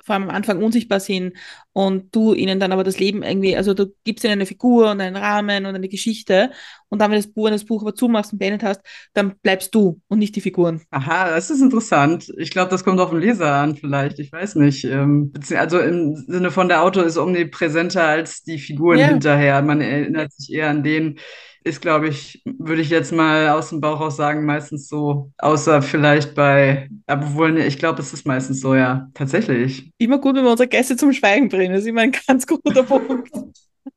vor 0.03 0.15
allem 0.15 0.23
am 0.23 0.35
Anfang 0.35 0.63
unsichtbar 0.63 0.99
sind 0.99 1.33
und 1.73 2.13
du 2.15 2.33
ihnen 2.33 2.59
dann 2.59 2.71
aber 2.71 2.83
das 2.83 2.99
Leben 2.99 3.23
irgendwie, 3.23 3.55
also 3.55 3.73
du 3.73 3.93
gibst 4.03 4.23
ihnen 4.23 4.33
eine 4.33 4.45
Figur 4.45 4.91
und 4.91 5.01
einen 5.01 5.15
Rahmen 5.15 5.65
und 5.65 5.75
eine 5.75 5.89
Geschichte 5.89 6.51
und 6.89 6.99
dann, 6.99 7.11
wenn, 7.11 7.19
das 7.19 7.31
Buch, 7.31 7.45
wenn 7.45 7.53
das 7.53 7.65
Buch 7.65 7.81
aber 7.81 7.95
zumachst 7.95 8.33
und 8.33 8.39
beendet 8.39 8.63
hast, 8.63 8.81
dann 9.13 9.35
bleibst 9.41 9.73
du 9.73 10.01
und 10.07 10.19
nicht 10.19 10.35
die 10.35 10.41
Figuren. 10.41 10.81
Aha, 10.91 11.29
das 11.29 11.49
ist 11.49 11.61
interessant. 11.61 12.31
Ich 12.37 12.51
glaube, 12.51 12.69
das 12.69 12.83
kommt 12.83 12.99
auf 12.99 13.11
den 13.11 13.19
Leser 13.19 13.53
an 13.53 13.75
vielleicht, 13.75 14.19
ich 14.19 14.31
weiß 14.31 14.55
nicht. 14.55 14.83
Ähm, 14.83 15.31
also 15.57 15.79
im 15.79 16.15
Sinne 16.15 16.51
von 16.51 16.67
der 16.67 16.83
Autor 16.83 17.05
ist 17.05 17.17
omnipräsenter 17.17 18.03
als 18.03 18.43
die 18.43 18.59
Figuren 18.59 18.99
ja. 18.99 19.07
hinterher. 19.07 19.61
Man 19.61 19.81
erinnert 19.81 20.33
sich 20.33 20.53
eher 20.53 20.69
an 20.69 20.83
den, 20.83 21.19
ist, 21.63 21.81
glaube 21.81 22.07
ich, 22.07 22.41
würde 22.45 22.81
ich 22.81 22.89
jetzt 22.89 23.11
mal 23.11 23.49
aus 23.49 23.69
dem 23.69 23.81
Bauch 23.81 23.99
aus 23.99 24.17
sagen, 24.17 24.45
meistens 24.45 24.87
so, 24.87 25.31
außer 25.37 25.81
vielleicht 25.81 26.35
bei, 26.35 26.89
obwohl, 27.07 27.57
ich 27.59 27.77
glaube, 27.77 28.01
es 28.01 28.13
ist 28.13 28.25
meistens 28.25 28.61
so, 28.61 28.75
ja, 28.75 29.09
tatsächlich. 29.13 29.91
Immer 29.97 30.19
gut, 30.19 30.35
wenn 30.35 30.43
wir 30.43 30.51
unsere 30.51 30.67
Gäste 30.67 30.95
zum 30.95 31.13
Schweigen 31.13 31.49
bringen, 31.49 31.73
das 31.73 31.81
ist 31.81 31.87
immer 31.87 32.01
ein 32.01 32.15
ganz 32.27 32.47
guter 32.47 32.83
Punkt. 32.83 33.31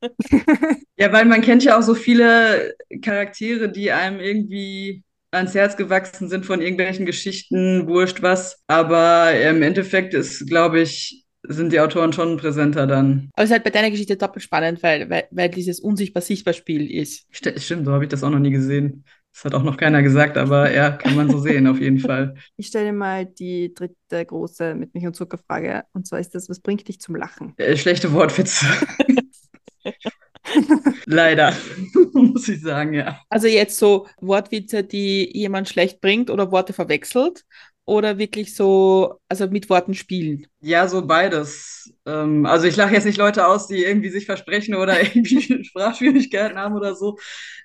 ja, 0.97 1.11
weil 1.11 1.25
man 1.25 1.41
kennt 1.41 1.63
ja 1.63 1.77
auch 1.77 1.81
so 1.81 1.95
viele 1.95 2.75
Charaktere, 3.01 3.71
die 3.71 3.91
einem 3.91 4.19
irgendwie 4.19 5.03
ans 5.31 5.53
Herz 5.53 5.75
gewachsen 5.75 6.29
sind 6.29 6.45
von 6.45 6.61
irgendwelchen 6.61 7.05
Geschichten, 7.05 7.87
wurscht 7.87 8.21
was. 8.21 8.63
Aber 8.67 9.31
im 9.39 9.61
Endeffekt 9.61 10.13
ist, 10.13 10.47
glaube 10.47 10.81
ich, 10.81 11.24
sind 11.47 11.71
die 11.71 11.79
Autoren 11.79 12.13
schon 12.13 12.37
präsenter 12.37 12.87
dann. 12.87 13.29
Aber 13.33 13.43
es 13.43 13.49
ist 13.49 13.53
halt 13.53 13.63
bei 13.63 13.69
deiner 13.69 13.91
Geschichte 13.91 14.17
doppelt 14.17 14.43
spannend, 14.43 14.81
weil, 14.83 15.09
weil, 15.09 15.27
weil 15.31 15.49
dieses 15.49 15.79
unsichtbar-sichtbar-Spiel 15.79 16.91
ist. 16.91 17.27
Stimmt, 17.31 17.85
so 17.85 17.91
habe 17.91 18.05
ich 18.05 18.09
das 18.09 18.23
auch 18.23 18.29
noch 18.29 18.39
nie 18.39 18.51
gesehen. 18.51 19.03
Das 19.33 19.43
hat 19.43 19.53
auch 19.53 19.63
noch 19.63 19.75
keiner 19.75 20.01
gesagt, 20.01 20.37
aber 20.37 20.71
ja, 20.71 20.91
kann 20.91 21.15
man 21.15 21.29
so 21.29 21.39
sehen, 21.39 21.67
auf 21.67 21.79
jeden 21.79 21.99
Fall. 21.99 22.35
Ich 22.55 22.67
stelle 22.67 22.93
mal 22.93 23.25
die 23.25 23.73
dritte 23.73 24.25
große 24.25 24.75
mit 24.75 24.93
Milch 24.93 25.07
und 25.07 25.15
Zucker 25.15 25.37
Frage. 25.37 25.83
Und 25.91 26.07
zwar 26.07 26.21
ist 26.21 26.33
das, 26.35 26.47
was 26.47 26.61
bringt 26.61 26.87
dich 26.87 27.01
zum 27.01 27.17
Lachen? 27.17 27.53
Äh, 27.57 27.75
schlechte 27.75 28.13
Wortwitze. 28.13 28.65
Leider, 31.05 31.53
muss 32.13 32.47
ich 32.47 32.61
sagen, 32.61 32.93
ja. 32.93 33.19
Also 33.29 33.47
jetzt 33.47 33.77
so 33.77 34.07
Wortwitze, 34.21 34.83
die 34.83 35.37
jemand 35.37 35.67
schlecht 35.67 35.99
bringt 35.99 36.29
oder 36.29 36.51
Worte 36.51 36.71
verwechselt 36.71 37.43
oder 37.85 38.17
wirklich 38.17 38.55
so, 38.55 39.19
also 39.29 39.47
mit 39.47 39.69
Worten 39.69 39.93
spielen? 39.93 40.47
Ja, 40.61 40.87
so 40.87 41.05
beides. 41.05 41.93
Ähm, 42.05 42.45
also 42.45 42.65
ich 42.67 42.75
lache 42.75 42.93
jetzt 42.93 43.05
nicht 43.05 43.17
Leute 43.17 43.47
aus, 43.47 43.67
die 43.67 43.83
irgendwie 43.83 44.09
sich 44.09 44.25
versprechen 44.25 44.75
oder 44.75 44.99
irgendwie 45.15 45.63
Sprachschwierigkeiten 45.63 46.57
haben 46.57 46.75
oder 46.75 46.95
so. 46.95 47.17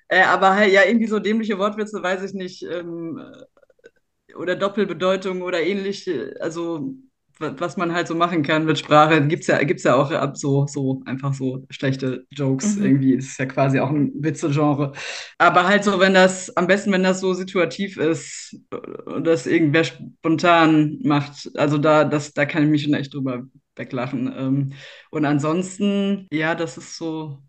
Äh, 0.07 0.23
aber 0.23 0.55
halt, 0.55 0.71
ja, 0.71 0.83
irgendwie 0.85 1.07
so 1.07 1.19
dämliche 1.19 1.57
Wortwitze, 1.57 2.03
weiß 2.03 2.23
ich 2.23 2.33
nicht. 2.33 2.63
Ähm, 2.63 3.19
oder 4.35 4.55
Doppelbedeutung 4.55 5.41
oder 5.41 5.61
ähnlich. 5.61 6.09
Also 6.39 6.95
was 7.41 7.77
man 7.77 7.93
halt 7.93 8.07
so 8.07 8.15
machen 8.15 8.43
kann 8.43 8.65
mit 8.65 8.79
Sprache, 8.79 9.25
gibt 9.27 9.41
es 9.41 9.47
ja, 9.47 9.61
gibt's 9.63 9.83
ja 9.83 9.95
auch 9.95 10.11
so, 10.35 10.65
so 10.67 11.01
einfach 11.05 11.33
so 11.33 11.65
schlechte 11.69 12.25
Jokes 12.31 12.75
mhm. 12.75 12.85
irgendwie. 12.85 13.15
Das 13.17 13.25
ist 13.25 13.39
ja 13.39 13.45
quasi 13.45 13.79
auch 13.79 13.89
ein 13.89 14.11
Witze-Genre. 14.15 14.93
Aber 15.37 15.67
halt 15.67 15.83
so, 15.83 15.99
wenn 15.99 16.13
das, 16.13 16.55
am 16.55 16.67
besten, 16.67 16.91
wenn 16.91 17.03
das 17.03 17.19
so 17.19 17.33
situativ 17.33 17.97
ist 17.97 18.57
und 19.05 19.25
das 19.25 19.47
irgendwer 19.47 19.83
spontan 19.83 20.99
macht, 21.03 21.51
also 21.55 21.77
da, 21.77 22.05
das, 22.05 22.33
da 22.33 22.45
kann 22.45 22.63
ich 22.63 22.69
mich 22.69 22.83
schon 22.83 22.93
echt 22.93 23.13
drüber 23.13 23.43
weglachen. 23.75 24.33
Ähm, 24.37 24.73
und 25.09 25.25
ansonsten, 25.25 26.27
ja, 26.31 26.55
das 26.55 26.77
ist 26.77 26.97
so 26.97 27.39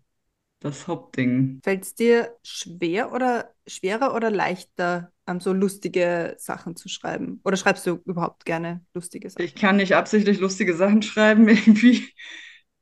das 0.59 0.87
Hauptding. 0.87 1.59
Fällt 1.63 1.83
es 1.83 1.95
dir 1.95 2.35
schwer 2.43 3.11
oder 3.11 3.53
schwerer 3.67 4.15
oder 4.15 4.31
leichter, 4.31 5.11
um, 5.25 5.39
so 5.39 5.53
lustige 5.53 6.35
Sachen 6.37 6.75
zu 6.75 6.89
schreiben? 6.89 7.39
Oder 7.43 7.57
schreibst 7.57 7.85
du 7.87 8.01
überhaupt 8.05 8.45
gerne 8.45 8.81
lustige 8.93 9.29
Sachen? 9.29 9.43
Ich 9.43 9.55
kann 9.55 9.77
nicht 9.77 9.95
absichtlich 9.95 10.39
lustige 10.39 10.75
Sachen 10.75 11.01
schreiben, 11.01 11.47
irgendwie. 11.47 12.07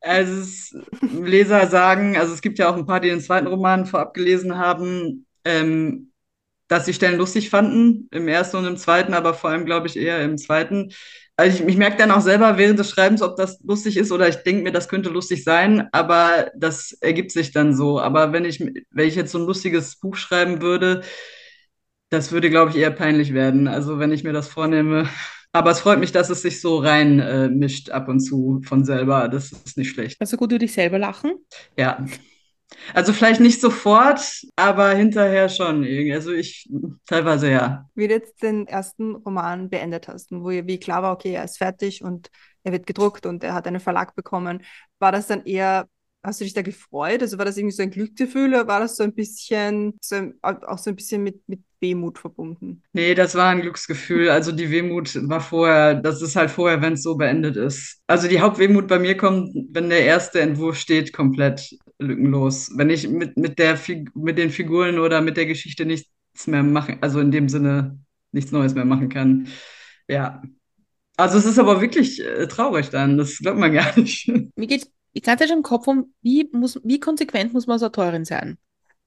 Also 0.02 0.42
es, 0.42 0.76
Leser 1.02 1.68
sagen, 1.68 2.18
also 2.18 2.34
es 2.34 2.42
gibt 2.42 2.58
ja 2.58 2.70
auch 2.70 2.76
ein 2.76 2.88
paar, 2.88 3.00
die 3.00 3.10
den 3.10 3.22
zweiten 3.22 3.48
Roman 3.48 3.86
vorab 3.86 4.14
gelesen 4.16 4.58
haben, 4.58 5.28
ähm, 5.46 6.12
dass 6.68 6.86
sie 6.86 6.94
Stellen 6.94 7.18
lustig 7.18 7.50
fanden, 7.50 8.08
im 8.12 8.28
ersten 8.28 8.58
und 8.58 8.66
im 8.66 8.78
zweiten, 8.78 9.14
aber 9.14 9.34
vor 9.34 9.50
allem, 9.50 9.66
glaube 9.66 9.88
ich, 9.88 9.98
eher 9.98 10.24
im 10.24 10.38
zweiten. 10.38 10.92
Also 11.36 11.62
ich, 11.64 11.70
ich 11.70 11.78
merke 11.78 11.98
dann 11.98 12.12
auch 12.12 12.22
selber 12.22 12.58
während 12.58 12.80
des 12.80 12.90
Schreibens, 12.90 13.22
ob 13.22 13.36
das 13.36 13.60
lustig 13.64 13.98
ist 13.98 14.12
oder 14.12 14.28
ich 14.30 14.38
denke 14.38 14.64
mir, 14.64 14.72
das 14.72 14.88
könnte 14.88 15.10
lustig 15.10 15.44
sein, 15.44 15.90
aber 15.92 16.50
das 16.56 16.94
ergibt 17.02 17.32
sich 17.32 17.52
dann 17.52 17.76
so. 17.76 18.00
Aber 18.00 18.32
wenn 18.32 18.46
ich, 18.46 18.60
wenn 18.60 19.08
ich 19.08 19.16
jetzt 19.16 19.34
so 19.34 19.40
ein 19.40 19.46
lustiges 19.46 19.98
Buch 19.98 20.16
schreiben 20.16 20.62
würde, 20.62 21.02
das 22.12 22.32
würde, 22.32 22.50
glaube 22.50 22.72
ich, 22.72 22.78
eher 22.78 22.92
peinlich 22.92 23.34
werden. 23.34 23.68
Also 23.68 23.98
wenn 23.98 24.12
ich 24.12 24.24
mir 24.24 24.34
das 24.34 24.50
vornehme. 24.50 25.10
Aber 25.54 25.72
es 25.72 25.80
freut 25.80 26.00
mich, 26.00 26.12
dass 26.12 26.30
es 26.30 26.42
sich 26.42 26.62
so 26.62 26.78
rein 26.78 27.20
äh, 27.20 27.50
mischt 27.50 27.90
ab 27.90 28.08
und 28.08 28.20
zu 28.20 28.62
von 28.66 28.86
selber. 28.86 29.28
Das 29.30 29.52
ist 29.52 29.78
nicht 29.78 29.90
schlecht. 29.90 30.20
Also 30.20 30.38
gut, 30.38 30.52
du 30.52 30.60
dich 30.60 30.74
selber 30.74 31.00
lachen? 31.00 31.34
Ja. 31.78 32.06
Also 32.94 33.12
vielleicht 33.12 33.42
nicht 33.42 33.60
sofort, 33.60 34.22
aber 34.56 34.92
hinterher 34.92 35.50
schon. 35.50 35.86
Also 36.12 36.32
ich 36.32 36.70
teilweise 37.06 37.50
ja. 37.50 37.86
Wie 37.96 38.08
du 38.08 38.14
jetzt 38.14 38.42
den 38.44 38.68
ersten 38.68 39.16
Roman 39.16 39.70
beendet 39.70 40.08
hast 40.08 40.32
und 40.32 40.44
wo 40.44 40.50
wie 40.50 40.80
klar 40.80 41.04
war, 41.04 41.14
okay, 41.14 41.34
er 41.34 41.44
ist 41.44 41.58
fertig 41.58 42.02
und 42.02 42.30
er 42.64 42.72
wird 42.72 42.88
gedruckt 42.88 43.26
und 43.26 43.44
er 43.44 43.54
hat 43.54 43.68
einen 43.68 43.82
Verlag 43.82 44.16
bekommen, 44.16 44.64
war 45.00 45.12
das 45.12 45.28
dann 45.28 45.46
eher 45.46 45.88
Hast 46.24 46.40
du 46.40 46.44
dich 46.44 46.54
da 46.54 46.62
gefreut? 46.62 47.24
Also 47.24 47.40
war 47.40 47.46
das 47.46 47.58
irgendwie 47.58 47.76
so 47.76 47.82
ein 47.82 47.90
Glücksgefühl 47.90 48.50
oder 48.50 48.68
war 48.68 48.80
das 48.80 48.96
so 48.96 49.02
ein 49.02 49.16
bisschen, 49.16 49.98
so, 50.02 50.32
auch 50.44 50.78
so 50.78 50.92
ein 50.92 50.96
bisschen 50.96 51.24
mit, 51.24 51.42
mit 51.48 51.62
Wehmut 51.82 52.20
verbunden? 52.20 52.84
Nee, 52.94 53.16
das 53.16 53.36
war 53.36 53.50
ein 53.50 53.62
Glücksgefühl. 53.62 54.30
Also 54.30 54.52
die 54.52 54.70
Wehmut 54.70 55.16
war 55.28 55.42
vorher, 55.42 55.96
das 55.96 56.22
ist 56.22 56.36
halt 56.36 56.52
vorher, 56.52 56.82
wenn 56.82 56.94
es 56.94 57.04
so 57.04 57.16
beendet 57.16 57.58
ist. 57.58 58.00
Also 58.08 58.28
die 58.28 58.40
Hauptwehmut 58.40 58.88
bei 58.88 59.00
mir 59.00 59.18
kommt, 59.18 59.54
wenn 59.72 59.90
der 59.90 60.06
erste 60.06 60.42
Entwurf 60.42 60.78
steht, 60.78 61.12
komplett 61.12 61.76
lückenlos. 62.00 62.72
Wenn 62.76 62.90
ich 62.90 63.10
mit, 63.10 63.36
mit, 63.36 63.60
der, 63.60 63.80
mit 64.14 64.38
den 64.38 64.52
Figuren 64.52 65.00
oder 65.00 65.22
mit 65.22 65.38
der 65.38 65.48
Geschichte 65.48 65.86
nichts 65.86 66.10
mehr 66.46 66.64
machen, 66.64 66.98
also 67.02 67.20
in 67.20 67.32
dem 67.32 67.50
Sinne 67.50 68.00
nichts 68.32 68.52
Neues 68.52 68.76
mehr 68.76 68.86
machen 68.86 69.10
kann. 69.10 69.48
Ja. 70.08 70.42
Also 71.18 71.38
es 71.38 71.46
ist 71.46 71.60
aber 71.60 71.82
wirklich 71.82 72.24
äh, 72.24 72.48
traurig 72.48 72.90
dann, 72.90 73.18
das 73.18 73.38
glaubt 73.40 73.60
man 73.60 73.74
gar 73.74 73.98
nicht. 74.00 74.28
Mir 74.56 74.68
geht 74.68 74.88
die 75.16 75.22
ganze 75.22 75.46
Zeit 75.46 75.56
im 75.56 75.64
Kopf 75.64 75.88
um, 75.88 76.14
wie, 76.22 76.48
muss, 76.52 76.80
wie 76.84 77.00
konsequent 77.00 77.54
muss 77.54 77.68
man 77.68 77.74
als 77.74 77.84
Autorin 77.84 78.26
sein? 78.26 78.58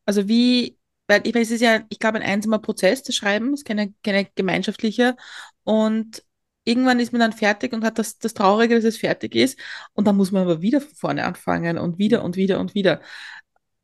Also 0.04 0.28
wie, 0.28 0.76
weil 1.06 1.26
ich 1.26 1.34
meine, 1.34 1.44
es 1.44 1.50
ist 1.50 1.60
ja, 1.60 1.82
ich 1.88 1.98
glaube, 1.98 2.18
ein 2.18 2.22
einsamer 2.22 2.58
Prozess, 2.58 3.02
das 3.02 3.14
Schreiben, 3.14 3.54
ist 3.54 3.64
keine, 3.64 3.92
keine 4.02 4.26
gemeinschaftliche. 4.34 5.16
Und 5.62 6.22
irgendwann 6.64 7.00
ist 7.00 7.12
man 7.12 7.20
dann 7.20 7.32
fertig 7.32 7.72
und 7.72 7.84
hat 7.84 7.98
das, 7.98 8.18
das 8.18 8.34
Traurige, 8.34 8.74
dass 8.74 8.84
es 8.84 8.96
fertig 8.98 9.34
ist. 9.34 9.58
Und 9.92 10.06
dann 10.06 10.16
muss 10.16 10.32
man 10.32 10.42
aber 10.42 10.62
wieder 10.62 10.80
von 10.80 10.94
vorne 10.94 11.24
anfangen 11.24 11.78
und 11.78 11.98
wieder 11.98 12.24
und 12.24 12.36
wieder 12.36 12.60
und 12.60 12.74
wieder. 12.74 13.00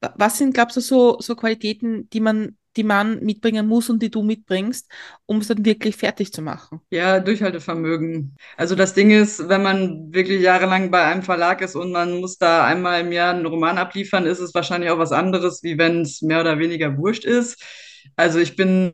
Was 0.01 0.39
sind, 0.39 0.55
glaubst 0.55 0.77
du, 0.77 0.81
so, 0.81 1.19
so 1.21 1.37
Qualitäten, 1.37 2.09
die 2.11 2.21
man 2.21 2.57
die 2.77 2.85
man 2.85 3.21
mitbringen 3.25 3.67
muss 3.67 3.91
und 3.91 4.03
die 4.03 4.11
du 4.11 4.23
mitbringst, 4.23 4.91
um 5.27 5.39
es 5.39 5.49
dann 5.49 5.65
wirklich 5.65 5.97
fertig 5.97 6.33
zu 6.33 6.43
machen. 6.43 6.81
Ja, 6.91 7.21
Durchhaltevermögen. 7.21 8.37
Also 8.57 8.75
das 8.75 8.95
Ding 8.95 9.13
ist, 9.13 9.49
wenn 9.49 9.63
man 9.63 10.13
wirklich 10.13 10.43
jahrelang 10.43 10.91
bei 10.91 11.05
einem 11.05 11.23
Verlag 11.23 11.61
ist 11.63 11.77
und 11.77 11.93
man 11.93 12.19
muss 12.21 12.37
da 12.37 12.65
einmal 12.65 13.01
im 13.03 13.13
Jahr 13.13 13.33
einen 13.33 13.47
Roman 13.47 13.79
abliefern, 13.79 14.27
ist 14.27 14.41
es 14.41 14.55
wahrscheinlich 14.55 14.91
auch 14.91 14.99
was 14.99 15.13
anderes, 15.13 15.63
wie 15.63 15.79
wenn 15.79 16.03
es 16.03 16.21
mehr 16.23 16.41
oder 16.41 16.59
weniger 16.59 16.97
wurscht 16.99 17.25
ist. 17.25 17.63
Also 18.17 18.41
ich 18.41 18.57
bin 18.57 18.93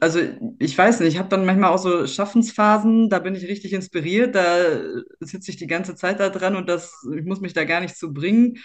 also 0.00 0.18
ich 0.58 0.76
weiß 0.76 1.00
nicht, 1.00 1.12
ich 1.14 1.18
habe 1.18 1.28
dann 1.28 1.44
manchmal 1.46 1.70
auch 1.70 1.78
so 1.78 2.06
Schaffensphasen, 2.06 3.08
da 3.08 3.18
bin 3.20 3.34
ich 3.34 3.44
richtig 3.46 3.72
inspiriert, 3.72 4.34
da 4.34 4.80
sitze 5.20 5.50
ich 5.50 5.56
die 5.56 5.66
ganze 5.68 5.94
Zeit 5.94 6.18
da 6.18 6.28
dran 6.28 6.56
und 6.56 6.68
das, 6.68 6.92
ich 7.16 7.24
muss 7.24 7.40
mich 7.40 7.52
da 7.52 7.64
gar 7.64 7.80
nicht 7.80 7.96
zu 7.96 8.12
bringen. 8.12 8.56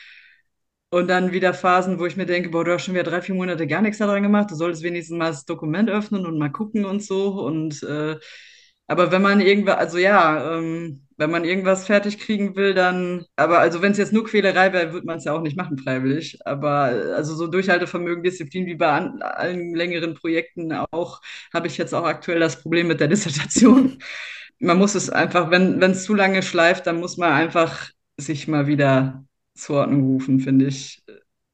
Und 0.90 1.10
dann 1.10 1.34
wieder 1.34 1.54
Phasen, 1.54 2.00
wo 2.00 2.06
ich 2.06 2.16
mir 2.16 2.26
denke, 2.26 2.50
boah, 2.50 2.64
du 2.64 2.74
hast 2.74 2.86
schon 2.86 2.94
wieder 2.94 3.04
drei, 3.04 3.22
vier 3.22 3.36
Monate 3.36 3.68
gar 3.68 3.82
nichts 3.82 3.98
daran 3.98 4.24
gemacht, 4.24 4.52
du 4.52 4.56
solltest 4.56 4.84
wenigstens 4.84 5.18
mal 5.18 5.28
das 5.32 5.46
Dokument 5.46 5.90
öffnen 5.90 6.26
und 6.26 6.38
mal 6.38 6.50
gucken 6.50 6.86
und 6.86 7.04
so. 7.04 7.42
Und 7.42 7.84
äh, 7.84 8.18
aber 8.88 9.12
wenn 9.12 9.22
man 9.22 9.42
irgendwas, 9.42 9.78
also 9.78 9.98
ja, 9.98 10.58
ähm, 10.58 11.06
wenn 11.18 11.30
man 11.32 11.44
irgendwas 11.44 11.86
fertig 11.86 12.20
kriegen 12.20 12.56
will, 12.56 12.74
dann, 12.74 13.26
aber 13.36 13.60
also 13.60 13.82
wenn 13.82 13.92
es 13.92 13.98
jetzt 13.98 14.14
nur 14.14 14.24
Quälerei 14.26 14.72
wäre, 14.72 14.94
würde 14.94 15.06
man 15.06 15.18
es 15.18 15.26
ja 15.26 15.34
auch 15.34 15.42
nicht 15.42 15.58
machen, 15.58 15.78
freiwillig. 15.78 16.40
Aber 16.46 16.84
also 17.16 17.36
so 17.36 17.48
Durchhaltevermögen, 17.48 18.24
Disziplin 18.24 18.66
wie 18.66 18.76
bei 18.76 18.88
an, 18.90 19.22
allen 19.22 19.76
längeren 19.76 20.14
Projekten 20.14 20.72
auch, 20.74 21.22
habe 21.54 21.68
ich 21.68 21.78
jetzt 21.78 21.94
auch 21.94 22.06
aktuell 22.06 22.40
das 22.40 22.62
Problem 22.62 22.88
mit 22.88 23.02
der 23.02 23.08
Dissertation. 23.10 24.00
man 24.60 24.78
muss 24.78 24.96
es 24.96 25.10
einfach, 25.10 25.52
wenn 25.52 25.82
es 25.84 26.06
zu 26.06 26.14
lange 26.16 26.42
schleift, 26.44 26.88
dann 26.88 27.00
muss 27.00 27.18
man 27.18 27.34
einfach 27.34 27.90
sich 28.18 28.48
mal 28.48 28.68
wieder 28.68 29.27
zur 29.58 29.78
Ordnung 29.78 30.04
rufen, 30.04 30.40
finde 30.40 30.68
ich. 30.68 31.04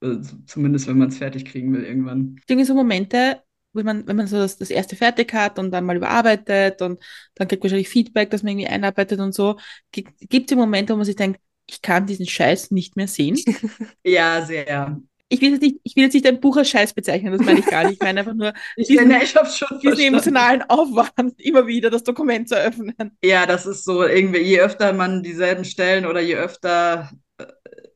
Äh, 0.02 0.18
zumindest 0.46 0.88
wenn 0.88 0.98
man 0.98 1.10
es 1.10 1.18
fertig 1.18 1.46
kriegen 1.46 1.74
will 1.74 1.84
irgendwann. 1.84 2.36
Ich 2.40 2.46
denke, 2.46 2.66
so 2.66 2.74
Momente, 2.74 3.42
wenn 3.74 3.86
man, 3.86 4.08
wenn 4.08 4.16
man 4.16 4.28
so 4.28 4.38
das, 4.38 4.58
das 4.58 4.70
erste 4.70 4.96
fertig 4.96 5.34
hat 5.34 5.60
und 5.60 5.72
dann 5.72 5.86
mal 5.86 5.98
überarbeitet 5.98 6.82
und 6.82 7.02
dann 7.36 7.48
kriegt 7.48 7.64
wahrscheinlich 7.64 7.90
Feedback, 7.90 8.30
dass 8.30 8.44
man 8.44 8.52
irgendwie 8.52 8.68
einarbeitet 8.68 9.20
und 9.20 9.34
so, 9.34 9.58
gibt 9.92 10.52
es 10.52 10.58
Momente, 10.58 10.94
wo 10.94 10.98
man 10.98 11.06
sich 11.06 11.16
denkt, 11.16 11.40
ich 11.70 11.82
kann 11.82 12.06
diesen 12.06 12.28
Scheiß 12.28 12.72
nicht 12.72 12.96
mehr 12.96 13.08
sehen? 13.08 13.38
ja, 14.04 14.46
sehr. 14.46 15.00
Ich 15.30 15.42
will, 15.42 15.54
jetzt 15.54 15.62
nicht, 15.64 15.78
ich 15.84 15.96
will 15.96 16.04
jetzt 16.04 16.14
nicht 16.14 16.28
ein 16.28 16.40
Buch 16.40 16.58
als 16.58 16.70
Scheiß 16.70 16.94
bezeichnen, 16.94 17.32
das 17.32 17.42
meine 17.44 17.60
ich 17.60 17.66
gar 17.66 17.86
nicht. 17.86 17.94
Ich 17.94 18.00
meine 18.02 18.20
einfach 18.20 18.36
nur 18.36 18.54
ich 18.76 18.88
diesen, 18.88 19.08
meine, 19.08 19.24
ich 19.24 19.32
schon 19.32 19.80
diesen 19.80 20.00
emotionalen 20.00 20.62
Aufwand, 20.64 21.34
immer 21.40 21.66
wieder 21.66 21.90
das 21.90 22.04
Dokument 22.04 22.48
zu 22.48 22.56
öffnen. 22.56 22.94
Ja, 23.24 23.48
das 23.48 23.66
ist 23.66 23.84
so 23.84 24.04
irgendwie, 24.04 24.42
je 24.42 24.60
öfter 24.60 24.94
man 24.94 25.24
dieselben 25.24 25.66
Stellen 25.66 26.06
oder 26.06 26.22
je 26.22 26.36
öfter 26.36 27.10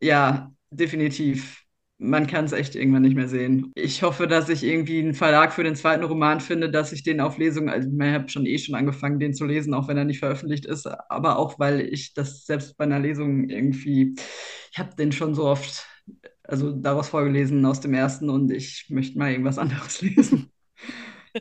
ja, 0.02 0.52
definitiv. 0.72 1.64
Man 2.00 2.28
kann 2.28 2.46
es 2.46 2.52
echt 2.52 2.76
irgendwann 2.76 3.02
nicht 3.02 3.16
mehr 3.16 3.28
sehen. 3.28 3.72
Ich 3.74 4.04
hoffe, 4.04 4.28
dass 4.28 4.50
ich 4.50 4.64
irgendwie 4.64 5.00
einen 5.00 5.16
Verlag 5.16 5.52
für 5.52 5.64
den 5.64 5.76
zweiten 5.76 6.04
Roman 6.04 6.40
finde, 6.42 6.70
dass 6.70 6.92
ich 6.92 7.02
den 7.02 7.20
auf 7.20 7.40
Lesung, 7.40 7.70
also 7.70 7.90
ich 7.90 8.02
habe 8.14 8.30
schon 8.30 8.46
eh 8.46 8.60
schon 8.60 8.76
angefangen, 8.76 9.20
den 9.20 9.34
zu 9.34 9.46
lesen, 9.46 9.74
auch 9.74 9.88
wenn 9.88 9.98
er 9.98 10.06
nicht 10.06 10.20
veröffentlicht 10.20 10.66
ist, 10.68 10.86
aber 11.10 11.40
auch 11.40 11.58
weil 11.58 11.82
ich 11.82 12.14
das 12.14 12.46
selbst 12.46 12.78
bei 12.78 12.84
einer 12.86 13.00
Lesung 13.00 13.50
irgendwie, 13.50 14.14
ich 14.72 14.78
habe 14.78 14.96
den 14.96 15.12
schon 15.12 15.34
so 15.34 15.46
oft, 15.46 15.88
also 16.44 16.72
daraus 16.72 17.10
vorgelesen 17.10 17.66
aus 17.66 17.80
dem 17.82 17.96
ersten 17.96 18.30
und 18.30 18.52
ich 18.52 18.86
möchte 18.90 19.18
mal 19.18 19.32
irgendwas 19.32 19.58
anderes 19.58 20.02
lesen. 20.04 20.52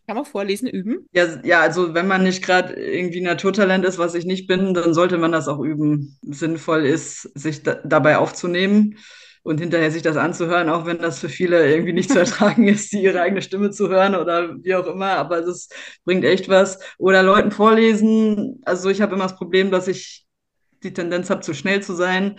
Kann 0.06 0.16
man 0.16 0.24
vorlesen, 0.24 0.68
üben? 0.68 1.06
Ja, 1.12 1.26
ja 1.44 1.60
also 1.60 1.94
wenn 1.94 2.06
man 2.06 2.22
nicht 2.22 2.44
gerade 2.44 2.74
irgendwie 2.74 3.20
Naturtalent 3.20 3.84
ist, 3.84 3.98
was 3.98 4.14
ich 4.14 4.24
nicht 4.24 4.46
bin, 4.46 4.74
dann 4.74 4.94
sollte 4.94 5.18
man 5.18 5.32
das 5.32 5.48
auch 5.48 5.60
üben. 5.60 6.18
Sinnvoll 6.22 6.84
ist, 6.84 7.22
sich 7.38 7.62
da, 7.62 7.74
dabei 7.84 8.18
aufzunehmen 8.18 8.96
und 9.42 9.60
hinterher 9.60 9.92
sich 9.92 10.02
das 10.02 10.16
anzuhören, 10.16 10.68
auch 10.68 10.86
wenn 10.86 10.98
das 10.98 11.20
für 11.20 11.28
viele 11.28 11.70
irgendwie 11.70 11.92
nicht 11.92 12.10
zu 12.10 12.18
ertragen 12.20 12.66
ist, 12.66 12.92
die 12.92 13.02
ihre 13.02 13.20
eigene 13.20 13.42
Stimme 13.42 13.70
zu 13.70 13.88
hören 13.88 14.16
oder 14.16 14.56
wie 14.62 14.74
auch 14.74 14.86
immer, 14.86 15.10
aber 15.12 15.40
das 15.40 15.68
bringt 16.04 16.24
echt 16.24 16.48
was. 16.48 16.80
Oder 16.98 17.22
Leuten 17.22 17.52
vorlesen. 17.52 18.60
Also 18.64 18.90
ich 18.90 19.00
habe 19.00 19.14
immer 19.14 19.24
das 19.24 19.36
Problem, 19.36 19.70
dass 19.70 19.86
ich 19.86 20.26
die 20.82 20.92
Tendenz 20.92 21.30
habe, 21.30 21.42
zu 21.42 21.54
schnell 21.54 21.82
zu 21.82 21.94
sein. 21.94 22.36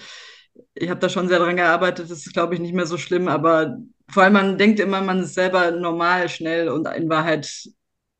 Ich 0.74 0.90
habe 0.90 1.00
da 1.00 1.10
schon 1.10 1.28
sehr 1.28 1.40
dran 1.40 1.56
gearbeitet, 1.56 2.10
das 2.10 2.26
ist, 2.26 2.34
glaube 2.34 2.54
ich, 2.54 2.60
nicht 2.60 2.74
mehr 2.74 2.86
so 2.86 2.98
schlimm, 2.98 3.28
aber 3.28 3.78
vor 4.10 4.24
allem 4.24 4.34
man 4.34 4.58
denkt 4.58 4.80
immer, 4.80 5.02
man 5.02 5.20
ist 5.22 5.34
selber 5.34 5.72
normal, 5.72 6.30
schnell 6.30 6.70
und 6.70 6.88
in 6.88 7.10
Wahrheit 7.10 7.50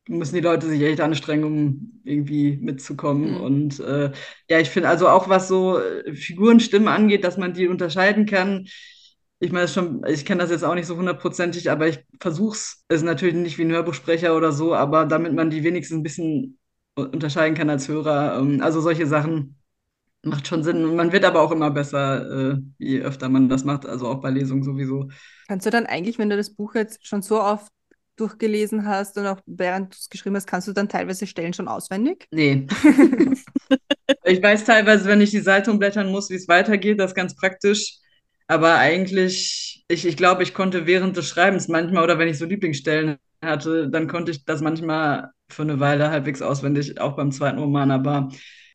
müssen 0.08 0.34
die 0.34 0.40
Leute 0.40 0.66
sich 0.66 0.82
echt 0.82 1.00
anstrengen, 1.00 1.44
um 1.44 2.00
irgendwie 2.04 2.56
mitzukommen. 2.56 3.32
Mhm. 3.32 3.40
Und 3.40 3.80
äh, 3.80 4.10
ja, 4.48 4.58
ich 4.58 4.70
finde 4.70 4.88
also 4.88 5.08
auch 5.08 5.28
was 5.28 5.48
so 5.48 5.78
äh, 5.78 6.14
Figurenstimmen 6.14 6.88
angeht, 6.88 7.24
dass 7.24 7.36
man 7.36 7.52
die 7.52 7.68
unterscheiden 7.68 8.26
kann. 8.26 8.66
Ich 9.38 9.52
meine, 9.52 9.68
schon, 9.68 10.04
ich 10.06 10.24
kenne 10.24 10.40
das 10.40 10.50
jetzt 10.50 10.64
auch 10.64 10.74
nicht 10.74 10.86
so 10.86 10.96
hundertprozentig, 10.96 11.70
aber 11.70 11.88
ich 11.88 12.00
versuche 12.20 12.56
es. 12.56 12.84
Ist 12.88 13.04
natürlich 13.04 13.34
nicht 13.34 13.58
wie 13.58 13.64
ein 13.64 13.70
Hörbuchsprecher 13.70 14.36
oder 14.36 14.50
so, 14.50 14.74
aber 14.74 15.04
damit 15.04 15.34
man 15.34 15.50
die 15.50 15.62
wenigstens 15.62 15.98
ein 15.98 16.02
bisschen 16.02 16.58
unterscheiden 16.96 17.56
kann 17.56 17.70
als 17.70 17.86
Hörer. 17.86 18.38
Ähm, 18.40 18.62
also 18.62 18.80
solche 18.80 19.06
Sachen 19.06 19.57
macht 20.22 20.46
schon 20.46 20.62
Sinn. 20.62 20.96
Man 20.96 21.12
wird 21.12 21.24
aber 21.24 21.40
auch 21.42 21.52
immer 21.52 21.70
besser, 21.70 22.52
äh, 22.52 22.56
je 22.78 23.00
öfter 23.02 23.28
man 23.28 23.48
das 23.48 23.64
macht, 23.64 23.86
also 23.86 24.08
auch 24.08 24.20
bei 24.20 24.30
Lesungen 24.30 24.62
sowieso. 24.62 25.08
Kannst 25.46 25.66
du 25.66 25.70
dann 25.70 25.86
eigentlich, 25.86 26.18
wenn 26.18 26.30
du 26.30 26.36
das 26.36 26.54
Buch 26.54 26.74
jetzt 26.74 27.06
schon 27.06 27.22
so 27.22 27.40
oft 27.40 27.72
durchgelesen 28.16 28.86
hast 28.86 29.16
und 29.16 29.26
auch 29.26 29.40
während 29.46 29.94
du 29.94 29.96
es 29.98 30.08
geschrieben 30.08 30.36
hast, 30.36 30.46
kannst 30.46 30.66
du 30.68 30.72
dann 30.72 30.88
teilweise 30.88 31.26
Stellen 31.26 31.52
schon 31.52 31.68
auswendig? 31.68 32.26
Nee. 32.32 32.66
ich 34.24 34.42
weiß 34.42 34.64
teilweise, 34.64 35.06
wenn 35.06 35.20
ich 35.20 35.30
die 35.30 35.38
Seite 35.38 35.70
umblättern 35.70 36.10
muss, 36.10 36.28
wie 36.30 36.34
es 36.34 36.48
weitergeht, 36.48 36.98
das 36.98 37.12
ist 37.12 37.16
ganz 37.16 37.36
praktisch. 37.36 37.98
Aber 38.48 38.76
eigentlich, 38.76 39.84
ich, 39.88 40.06
ich 40.06 40.16
glaube, 40.16 40.42
ich 40.42 40.54
konnte 40.54 40.86
während 40.86 41.16
des 41.16 41.28
Schreibens 41.28 41.68
manchmal 41.68 42.02
oder 42.02 42.18
wenn 42.18 42.28
ich 42.28 42.38
so 42.38 42.46
Lieblingsstellen 42.46 43.18
hatte, 43.42 43.88
dann 43.88 44.08
konnte 44.08 44.32
ich 44.32 44.44
das 44.44 44.62
manchmal 44.62 45.30
für 45.48 45.62
eine 45.62 45.80
Weile 45.80 46.10
halbwegs 46.10 46.42
auswendig, 46.42 47.00
auch 47.00 47.14
beim 47.14 47.30
zweiten 47.30 47.58
Roman, 47.58 47.90
aber 47.90 48.30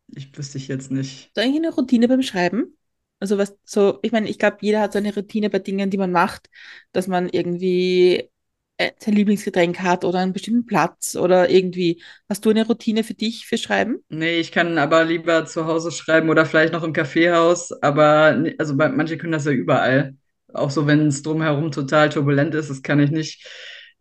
ich 0.07 0.37
wüsste 0.37 0.57
ich 0.57 0.67
jetzt 0.67 0.91
nicht. 0.91 1.27
Hast 1.27 1.37
du 1.37 1.41
eigentlich 1.41 1.65
eine 1.65 1.73
Routine 1.73 2.07
beim 2.07 2.21
Schreiben? 2.21 2.77
Also 3.19 3.37
was 3.37 3.55
so, 3.63 3.99
ich 4.01 4.11
meine, 4.11 4.29
ich 4.29 4.37
glaube, 4.37 4.57
jeder 4.61 4.81
hat 4.81 4.93
so 4.93 4.99
eine 4.99 5.13
Routine 5.15 5.49
bei 5.49 5.59
Dingen, 5.59 5.89
die 5.89 5.97
man 5.97 6.11
macht, 6.11 6.49
dass 6.91 7.07
man 7.07 7.29
irgendwie 7.29 8.29
äh, 8.77 8.91
sein 8.99 9.13
Lieblingsgetränk 9.15 9.79
hat 9.79 10.03
oder 10.05 10.19
einen 10.19 10.33
bestimmten 10.33 10.65
Platz 10.65 11.15
oder 11.15 11.49
irgendwie. 11.49 12.03
Hast 12.29 12.45
du 12.45 12.49
eine 12.49 12.67
Routine 12.67 13.03
für 13.03 13.13
dich 13.13 13.45
für 13.47 13.57
Schreiben? 13.57 14.03
Nee, 14.09 14.39
ich 14.39 14.51
kann 14.51 14.77
aber 14.77 15.03
lieber 15.05 15.45
zu 15.45 15.65
Hause 15.65 15.91
schreiben 15.91 16.29
oder 16.29 16.45
vielleicht 16.45 16.71
noch 16.73 16.83
im 16.83 16.93
Kaffeehaus, 16.93 17.71
aber 17.81 18.43
also 18.59 18.77
bei, 18.77 18.89
manche 18.89 19.17
können 19.17 19.31
das 19.31 19.45
ja 19.45 19.51
überall. 19.51 20.15
Auch 20.53 20.69
so, 20.69 20.85
wenn 20.85 21.07
es 21.07 21.23
drumherum 21.23 21.71
total 21.71 22.09
turbulent 22.09 22.53
ist, 22.53 22.69
das 22.69 22.83
kann 22.83 22.99
ich 22.99 23.09
nicht. 23.09 23.43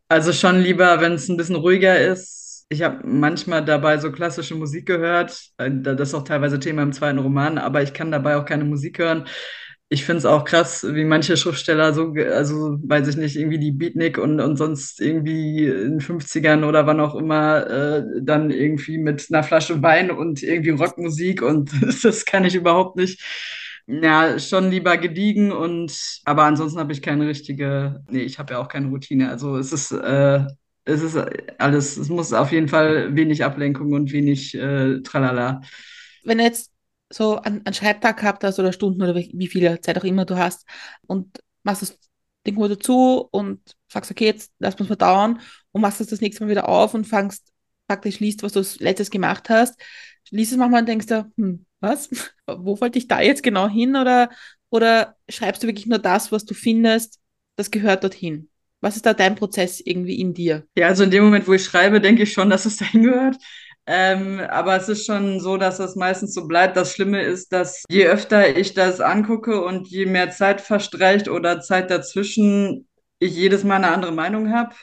Also 0.08 0.34
schon 0.34 0.60
lieber, 0.60 1.00
wenn 1.00 1.12
es 1.12 1.28
ein 1.30 1.38
bisschen 1.38 1.56
ruhiger 1.56 1.98
ist, 1.98 2.41
ich 2.72 2.82
habe 2.82 3.06
manchmal 3.06 3.64
dabei 3.64 3.98
so 3.98 4.10
klassische 4.10 4.54
Musik 4.54 4.86
gehört. 4.86 5.50
Äh, 5.58 5.70
das 5.82 6.08
ist 6.08 6.14
auch 6.14 6.24
teilweise 6.24 6.58
Thema 6.58 6.82
im 6.82 6.92
zweiten 6.92 7.18
Roman, 7.18 7.58
aber 7.58 7.82
ich 7.82 7.92
kann 7.92 8.10
dabei 8.10 8.36
auch 8.36 8.44
keine 8.44 8.64
Musik 8.64 8.98
hören. 8.98 9.26
Ich 9.88 10.06
finde 10.06 10.18
es 10.20 10.24
auch 10.24 10.44
krass, 10.44 10.86
wie 10.88 11.04
manche 11.04 11.36
Schriftsteller 11.36 11.92
so, 11.92 12.14
also 12.14 12.78
weiß 12.82 13.08
ich 13.08 13.16
nicht, 13.16 13.36
irgendwie 13.36 13.58
die 13.58 13.72
Beatnik 13.72 14.16
und, 14.16 14.40
und 14.40 14.56
sonst 14.56 15.00
irgendwie 15.02 15.66
in 15.66 15.92
den 15.92 16.00
50ern 16.00 16.64
oder 16.66 16.86
wann 16.86 16.98
auch 17.00 17.14
immer 17.14 17.66
äh, 17.68 18.04
dann 18.22 18.50
irgendwie 18.50 18.96
mit 18.96 19.26
einer 19.30 19.42
Flasche 19.42 19.82
Wein 19.82 20.10
und 20.10 20.42
irgendwie 20.42 20.70
Rockmusik 20.70 21.42
und 21.42 21.70
das 22.04 22.24
kann 22.24 22.46
ich 22.46 22.54
überhaupt 22.54 22.96
nicht. 22.96 23.20
Ja, 23.86 24.38
schon 24.38 24.70
lieber 24.70 24.96
gediegen 24.96 25.52
und 25.52 25.92
aber 26.24 26.44
ansonsten 26.44 26.78
habe 26.78 26.92
ich 26.92 27.02
keine 27.02 27.26
richtige, 27.26 28.02
nee, 28.08 28.22
ich 28.22 28.38
habe 28.38 28.54
ja 28.54 28.60
auch 28.60 28.68
keine 28.68 28.88
Routine. 28.88 29.28
Also 29.28 29.56
es 29.58 29.72
ist, 29.72 29.92
äh, 29.92 30.46
es 30.84 31.02
ist 31.02 31.16
alles, 31.58 31.96
es 31.96 32.08
muss 32.08 32.32
auf 32.32 32.52
jeden 32.52 32.68
Fall 32.68 33.14
wenig 33.14 33.44
Ablenkung 33.44 33.92
und 33.92 34.12
wenig 34.12 34.54
äh, 34.54 35.00
Tralala. 35.02 35.60
Wenn 36.24 36.38
du 36.38 36.44
jetzt 36.44 36.72
so 37.10 37.38
einen, 37.40 37.64
einen 37.66 37.74
Schreibtag 37.74 38.18
gehabt 38.18 38.44
hast 38.44 38.58
oder 38.58 38.72
Stunden 38.72 39.02
oder 39.02 39.14
wie 39.14 39.46
viel 39.46 39.80
Zeit 39.80 39.98
auch 39.98 40.04
immer 40.04 40.24
du 40.24 40.36
hast 40.36 40.66
und 41.06 41.38
machst 41.62 41.82
das 41.82 41.98
Ding 42.46 42.56
mal 42.56 42.68
dazu 42.68 43.28
und 43.30 43.60
sagst, 43.88 44.10
okay, 44.10 44.26
jetzt 44.26 44.52
lass 44.58 44.74
uns 44.76 44.88
mal 44.88 44.96
dauern 44.96 45.40
und 45.72 45.80
machst 45.80 46.00
es 46.00 46.08
das 46.08 46.20
nächste 46.20 46.44
Mal 46.44 46.50
wieder 46.50 46.68
auf 46.68 46.94
und 46.94 47.06
fangst 47.06 47.52
praktisch 47.86 48.20
liest, 48.20 48.42
was 48.42 48.52
du 48.52 48.60
als 48.60 48.80
letztes 48.80 49.10
gemacht 49.10 49.48
hast, 49.50 49.80
liest 50.30 50.52
es 50.52 50.58
manchmal 50.58 50.80
und 50.80 50.88
denkst 50.88 51.06
du, 51.06 51.30
hm, 51.36 51.66
was? 51.80 52.08
Wo 52.46 52.80
wollte 52.80 52.98
ich 52.98 53.08
da 53.08 53.20
jetzt 53.20 53.42
genau 53.42 53.68
hin? 53.68 53.96
Oder, 53.96 54.30
oder 54.70 55.16
schreibst 55.28 55.62
du 55.62 55.66
wirklich 55.66 55.86
nur 55.86 55.98
das, 55.98 56.32
was 56.32 56.44
du 56.44 56.54
findest, 56.54 57.20
das 57.56 57.70
gehört 57.70 58.02
dorthin? 58.02 58.48
Was 58.82 58.96
ist 58.96 59.06
da 59.06 59.14
dein 59.14 59.36
Prozess 59.36 59.80
irgendwie 59.80 60.20
in 60.20 60.34
dir? 60.34 60.66
Ja, 60.76 60.88
also 60.88 61.04
in 61.04 61.10
dem 61.12 61.24
Moment, 61.24 61.46
wo 61.46 61.52
ich 61.52 61.64
schreibe, 61.64 62.00
denke 62.00 62.24
ich 62.24 62.32
schon, 62.32 62.50
dass 62.50 62.66
es 62.66 62.76
dahin 62.78 63.04
gehört. 63.04 63.36
Ähm, 63.86 64.40
aber 64.40 64.76
es 64.76 64.88
ist 64.88 65.06
schon 65.06 65.40
so, 65.40 65.56
dass 65.56 65.78
es 65.78 65.96
meistens 65.96 66.34
so 66.34 66.46
bleibt. 66.46 66.76
Das 66.76 66.92
Schlimme 66.92 67.22
ist, 67.22 67.52
dass 67.52 67.84
je 67.88 68.06
öfter 68.06 68.56
ich 68.56 68.74
das 68.74 69.00
angucke 69.00 69.64
und 69.64 69.88
je 69.88 70.06
mehr 70.06 70.30
Zeit 70.30 70.60
verstreicht 70.60 71.28
oder 71.28 71.60
Zeit 71.60 71.90
dazwischen, 71.90 72.88
ich 73.18 73.34
jedes 73.36 73.64
Mal 73.64 73.76
eine 73.76 73.92
andere 73.92 74.12
Meinung 74.12 74.52
habe. 74.52 74.74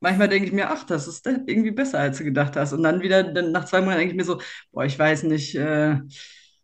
Manchmal 0.00 0.28
denke 0.28 0.46
ich 0.46 0.52
mir, 0.52 0.70
ach, 0.70 0.84
das 0.84 1.08
ist 1.08 1.26
irgendwie 1.26 1.72
besser, 1.72 1.98
als 1.98 2.18
du 2.18 2.24
gedacht 2.24 2.54
hast. 2.56 2.72
Und 2.72 2.84
dann 2.84 3.02
wieder, 3.02 3.24
dann 3.24 3.50
nach 3.50 3.64
zwei 3.64 3.80
Monaten 3.80 3.98
denke 3.98 4.12
ich 4.12 4.16
mir 4.16 4.24
so, 4.24 4.40
boah, 4.70 4.84
ich 4.84 4.96
weiß 4.96 5.24
nicht, 5.24 5.56
äh, 5.56 5.96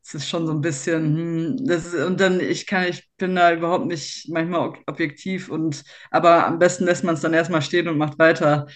es 0.04 0.14
ist 0.14 0.28
schon 0.28 0.46
so 0.46 0.52
ein 0.52 0.60
bisschen, 0.60 1.16
hm, 1.16 1.66
das 1.66 1.94
und 1.94 2.20
dann, 2.20 2.40
ich 2.40 2.66
kann, 2.66 2.88
ich 2.88 3.08
bin 3.16 3.34
da 3.36 3.52
überhaupt 3.54 3.86
nicht 3.86 4.28
manchmal 4.28 4.74
objektiv 4.86 5.48
und, 5.48 5.82
aber 6.10 6.46
am 6.46 6.58
besten 6.58 6.84
lässt 6.84 7.04
man 7.04 7.14
es 7.14 7.22
dann 7.22 7.34
erstmal 7.34 7.62
stehen 7.62 7.88
und 7.88 7.98
macht 7.98 8.18
weiter. 8.18 8.66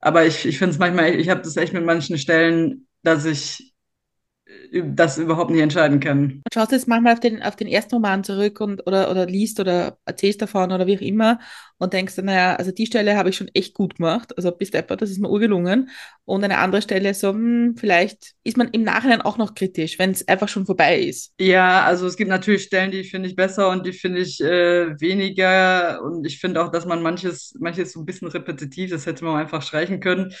Aber 0.00 0.24
ich, 0.26 0.46
ich 0.46 0.58
finde 0.58 0.72
es 0.72 0.78
manchmal, 0.78 1.14
ich 1.20 1.28
habe 1.28 1.42
das 1.42 1.56
echt 1.56 1.72
mit 1.72 1.84
manchen 1.84 2.18
Stellen, 2.18 2.86
dass 3.02 3.24
ich 3.24 3.74
das 4.72 5.18
überhaupt 5.18 5.50
nicht 5.50 5.62
entscheiden 5.62 6.00
kann. 6.00 6.42
Und 6.44 6.54
schaust 6.54 6.72
jetzt 6.72 6.88
manchmal 6.88 7.14
auf 7.14 7.20
den, 7.20 7.42
auf 7.42 7.56
den 7.56 7.68
ersten 7.68 7.96
Roman 7.96 8.24
zurück 8.24 8.60
und 8.60 8.86
oder, 8.86 9.10
oder 9.10 9.26
liest 9.26 9.60
oder 9.60 9.98
erzählst 10.04 10.42
davon 10.42 10.72
oder 10.72 10.86
wie 10.86 10.96
auch 10.96 11.02
immer 11.02 11.38
und 11.80 11.94
denkst, 11.94 12.18
naja, 12.18 12.56
also 12.56 12.72
die 12.72 12.86
Stelle 12.86 13.16
habe 13.16 13.30
ich 13.30 13.36
schon 13.36 13.48
echt 13.54 13.74
gut 13.74 13.96
gemacht, 13.96 14.36
also 14.36 14.52
bis 14.52 14.70
deppert, 14.70 15.00
das 15.00 15.10
ist 15.10 15.18
mir 15.18 15.30
urgelungen. 15.30 15.88
Und 16.26 16.44
eine 16.44 16.58
andere 16.58 16.82
Stelle 16.82 17.14
so, 17.14 17.30
hm, 17.30 17.74
vielleicht 17.78 18.34
ist 18.44 18.58
man 18.58 18.68
im 18.68 18.82
Nachhinein 18.82 19.22
auch 19.22 19.38
noch 19.38 19.54
kritisch, 19.54 19.98
wenn 19.98 20.10
es 20.10 20.28
einfach 20.28 20.48
schon 20.48 20.66
vorbei 20.66 21.00
ist. 21.00 21.32
Ja, 21.40 21.82
also 21.84 22.06
es 22.06 22.16
gibt 22.16 22.28
natürlich 22.28 22.64
Stellen, 22.64 22.90
die 22.90 23.04
finde 23.04 23.28
ich 23.28 23.34
besser 23.34 23.70
und 23.70 23.86
die 23.86 23.94
finde 23.94 24.20
ich 24.20 24.40
äh, 24.42 25.00
weniger. 25.00 26.02
Und 26.02 26.26
ich 26.26 26.38
finde 26.38 26.62
auch, 26.62 26.70
dass 26.70 26.84
man 26.84 27.02
manches, 27.02 27.56
manches 27.58 27.92
so 27.92 28.00
ein 28.00 28.06
bisschen 28.06 28.28
repetitiv, 28.28 28.90
das 28.90 29.06
hätte 29.06 29.24
man 29.24 29.36
einfach 29.36 29.62
streichen 29.62 30.00
können. 30.00 30.34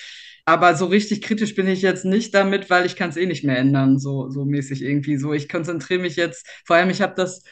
Aber 0.52 0.74
so 0.76 0.86
richtig 0.86 1.22
kritisch 1.22 1.54
bin 1.54 1.66
ich 1.68 1.82
jetzt 1.82 2.04
nicht 2.04 2.34
damit, 2.34 2.70
weil 2.70 2.86
ich 2.86 2.96
kann 2.96 3.10
es 3.10 3.16
eh 3.16 3.26
nicht 3.26 3.44
mehr 3.44 3.58
ändern, 3.58 3.98
so, 3.98 4.30
so 4.30 4.44
mäßig 4.44 4.82
irgendwie. 4.82 5.16
So, 5.16 5.32
ich 5.32 5.48
konzentriere 5.48 6.00
mich 6.00 6.16
jetzt, 6.16 6.46
vor 6.66 6.76
allem, 6.76 6.90
ich 6.90 7.02
habe 7.02 7.14
das, 7.16 7.42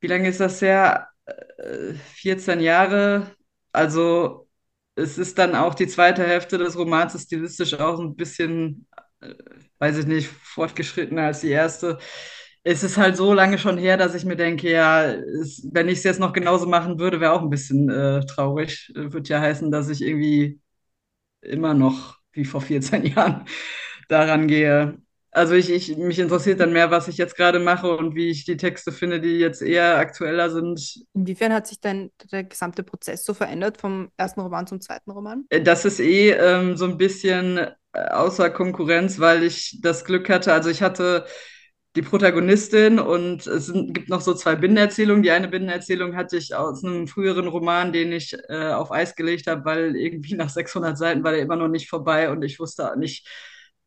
wie 0.00 0.06
lange 0.06 0.28
ist 0.28 0.40
das 0.40 0.60
her? 0.62 1.08
Äh, 1.26 1.94
14 2.14 2.60
Jahre. 2.60 3.34
Also 3.72 4.48
es 4.94 5.18
ist 5.18 5.38
dann 5.38 5.54
auch 5.54 5.74
die 5.74 5.86
zweite 5.88 6.24
Hälfte 6.26 6.58
des 6.58 6.76
Romans 6.78 7.14
ist 7.14 7.24
stilistisch 7.26 7.74
auch 7.74 7.98
ein 8.00 8.16
bisschen, 8.16 8.86
äh, 9.20 9.34
weiß 9.78 9.98
ich 9.98 10.06
nicht, 10.06 10.28
fortgeschrittener 10.28 11.24
als 11.24 11.40
die 11.40 11.50
erste. 11.50 11.98
Es 12.64 12.82
ist 12.82 12.96
halt 12.96 13.16
so 13.16 13.32
lange 13.32 13.58
schon 13.58 13.78
her, 13.78 13.96
dass 13.96 14.14
ich 14.14 14.24
mir 14.24 14.36
denke, 14.36 14.70
ja, 14.70 15.04
es, 15.12 15.68
wenn 15.72 15.88
ich 15.88 15.98
es 15.98 16.04
jetzt 16.04 16.20
noch 16.20 16.32
genauso 16.32 16.66
machen 16.66 16.98
würde, 16.98 17.20
wäre 17.20 17.32
auch 17.32 17.42
ein 17.42 17.50
bisschen 17.50 17.88
äh, 17.90 18.20
traurig. 18.26 18.90
Würde 18.94 19.28
ja 19.28 19.40
heißen, 19.40 19.70
dass 19.70 19.88
ich 19.88 20.02
irgendwie 20.02 20.60
immer 21.42 21.74
noch 21.74 22.15
wie 22.36 22.44
vor 22.44 22.60
14 22.60 23.04
Jahren 23.14 23.44
daran 24.08 24.46
gehe. 24.48 24.98
Also 25.36 25.52
ich, 25.52 25.68
ich, 25.68 25.94
mich 25.98 26.18
interessiert 26.18 26.60
dann 26.60 26.72
mehr, 26.72 26.90
was 26.90 27.08
ich 27.08 27.18
jetzt 27.18 27.36
gerade 27.36 27.58
mache 27.58 27.94
und 27.94 28.14
wie 28.14 28.30
ich 28.30 28.46
die 28.46 28.56
Texte 28.56 28.90
finde, 28.90 29.20
die 29.20 29.38
jetzt 29.38 29.60
eher 29.60 29.98
aktueller 29.98 30.48
sind. 30.48 31.04
Inwiefern 31.12 31.52
hat 31.52 31.66
sich 31.66 31.78
denn 31.78 32.10
der 32.32 32.44
gesamte 32.44 32.82
Prozess 32.82 33.22
so 33.22 33.34
verändert 33.34 33.78
vom 33.78 34.10
ersten 34.16 34.40
Roman 34.40 34.66
zum 34.66 34.80
zweiten 34.80 35.10
Roman? 35.10 35.44
Äh, 35.50 35.60
das 35.60 35.84
ist 35.84 36.00
eh 36.00 36.30
ähm, 36.30 36.78
so 36.78 36.86
ein 36.86 36.96
bisschen 36.96 37.58
äh, 37.58 37.74
außer 37.92 38.48
Konkurrenz, 38.48 39.20
weil 39.20 39.42
ich 39.42 39.78
das 39.82 40.06
Glück 40.06 40.30
hatte, 40.30 40.54
also 40.54 40.70
ich 40.70 40.80
hatte 40.80 41.26
die 41.96 42.02
Protagonistin 42.02 42.98
und 42.98 43.46
es 43.46 43.66
sind, 43.66 43.94
gibt 43.94 44.08
noch 44.08 44.20
so 44.20 44.34
zwei 44.34 44.54
Binnenerzählungen. 44.54 45.22
Die 45.22 45.30
eine 45.30 45.48
Binnenerzählung 45.48 46.14
hatte 46.14 46.36
ich 46.36 46.54
aus 46.54 46.84
einem 46.84 47.08
früheren 47.08 47.48
Roman, 47.48 47.92
den 47.92 48.12
ich 48.12 48.36
äh, 48.48 48.72
auf 48.72 48.92
Eis 48.92 49.16
gelegt 49.16 49.46
habe, 49.46 49.64
weil 49.64 49.96
irgendwie 49.96 50.34
nach 50.34 50.50
600 50.50 50.96
Seiten 50.98 51.24
war 51.24 51.32
der 51.32 51.40
immer 51.42 51.56
noch 51.56 51.68
nicht 51.68 51.88
vorbei 51.88 52.30
und 52.30 52.42
ich 52.42 52.60
wusste 52.60 52.92
nicht, 52.98 53.26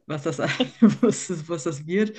was 0.08 0.24
das, 0.24 0.40
was, 1.02 1.48
was 1.48 1.64
das 1.64 1.86
wird. 1.86 2.18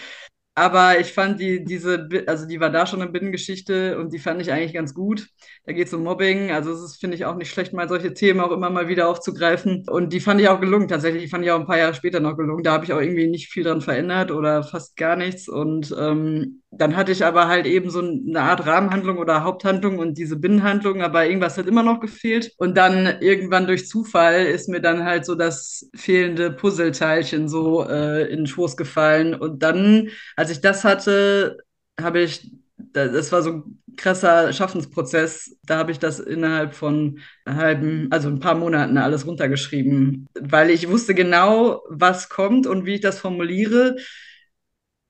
Aber 0.61 1.01
ich 1.01 1.15
fand 1.15 1.41
die, 1.41 1.65
diese, 1.65 2.07
also 2.27 2.47
die 2.47 2.61
war 2.61 2.69
da 2.69 2.85
schon 2.87 3.01
eine 3.01 3.11
Binnengeschichte 3.11 3.99
und 3.99 4.13
die 4.13 4.19
fand 4.19 4.43
ich 4.43 4.53
eigentlich 4.53 4.75
ganz 4.75 4.93
gut. 4.93 5.27
Da 5.65 5.73
geht 5.73 5.87
es 5.87 5.95
um 5.95 6.03
Mobbing, 6.03 6.51
also 6.51 6.71
es 6.71 6.83
ist, 6.83 7.01
finde 7.01 7.17
ich, 7.17 7.25
auch 7.25 7.37
nicht 7.37 7.51
schlecht, 7.51 7.73
mal 7.73 7.89
solche 7.89 8.13
Themen 8.13 8.41
auch 8.41 8.51
immer 8.53 8.69
mal 8.69 8.87
wieder 8.87 9.09
aufzugreifen. 9.09 9.87
Und 9.89 10.13
die 10.13 10.21
fand 10.21 10.39
ich 10.39 10.49
auch 10.49 10.61
gelungen, 10.61 10.87
tatsächlich. 10.87 11.23
Die 11.23 11.29
fand 11.31 11.47
ich 11.47 11.51
auch 11.51 11.59
ein 11.61 11.67
paar 11.67 11.79
Jahre 11.79 11.95
später 11.95 12.21
noch 12.21 12.37
gelungen. 12.37 12.63
Da 12.63 12.73
habe 12.73 12.85
ich 12.85 12.93
auch 12.93 13.01
irgendwie 13.01 13.27
nicht 13.27 13.49
viel 13.49 13.65
dran 13.65 13.81
verändert 13.81 14.31
oder 14.33 14.63
fast 14.63 14.97
gar 14.99 15.17
nichts. 15.17 15.49
Und 15.49 15.95
ähm, 15.99 16.60
dann 16.73 16.97
hatte 16.97 17.11
ich 17.11 17.25
aber 17.25 17.49
halt 17.49 17.67
eben 17.67 17.91
so 17.91 17.99
eine 18.01 18.41
Art 18.43 18.65
Rahmenhandlung 18.65 19.19
oder 19.19 19.43
Haupthandlung 19.43 19.99
und 19.99 20.17
diese 20.17 20.37
Binnenhandlung, 20.37 21.03
aber 21.03 21.27
irgendwas 21.27 21.59
hat 21.59 21.67
immer 21.67 21.83
noch 21.83 21.99
gefehlt. 22.01 22.53
Und 22.59 22.77
dann 22.77 23.07
irgendwann 23.21 23.67
durch 23.67 23.89
Zufall 23.89 24.47
ist 24.47 24.69
mir 24.69 24.81
dann 24.81 25.05
halt 25.05 25.25
so 25.27 25.35
das 25.35 25.91
fehlende 25.97 26.53
Puzzleteilchen 26.53 27.49
so 27.49 27.83
äh, 27.89 28.31
in 28.31 28.41
den 28.41 28.47
Schoß 28.47 28.77
gefallen. 28.77 29.35
Und 29.35 29.63
dann 29.65 30.11
als 30.37 30.51
ich 30.51 30.61
das 30.61 30.85
hatte, 30.85 31.59
habe 32.01 32.21
ich, 32.21 32.53
das 32.77 33.33
war 33.33 33.43
so 33.43 33.51
ein 33.51 33.83
krasser 33.97 34.53
Schaffensprozess. 34.53 35.57
Da 35.65 35.77
habe 35.77 35.91
ich 35.91 35.99
das 35.99 36.21
innerhalb 36.21 36.75
von 36.75 37.19
halben, 37.49 38.07
also 38.13 38.29
ein 38.29 38.41
paar 38.41 38.55
Monaten 38.55 38.97
alles 38.97 39.27
runtergeschrieben, 39.27 40.27
weil 40.41 40.71
ich 40.71 40.89
wusste 40.89 41.15
genau, 41.17 41.83
was 41.89 42.29
kommt 42.29 42.69
und 42.69 42.87
wie 42.87 42.95
ich 42.95 43.01
das 43.01 43.19
formuliere. 43.19 43.97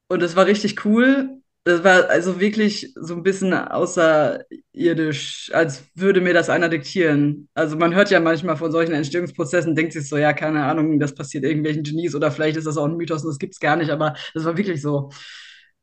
Und 0.09 0.23
es 0.23 0.37
war 0.37 0.47
richtig 0.47 0.85
cool. 0.85 1.40
Das 1.65 1.85
war 1.85 2.09
also 2.09 2.41
wirklich 2.41 2.91
so 2.97 3.15
ein 3.15 3.23
bisschen 3.23 3.53
außerirdisch, 3.53 5.51
als 5.53 5.85
würde 5.95 6.23
mir 6.23 6.33
das 6.33 6.49
einer 6.49 6.71
diktieren. 6.71 7.49
Also 7.55 7.77
man 7.77 7.95
hört 7.95 8.11
ja 8.11 8.19
manchmal 8.19 8.57
von 8.57 8.73
solchen 8.73 8.95
Entstehungsprozessen, 8.95 9.75
denkt 9.75 9.93
sich 9.93 10.09
so, 10.09 10.17
ja, 10.17 10.33
keine 10.33 10.65
Ahnung, 10.65 10.99
das 10.99 11.15
passiert 11.15 11.45
irgendwelchen 11.45 11.83
Genies 11.83 12.15
oder 12.15 12.31
vielleicht 12.33 12.57
ist 12.57 12.67
das 12.67 12.79
auch 12.79 12.87
ein 12.87 12.97
Mythos 12.97 13.23
und 13.25 13.29
das 13.29 13.39
gibt 13.39 13.53
es 13.55 13.61
gar 13.61 13.77
nicht, 13.77 13.91
aber 13.91 14.15
das 14.33 14.45
war 14.47 14.57
wirklich 14.57 14.81
so. 14.81 15.11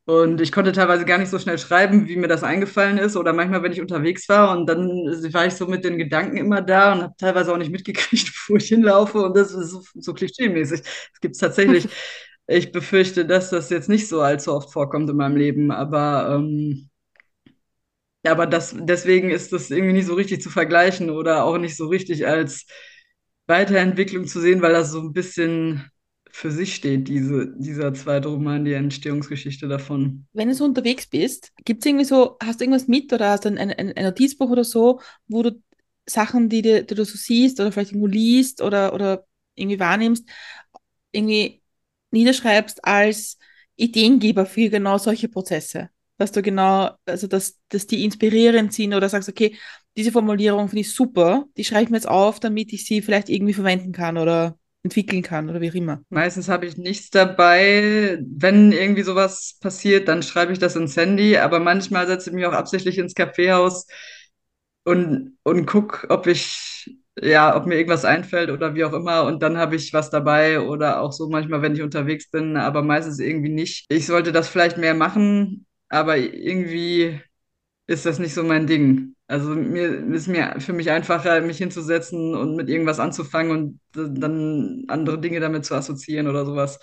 Und 0.06 0.42
ich 0.42 0.52
konnte 0.54 0.72
teilweise 0.72 1.06
gar 1.06 1.18
nicht 1.20 1.30
so 1.30 1.38
schnell 1.40 1.58
schreiben, 1.60 2.08
wie 2.08 2.16
mir 2.16 2.30
das 2.30 2.44
eingefallen 2.44 2.98
ist. 2.98 3.18
Oder 3.18 3.34
manchmal, 3.34 3.62
wenn 3.64 3.74
ich 3.74 3.82
unterwegs 3.82 4.30
war 4.30 4.58
und 4.58 4.66
dann 4.68 4.88
war 5.34 5.46
ich 5.48 5.54
so 5.56 5.68
mit 5.68 5.84
den 5.86 5.98
Gedanken 5.98 6.38
immer 6.38 6.62
da 6.62 6.94
und 6.94 7.02
habe 7.04 7.14
teilweise 7.18 7.52
auch 7.54 7.58
nicht 7.58 7.72
mitgekriegt, 7.72 8.32
wo 8.48 8.56
ich 8.56 8.68
hinlaufe. 8.70 9.20
Und 9.20 9.36
das 9.38 9.52
ist 9.54 9.72
so, 9.72 9.84
so 9.96 10.14
klischee-mäßig. 10.14 10.82
Das 10.82 11.20
gibt 11.22 11.36
es 11.36 11.42
tatsächlich. 11.42 11.88
Ich 12.48 12.72
befürchte, 12.72 13.26
dass 13.26 13.50
das 13.50 13.70
jetzt 13.70 13.90
nicht 13.90 14.08
so 14.08 14.22
allzu 14.22 14.54
oft 14.54 14.72
vorkommt 14.72 15.10
in 15.10 15.18
meinem 15.18 15.36
Leben, 15.36 15.72
aber, 15.72 16.36
ähm, 16.36 16.90
aber 18.24 18.48
das, 18.48 18.76
deswegen 18.78 19.30
ist 19.30 19.54
das 19.54 19.70
irgendwie 19.70 19.94
nicht 19.94 20.08
so 20.08 20.16
richtig 20.16 20.42
zu 20.42 20.50
vergleichen 20.50 21.10
oder 21.10 21.44
auch 21.44 21.58
nicht 21.58 21.76
so 21.76 21.88
richtig 21.88 22.26
als 22.26 22.66
Weiterentwicklung 23.48 24.26
zu 24.28 24.40
sehen, 24.40 24.62
weil 24.62 24.74
das 24.74 24.92
so 24.92 25.00
ein 25.02 25.14
bisschen 25.14 25.90
für 26.30 26.52
sich 26.52 26.76
steht, 26.76 27.08
diese, 27.08 27.54
dieser 27.58 27.94
zweite 27.94 28.28
Roman, 28.28 28.64
die 28.66 28.74
Entstehungsgeschichte 28.74 29.68
davon. 29.68 30.28
Wenn 30.34 30.50
du 30.50 30.54
so 30.56 30.66
unterwegs 30.66 31.08
bist, 31.08 31.52
gibt 31.66 31.84
es 31.84 31.90
irgendwie 31.90 32.06
so, 32.06 32.38
hast 32.44 32.60
du 32.60 32.66
irgendwas 32.66 32.88
mit 32.88 33.12
oder 33.12 33.32
hast 33.32 33.46
du 33.46 33.50
ein, 33.50 33.58
ein, 33.58 33.72
ein 33.72 34.04
Notizbuch 34.06 34.50
oder 34.50 34.64
so, 34.64 35.02
wo 35.28 35.44
du 35.44 35.62
Sachen, 36.06 36.50
die, 36.50 36.62
die, 36.62 36.86
die 36.86 36.96
du 36.96 37.06
so 37.06 37.18
siehst 37.18 37.60
oder 37.60 37.72
vielleicht 37.72 37.92
irgendwo 37.92 38.08
liest 38.08 38.62
oder, 38.62 38.94
oder 38.94 39.26
irgendwie 39.56 39.80
wahrnimmst, 39.80 40.30
irgendwie 41.12 41.62
niederschreibst 42.12 42.84
als 42.86 43.38
Ideengeber 43.76 44.46
für 44.46 44.70
genau 44.70 44.98
solche 44.98 45.30
Prozesse. 45.30 45.90
Dass 46.18 46.32
du 46.32 46.42
genau, 46.42 46.92
also 47.06 47.28
dass, 47.28 47.60
dass 47.70 47.86
die 47.86 48.04
inspirierend 48.04 48.74
sind 48.74 48.94
oder 48.94 49.08
sagst, 49.08 49.30
okay, 49.30 49.56
diese 49.96 50.12
Formulierung 50.12 50.68
finde 50.68 50.82
ich 50.82 50.94
super, 50.94 51.46
die 51.58 51.64
schreibe 51.64 51.84
ich 51.84 51.90
mir 51.90 51.98
jetzt 51.98 52.10
auf, 52.10 52.40
damit 52.40 52.74
ich 52.74 52.86
sie 52.86 53.02
vielleicht 53.02 53.30
irgendwie 53.30 53.54
verwenden 53.54 53.92
kann 53.92 54.18
oder 54.18 54.58
entwickeln 54.84 55.22
kann 55.22 55.50
oder 55.50 55.60
wie 55.62 55.70
auch 55.70 55.76
immer. 55.76 56.02
Meistens 56.10 56.50
habe 56.50 56.66
ich 56.66 56.78
nichts 56.78 57.10
dabei. 57.10 58.20
Wenn 58.22 58.72
irgendwie 58.72 59.04
sowas 59.04 59.58
passiert, 59.60 60.08
dann 60.08 60.24
schreibe 60.24 60.54
ich 60.54 60.60
das 60.60 60.76
ins 60.76 60.96
Handy, 60.96 61.38
aber 61.38 61.60
manchmal 61.60 62.08
setze 62.08 62.30
ich 62.30 62.36
mich 62.36 62.46
auch 62.46 62.54
absichtlich 62.54 62.98
ins 62.98 63.16
Kaffeehaus 63.16 63.88
und, 64.86 65.38
und 65.44 65.66
gucke, 65.66 66.10
ob 66.10 66.28
ich 66.28 66.97
ja, 67.22 67.56
ob 67.56 67.66
mir 67.66 67.76
irgendwas 67.76 68.06
einfällt 68.06 68.50
oder 68.52 68.76
wie 68.76 68.84
auch 68.86 68.94
immer 68.94 69.24
und 69.26 69.42
dann 69.42 69.58
habe 69.58 69.76
ich 69.76 69.94
was 69.94 70.10
dabei 70.10 70.60
oder 70.62 71.02
auch 71.02 71.12
so 71.14 71.30
manchmal, 71.30 71.62
wenn 71.62 71.74
ich 71.76 71.82
unterwegs 71.82 72.30
bin, 72.30 72.58
aber 72.58 72.82
meistens 72.84 73.20
irgendwie 73.20 73.50
nicht. 73.50 73.86
Ich 73.90 74.06
sollte 74.06 74.32
das 74.32 74.50
vielleicht 74.50 74.78
mehr 74.78 74.94
machen, 74.94 75.66
aber 75.90 76.18
irgendwie 76.18 77.20
ist 77.88 78.06
das 78.06 78.20
nicht 78.20 78.34
so 78.34 78.44
mein 78.44 78.68
Ding. 78.68 79.16
Also 79.28 79.50
mir 79.52 80.06
ist 80.14 80.28
mir 80.28 80.56
für 80.60 80.74
mich 80.74 80.90
einfacher, 80.92 81.42
mich 81.42 81.58
hinzusetzen 81.58 82.36
und 82.36 82.56
mit 82.56 82.70
irgendwas 82.70 83.00
anzufangen 83.00 83.52
und 83.96 84.20
dann 84.22 84.86
andere 84.88 85.20
Dinge 85.20 85.40
damit 85.40 85.66
zu 85.66 85.76
assoziieren 85.76 86.28
oder 86.28 86.46
sowas. 86.46 86.80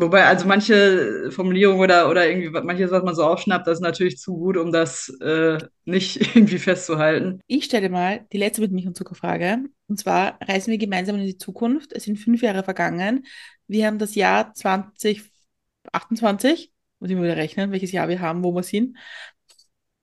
Wobei, 0.00 0.24
also 0.24 0.46
manche 0.46 1.30
Formulierungen 1.30 1.82
oder, 1.82 2.08
oder 2.08 2.26
irgendwie 2.26 2.48
manches, 2.48 2.90
was 2.90 3.02
man 3.02 3.14
so 3.14 3.24
aufschnappt, 3.24 3.66
das 3.66 3.78
ist 3.78 3.82
natürlich 3.82 4.16
zu 4.16 4.34
gut, 4.34 4.56
um 4.56 4.72
das 4.72 5.10
äh, 5.20 5.58
nicht 5.84 6.20
irgendwie 6.34 6.58
festzuhalten. 6.58 7.40
Ich 7.46 7.66
stelle 7.66 7.90
mal 7.90 8.26
die 8.32 8.38
letzte 8.38 8.62
mit 8.62 8.72
Milch 8.72 8.86
und 8.86 8.96
Zuckerfrage. 8.96 9.58
Und 9.88 9.98
zwar 9.98 10.38
reisen 10.40 10.70
wir 10.70 10.78
gemeinsam 10.78 11.16
in 11.16 11.26
die 11.26 11.36
Zukunft. 11.36 11.92
Es 11.92 12.04
sind 12.04 12.16
fünf 12.16 12.40
Jahre 12.40 12.64
vergangen. 12.64 13.26
Wir 13.66 13.86
haben 13.86 13.98
das 13.98 14.14
Jahr 14.14 14.54
2028. 14.54 16.72
Muss 16.98 17.10
ich 17.10 17.16
mal 17.16 17.24
wieder 17.24 17.36
rechnen, 17.36 17.70
welches 17.70 17.92
Jahr 17.92 18.08
wir 18.08 18.20
haben, 18.20 18.42
wo 18.42 18.54
wir 18.54 18.62
sind. 18.62 18.96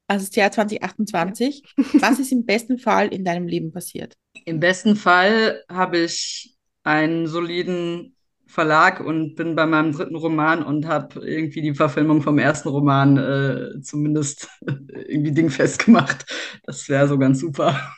Also 0.07 0.27
das 0.27 0.35
Jahr 0.35 0.51
2028. 0.51 1.63
Ja. 1.75 1.85
Was 2.01 2.19
ist 2.19 2.31
im 2.31 2.45
besten 2.45 2.77
Fall 2.77 3.07
in 3.07 3.25
deinem 3.25 3.47
Leben 3.47 3.71
passiert? 3.71 4.13
Im 4.45 4.59
besten 4.59 4.95
Fall 4.95 5.63
habe 5.69 5.97
ich 5.99 6.55
einen 6.83 7.27
soliden 7.27 8.16
Verlag 8.47 8.99
und 9.01 9.35
bin 9.35 9.55
bei 9.55 9.65
meinem 9.65 9.91
dritten 9.91 10.15
Roman 10.15 10.63
und 10.63 10.87
habe 10.87 11.25
irgendwie 11.27 11.61
die 11.61 11.75
Verfilmung 11.75 12.21
vom 12.21 12.39
ersten 12.39 12.69
Roman 12.69 13.17
äh, 13.17 13.81
zumindest 13.81 14.49
irgendwie 14.65 15.31
dingfest 15.31 15.85
gemacht. 15.85 16.25
Das 16.63 16.87
wäre 16.89 17.07
so 17.07 17.17
ganz 17.17 17.39
super. 17.39 17.93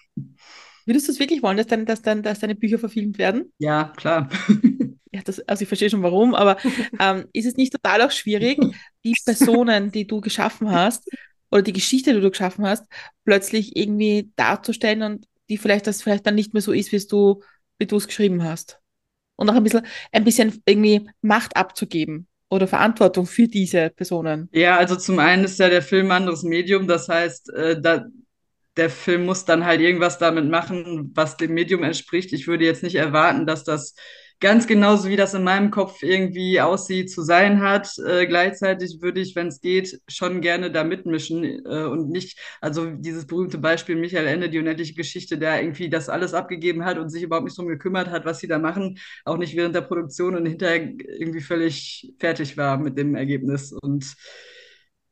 Würdest 0.86 1.08
du 1.08 1.12
es 1.12 1.20
wirklich 1.20 1.44
wollen, 1.44 1.58
dass, 1.58 1.68
dann, 1.68 1.86
dass, 1.86 2.02
dann, 2.02 2.24
dass 2.24 2.40
deine 2.40 2.56
Bücher 2.56 2.80
verfilmt 2.80 3.18
werden? 3.18 3.54
Ja, 3.60 3.94
klar. 3.96 4.30
Ja, 5.12 5.22
das, 5.24 5.40
also 5.40 5.64
ich 5.64 5.68
verstehe 5.68 5.90
schon 5.90 6.04
warum, 6.04 6.36
aber 6.36 6.58
ähm, 7.00 7.26
ist 7.34 7.48
es 7.48 7.58
nicht 7.58 7.74
total 7.74 8.04
auch 8.04 8.12
schwierig, 8.12 8.60
die 9.04 9.16
Personen, 9.26 9.92
die 9.92 10.06
du 10.06 10.22
geschaffen 10.22 10.70
hast, 10.70 11.10
oder 11.50 11.64
die 11.64 11.74
Geschichte, 11.74 12.14
die 12.14 12.22
du 12.22 12.30
geschaffen 12.30 12.64
hast, 12.64 12.86
plötzlich 13.26 13.76
irgendwie 13.76 14.32
darzustellen 14.36 15.02
und 15.02 15.26
die 15.50 15.58
vielleicht 15.58 15.88
das 15.88 16.04
vielleicht 16.04 16.28
dann 16.28 16.36
nicht 16.36 16.54
mehr 16.54 16.62
so 16.62 16.72
ist, 16.72 16.92
wie 16.92 17.00
du 17.08 17.42
wie 17.80 17.88
du 17.88 17.96
es 17.96 18.08
geschrieben 18.08 18.44
hast? 18.44 18.80
Und 19.40 19.50
auch 19.50 19.56
ein 19.56 19.64
bisschen, 19.64 19.86
ein 20.12 20.24
bisschen 20.24 20.62
irgendwie 20.66 21.10
Macht 21.22 21.56
abzugeben 21.56 22.28
oder 22.50 22.68
Verantwortung 22.68 23.26
für 23.26 23.48
diese 23.48 23.90
Personen. 23.90 24.50
Ja, 24.52 24.78
also 24.78 24.96
zum 24.96 25.20
einen 25.20 25.46
ist 25.46 25.60
ja 25.60 25.70
der 25.70 25.82
Film 25.82 26.08
ein 26.08 26.24
anderes 26.24 26.44
Medium, 26.44 26.88
das 26.88 27.08
heißt, 27.08 27.54
äh, 27.54 27.82
da, 27.82 28.06
der 28.76 28.90
Film 28.90 29.26
muss 29.26 29.46
dann 29.46 29.66
halt 29.66 29.82
irgendwas 29.82 30.18
damit 30.18 30.46
machen, 30.50 31.12
was 31.16 31.38
dem 31.38 31.54
Medium 31.54 31.84
entspricht. 31.84 32.34
Ich 32.34 32.48
würde 32.48 32.66
jetzt 32.66 32.84
nicht 32.84 32.96
erwarten, 32.96 33.46
dass 33.46 33.64
das 33.64 33.96
ganz 34.40 34.68
genauso 34.68 35.10
wie 35.10 35.16
das 35.18 35.34
in 35.34 35.44
meinem 35.44 35.70
Kopf 35.70 36.02
irgendwie 36.02 36.62
aussieht, 36.62 37.12
zu 37.12 37.24
sein 37.24 37.62
hat. 37.62 37.90
Äh, 38.00 38.26
gleichzeitig 38.26 39.02
würde 39.02 39.20
ich, 39.20 39.36
wenn 39.36 39.48
es 39.48 39.60
geht, 39.62 40.00
schon 40.08 40.42
gerne 40.42 40.72
da 40.72 40.84
mitmischen 40.84 41.44
äh, 41.44 41.84
und 41.84 42.10
nicht, 42.10 42.40
also 42.62 42.90
dieses 42.90 43.28
berühmte 43.28 43.58
Beispiel 43.58 43.96
Michael 43.96 44.28
Ende, 44.28 44.50
die 44.50 44.60
unendliche 44.60 44.94
Geschichte, 44.94 45.38
der 45.38 45.62
irgendwie 45.62 45.90
das 45.90 46.10
alles 46.10 46.34
abgegeben 46.34 46.86
hat 46.86 46.98
und 46.98 47.10
sich 47.10 47.24
überhaupt 47.24 47.46
nicht 47.46 47.58
drum 47.58 47.68
gekümmert 47.68 48.10
hat, 48.10 48.26
was 48.26 48.40
sie 48.40 48.48
da 48.48 48.60
machen, 48.60 48.98
auch 49.26 49.38
nicht 49.38 49.56
während 49.56 49.76
der 49.76 49.82
Produktion 49.82 50.36
und 50.36 50.46
hinterher 50.46 50.94
irgendwie 50.98 51.42
völlig 51.42 52.14
fertig 52.20 52.56
war 52.58 52.78
mit 52.78 52.98
dem 52.98 53.16
Ergebnis 53.16 53.74
und 53.74 54.16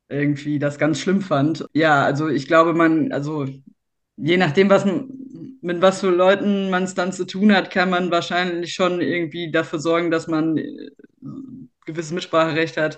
irgendwie 0.09 0.59
das 0.59 0.77
ganz 0.77 0.99
schlimm 0.99 1.21
fand. 1.21 1.65
Ja, 1.73 2.03
also 2.03 2.29
ich 2.29 2.47
glaube, 2.47 2.73
man, 2.73 3.11
also 3.11 3.45
je 4.15 4.37
nachdem, 4.37 4.69
was 4.69 4.85
mit 5.67 5.81
was 5.81 5.99
für 5.99 6.09
Leuten 6.09 6.69
man 6.69 6.83
es 6.83 6.95
dann 6.95 7.11
zu 7.11 7.25
tun 7.25 7.53
hat, 7.53 7.69
kann 7.71 7.89
man 7.89 8.09
wahrscheinlich 8.09 8.73
schon 8.73 9.01
irgendwie 9.01 9.51
dafür 9.51 9.79
sorgen, 9.79 10.09
dass 10.11 10.27
man 10.27 10.57
äh, 10.57 10.89
gewisses 11.85 12.13
Mitspracherecht 12.13 12.77
hat. 12.77 12.97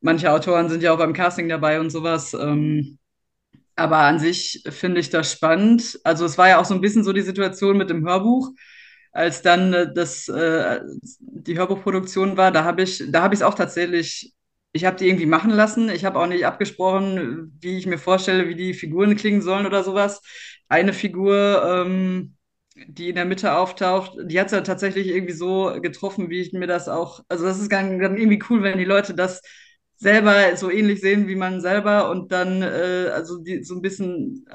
Manche 0.00 0.32
Autoren 0.32 0.68
sind 0.68 0.82
ja 0.82 0.92
auch 0.92 0.98
beim 0.98 1.12
Casting 1.12 1.48
dabei 1.48 1.80
und 1.80 1.90
sowas. 1.90 2.32
Ähm, 2.32 2.98
aber 3.76 3.98
an 3.98 4.18
sich 4.20 4.62
finde 4.70 5.00
ich 5.00 5.10
das 5.10 5.32
spannend. 5.32 5.98
Also 6.04 6.24
es 6.24 6.38
war 6.38 6.48
ja 6.48 6.60
auch 6.60 6.64
so 6.64 6.74
ein 6.74 6.80
bisschen 6.80 7.04
so 7.04 7.12
die 7.12 7.22
Situation 7.22 7.76
mit 7.76 7.90
dem 7.90 8.06
Hörbuch, 8.06 8.50
als 9.12 9.42
dann 9.42 9.74
äh, 9.74 9.92
das, 9.92 10.28
äh, 10.28 10.80
die 11.20 11.58
Hörbuchproduktion 11.58 12.36
war. 12.36 12.52
Da 12.52 12.64
habe 12.64 12.82
ich, 12.82 13.02
da 13.08 13.22
habe 13.22 13.34
ich 13.34 13.40
es 13.40 13.44
auch 13.46 13.54
tatsächlich 13.54 14.32
ich 14.72 14.84
habe 14.84 14.96
die 14.96 15.08
irgendwie 15.08 15.26
machen 15.26 15.50
lassen. 15.50 15.88
Ich 15.88 16.04
habe 16.04 16.20
auch 16.20 16.28
nicht 16.28 16.46
abgesprochen, 16.46 17.58
wie 17.60 17.76
ich 17.78 17.86
mir 17.86 17.98
vorstelle, 17.98 18.48
wie 18.48 18.54
die 18.54 18.72
Figuren 18.74 19.16
klingen 19.16 19.42
sollen 19.42 19.66
oder 19.66 19.82
sowas. 19.82 20.22
Eine 20.70 20.94
Figur, 20.94 21.62
ähm, 21.66 22.36
die 22.88 23.10
in 23.10 23.16
der 23.16 23.26
Mitte 23.26 23.54
auftaucht, 23.56 24.16
die 24.24 24.40
hat 24.40 24.48
es 24.48 24.52
ja 24.54 24.62
tatsächlich 24.62 25.08
irgendwie 25.08 25.34
so 25.34 25.80
getroffen, 25.82 26.30
wie 26.30 26.40
ich 26.40 26.52
mir 26.54 26.68
das 26.68 26.88
auch. 26.88 27.22
Also, 27.28 27.44
das 27.46 27.60
ist 27.60 27.72
dann, 27.72 28.00
dann 28.00 28.18
irgendwie 28.18 28.42
cool, 28.50 28.62
wenn 28.64 28.78
die 28.78 28.84
Leute 28.86 29.14
das 29.14 29.42
selber 29.98 30.56
so 30.56 30.70
ähnlich 30.70 31.00
sehen 31.02 31.28
wie 31.28 31.36
man 31.36 31.60
selber 31.62 32.10
und 32.10 32.32
dann, 32.32 32.62
äh, 32.62 33.10
also 33.14 33.38
die 33.42 33.64
so 33.64 33.76
ein 33.76 33.82
bisschen, 33.82 34.46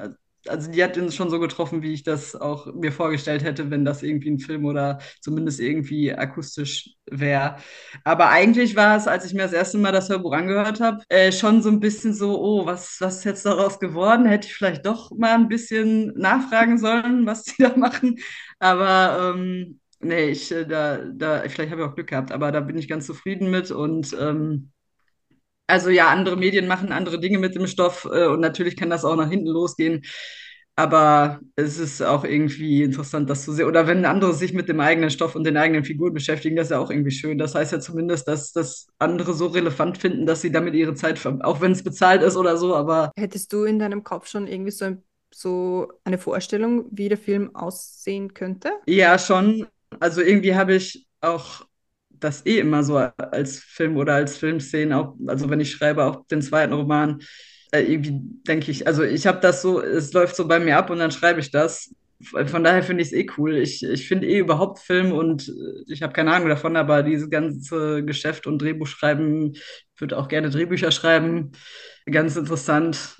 also 0.48 0.70
die 0.70 0.82
hat 0.82 0.96
uns 0.98 1.14
schon 1.14 1.30
so 1.30 1.38
getroffen, 1.40 1.82
wie 1.82 1.92
ich 1.92 2.02
das 2.02 2.34
auch 2.36 2.72
mir 2.74 2.92
vorgestellt 2.92 3.44
hätte, 3.44 3.70
wenn 3.70 3.84
das 3.84 4.02
irgendwie 4.02 4.30
ein 4.30 4.38
Film 4.38 4.64
oder 4.64 4.98
zumindest 5.20 5.60
irgendwie 5.60 6.12
akustisch 6.12 6.90
wäre. 7.10 7.56
Aber 8.04 8.30
eigentlich 8.30 8.76
war 8.76 8.96
es, 8.96 9.06
als 9.06 9.24
ich 9.26 9.34
mir 9.34 9.42
das 9.42 9.52
erste 9.52 9.78
Mal 9.78 9.92
das 9.92 10.08
Hörbuch 10.08 10.32
angehört 10.32 10.80
habe, 10.80 11.02
äh, 11.08 11.32
schon 11.32 11.62
so 11.62 11.70
ein 11.70 11.80
bisschen 11.80 12.14
so, 12.14 12.40
oh, 12.40 12.66
was, 12.66 12.96
was 13.00 13.18
ist 13.18 13.24
jetzt 13.24 13.46
daraus 13.46 13.78
geworden? 13.80 14.26
Hätte 14.26 14.48
ich 14.48 14.54
vielleicht 14.54 14.86
doch 14.86 15.10
mal 15.12 15.34
ein 15.34 15.48
bisschen 15.48 16.12
nachfragen 16.16 16.78
sollen, 16.78 17.26
was 17.26 17.44
die 17.44 17.54
da 17.62 17.76
machen. 17.76 18.18
Aber 18.58 19.34
ähm, 19.36 19.80
nee, 20.00 20.30
ich, 20.30 20.50
äh, 20.52 20.64
da, 20.66 20.98
da, 20.98 21.42
vielleicht 21.48 21.70
habe 21.70 21.82
ich 21.82 21.88
auch 21.88 21.94
Glück 21.94 22.08
gehabt, 22.08 22.32
aber 22.32 22.52
da 22.52 22.60
bin 22.60 22.78
ich 22.78 22.88
ganz 22.88 23.06
zufrieden 23.06 23.50
mit 23.50 23.70
und 23.70 24.16
ähm, 24.20 24.72
also 25.66 25.90
ja, 25.90 26.08
andere 26.08 26.36
Medien 26.36 26.66
machen 26.66 26.92
andere 26.92 27.20
Dinge 27.20 27.38
mit 27.38 27.54
dem 27.54 27.66
Stoff 27.66 28.08
äh, 28.10 28.26
und 28.26 28.40
natürlich 28.40 28.76
kann 28.76 28.90
das 28.90 29.04
auch 29.04 29.16
nach 29.16 29.30
hinten 29.30 29.48
losgehen. 29.48 30.02
Aber 30.78 31.40
es 31.56 31.78
ist 31.78 32.02
auch 32.02 32.22
irgendwie 32.22 32.82
interessant, 32.82 33.30
das 33.30 33.44
zu 33.44 33.52
sehen. 33.52 33.66
Oder 33.66 33.86
wenn 33.86 34.04
andere 34.04 34.34
sich 34.34 34.52
mit 34.52 34.68
dem 34.68 34.78
eigenen 34.78 35.08
Stoff 35.08 35.34
und 35.34 35.44
den 35.44 35.56
eigenen 35.56 35.84
Figuren 35.84 36.12
beschäftigen, 36.12 36.54
das 36.54 36.66
ist 36.66 36.70
ja 36.72 36.78
auch 36.78 36.90
irgendwie 36.90 37.10
schön. 37.10 37.38
Das 37.38 37.54
heißt 37.54 37.72
ja 37.72 37.80
zumindest, 37.80 38.28
dass 38.28 38.52
das 38.52 38.86
andere 38.98 39.32
so 39.32 39.46
relevant 39.46 39.96
finden, 39.96 40.26
dass 40.26 40.42
sie 40.42 40.52
damit 40.52 40.74
ihre 40.74 40.94
Zeit, 40.94 41.24
auch 41.26 41.62
wenn 41.62 41.72
es 41.72 41.82
bezahlt 41.82 42.22
ist 42.22 42.36
oder 42.36 42.58
so, 42.58 42.76
aber. 42.76 43.10
Hättest 43.16 43.54
du 43.54 43.64
in 43.64 43.78
deinem 43.78 44.04
Kopf 44.04 44.28
schon 44.28 44.46
irgendwie 44.46 44.70
so, 44.70 44.84
ein, 44.84 45.02
so 45.32 45.88
eine 46.04 46.18
Vorstellung, 46.18 46.84
wie 46.90 47.08
der 47.08 47.18
Film 47.18 47.56
aussehen 47.56 48.34
könnte? 48.34 48.70
Ja, 48.86 49.18
schon. 49.18 49.66
Also 49.98 50.20
irgendwie 50.20 50.54
habe 50.54 50.74
ich 50.74 51.06
auch 51.22 51.65
das 52.20 52.44
eh 52.46 52.58
immer 52.58 52.82
so 52.82 52.96
als 52.96 53.58
Film 53.58 53.96
oder 53.96 54.14
als 54.14 54.36
Filmszenen, 54.38 54.92
auch, 54.92 55.14
also 55.26 55.50
wenn 55.50 55.60
ich 55.60 55.70
schreibe, 55.70 56.04
auch 56.04 56.26
den 56.26 56.42
zweiten 56.42 56.72
Roman, 56.72 57.22
äh, 57.72 57.80
irgendwie 57.82 58.20
denke 58.46 58.70
ich, 58.70 58.86
also 58.86 59.02
ich 59.02 59.26
habe 59.26 59.40
das 59.40 59.62
so, 59.62 59.80
es 59.80 60.12
läuft 60.12 60.36
so 60.36 60.46
bei 60.46 60.58
mir 60.58 60.76
ab 60.76 60.90
und 60.90 60.98
dann 60.98 61.10
schreibe 61.10 61.40
ich 61.40 61.50
das. 61.50 61.94
Von 62.22 62.64
daher 62.64 62.82
finde 62.82 63.02
ich 63.02 63.08
es 63.08 63.14
eh 63.14 63.26
cool. 63.36 63.56
Ich, 63.56 63.82
ich 63.82 64.08
finde 64.08 64.26
eh 64.26 64.38
überhaupt 64.38 64.78
Film 64.78 65.12
und 65.12 65.48
äh, 65.48 65.92
ich 65.92 66.02
habe 66.02 66.14
keine 66.14 66.32
Ahnung 66.32 66.48
davon, 66.48 66.76
aber 66.76 67.02
dieses 67.02 67.28
ganze 67.28 68.04
Geschäft 68.04 68.46
und 68.46 68.60
Drehbuch 68.60 68.86
schreiben, 68.86 69.52
ich 69.52 70.00
würde 70.00 70.16
auch 70.16 70.28
gerne 70.28 70.48
Drehbücher 70.48 70.90
schreiben. 70.90 71.52
Ganz 72.06 72.36
interessant. 72.36 73.16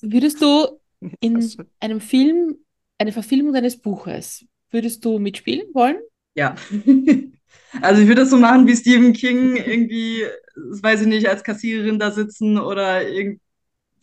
Würdest 0.00 0.42
du 0.42 0.80
in 1.20 1.54
einem 1.80 2.00
Film, 2.00 2.56
eine 2.98 3.12
Verfilmung 3.12 3.52
deines 3.52 3.76
Buches, 3.80 4.44
würdest 4.70 5.04
du 5.04 5.18
mitspielen 5.18 5.68
wollen? 5.72 5.98
Ja. 6.34 6.56
Also 7.82 8.02
ich 8.02 8.08
würde 8.08 8.22
das 8.22 8.30
so 8.30 8.38
machen 8.38 8.66
wie 8.66 8.76
Stephen 8.76 9.12
King, 9.12 9.56
irgendwie, 9.56 10.24
weiß 10.54 11.02
ich 11.02 11.06
nicht, 11.06 11.28
als 11.28 11.44
Kassiererin 11.44 11.98
da 11.98 12.10
sitzen 12.10 12.58
oder 12.58 13.06
irgendwie 13.08 13.40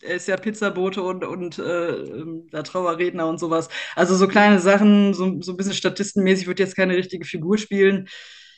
er 0.04 0.16
ist 0.16 0.28
ja 0.28 0.36
Pizzabote 0.36 1.02
und, 1.02 1.24
und 1.24 1.58
äh, 1.58 2.04
der 2.52 2.62
Trauerredner 2.62 3.26
und 3.26 3.38
sowas. 3.40 3.68
Also 3.96 4.14
so 4.14 4.28
kleine 4.28 4.58
Sachen, 4.60 5.14
so, 5.14 5.40
so 5.40 5.52
ein 5.52 5.56
bisschen 5.56 5.72
statistenmäßig, 5.72 6.46
würde 6.46 6.62
jetzt 6.62 6.76
keine 6.76 6.96
richtige 6.96 7.24
Figur 7.24 7.58
spielen. 7.58 8.08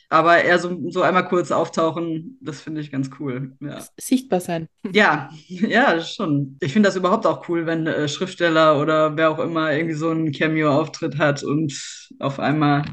Aber 0.09 0.41
eher 0.41 0.57
so, 0.57 0.89
so 0.89 1.01
einmal 1.01 1.27
kurz 1.27 1.51
auftauchen, 1.51 2.37
das 2.41 2.61
finde 2.61 2.79
ich 2.79 2.91
ganz 2.91 3.09
cool. 3.19 3.57
Ja. 3.59 3.85
Sichtbar 3.99 4.39
sein. 4.39 4.67
Ja, 4.93 5.29
ja, 5.47 5.99
schon. 6.01 6.57
Ich 6.61 6.71
finde 6.71 6.87
das 6.87 6.95
überhaupt 6.95 7.25
auch 7.25 7.47
cool, 7.49 7.65
wenn 7.65 7.87
äh, 7.87 8.07
Schriftsteller 8.07 8.79
oder 8.81 9.17
wer 9.17 9.31
auch 9.31 9.39
immer 9.39 9.73
irgendwie 9.73 9.95
so 9.95 10.09
einen 10.09 10.31
Cameo-Auftritt 10.31 11.17
hat 11.17 11.43
und 11.43 11.73
auf 12.19 12.39
einmal 12.39 12.83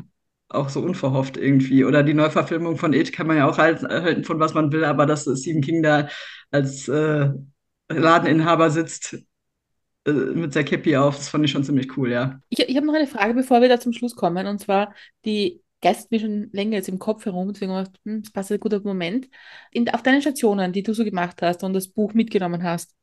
auch 0.55 0.69
so 0.69 0.81
unverhofft 0.81 1.37
irgendwie. 1.37 1.85
Oder 1.85 2.03
die 2.03 2.15
Neuverfilmung 2.15 2.77
von 2.77 2.93
It 2.93 3.13
kann 3.13 3.27
man 3.27 3.37
ja 3.37 3.49
auch 3.49 3.59
halten, 3.59 3.87
halten 3.87 4.25
von 4.25 4.41
was 4.41 4.55
man 4.55 4.73
will, 4.73 4.85
aber 4.85 5.07
dass 5.07 5.25
Stephen 5.25 5.63
King 5.63 5.83
da 5.83 6.09
als 6.51 6.89
äh, 6.89 7.31
Ladeninhaber 7.89 8.71
sitzt 8.71 9.19
äh, 10.07 10.13
mit 10.13 10.55
der 10.55 10.65
Käppi 10.65 10.97
auf, 10.97 11.17
das 11.17 11.29
fand 11.29 11.45
ich 11.45 11.51
schon 11.51 11.65
ziemlich 11.65 11.97
cool, 11.97 12.11
ja. 12.11 12.41
Ich, 12.49 12.61
ich 12.61 12.77
habe 12.77 12.87
noch 12.87 12.95
eine 12.95 13.07
Frage, 13.07 13.35
bevor 13.35 13.61
wir 13.61 13.69
da 13.69 13.81
zum 13.81 13.93
Schluss 13.93 14.17
kommen, 14.17 14.47
und 14.47 14.59
zwar 14.61 14.95
die 15.25 15.63
geistert 15.81 16.11
mir 16.11 16.21
schon 16.21 16.49
länger 16.53 16.77
jetzt 16.77 16.89
im 16.89 16.99
Kopf 16.99 17.27
herum, 17.27 17.53
deswegen 17.53 17.73
habe 17.73 17.91
ich 17.93 18.01
hm, 18.11 18.23
passt 18.33 18.51
ein 18.51 18.59
guter 18.59 18.81
Moment. 18.81 19.29
In, 19.71 19.89
auf 19.91 20.03
deinen 20.03 20.23
Stationen, 20.23 20.73
die 20.73 20.83
du 20.83 20.95
so 20.95 21.05
gemacht 21.05 21.43
hast 21.43 21.63
und 21.63 21.75
das 21.75 21.89
Buch 21.89 22.15
mitgenommen 22.15 22.63
hast, 22.63 22.95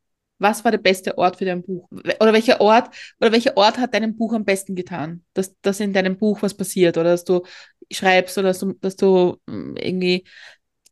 was 0.41 0.63
war 0.63 0.71
der 0.71 0.79
beste 0.79 1.17
Ort 1.17 1.37
für 1.37 1.45
dein 1.45 1.61
Buch? 1.61 1.87
Oder 1.91 2.33
welcher 2.33 2.59
Ort, 2.59 2.89
oder 3.19 3.31
welcher 3.31 3.55
Ort 3.55 3.77
hat 3.77 3.93
deinem 3.93 4.17
Buch 4.17 4.33
am 4.33 4.43
besten 4.43 4.75
getan? 4.75 5.23
Dass, 5.33 5.55
dass 5.61 5.79
in 5.79 5.93
deinem 5.93 6.17
Buch 6.17 6.41
was 6.41 6.55
passiert 6.55 6.97
oder 6.97 7.11
dass 7.11 7.23
du 7.23 7.43
schreibst 7.91 8.37
oder 8.37 8.49
dass 8.49 8.59
du, 8.59 8.73
dass 8.73 8.95
du 8.95 9.37
hm, 9.47 9.75
irgendwie 9.77 10.25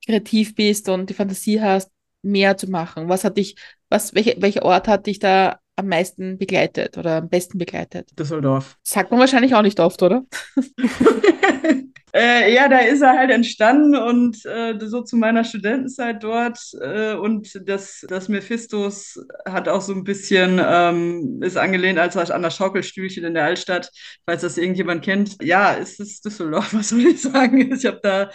kreativ 0.06 0.56
bist 0.56 0.88
und 0.88 1.10
die 1.10 1.14
Fantasie 1.14 1.62
hast. 1.62 1.92
mehr 2.22 2.58
zu 2.58 2.70
machen? 2.70 3.10
Was 3.10 3.24
hat 3.24 3.38
dich, 3.38 3.56
was, 3.90 4.14
welche, 4.14 4.36
welcher 4.40 4.64
Ort 4.64 4.88
hat 4.88 5.08
dich 5.08 5.20
da 5.20 5.60
am 5.78 5.88
meisten 5.88 6.38
begleitet 6.38 6.98
oder 6.98 7.18
am 7.18 7.30
besten 7.30 7.58
begleitet? 7.58 8.12
Düsseldorf. 8.20 8.78
Sagt 8.84 9.10
man 9.10 9.20
wahrscheinlich 9.20 9.56
auch 9.56 9.62
nicht 9.62 9.80
oft, 9.80 10.04
oder? 10.04 10.26
Äh, 12.12 12.56
ja, 12.56 12.68
da 12.68 12.80
ist 12.80 13.02
er 13.02 13.18
halt 13.18 13.30
entstanden 13.30 13.96
und 13.96 14.44
äh, 14.46 14.74
so 14.80 15.04
zu 15.04 15.16
meiner 15.16 15.44
Studentenzeit 15.44 16.24
dort. 16.24 16.58
Äh, 16.82 17.14
und 17.14 17.62
das, 17.70 18.04
das 18.10 18.30
Mephistos 18.30 19.20
hat 19.46 19.68
auch 19.68 19.82
so 19.82 19.94
ein 19.94 20.04
bisschen, 20.04 20.60
ähm, 20.64 21.40
ist 21.44 21.58
angelehnt 21.58 22.00
als 22.00 22.18
an 22.32 22.42
das 22.42 22.56
Schaukelstühlchen 22.56 23.24
in 23.26 23.36
der 23.36 23.46
Altstadt, 23.46 23.92
falls 24.26 24.42
das 24.42 24.58
irgendjemand 24.58 25.04
kennt. 25.04 25.38
Ja, 25.44 25.76
es 25.78 26.00
ist 26.00 26.26
Düsseldorf, 26.26 26.74
was 26.74 26.90
soll 26.90 27.02
ich 27.06 27.22
sagen? 27.22 27.72
Ich 27.74 27.86
habe 27.86 28.00
da 28.02 28.32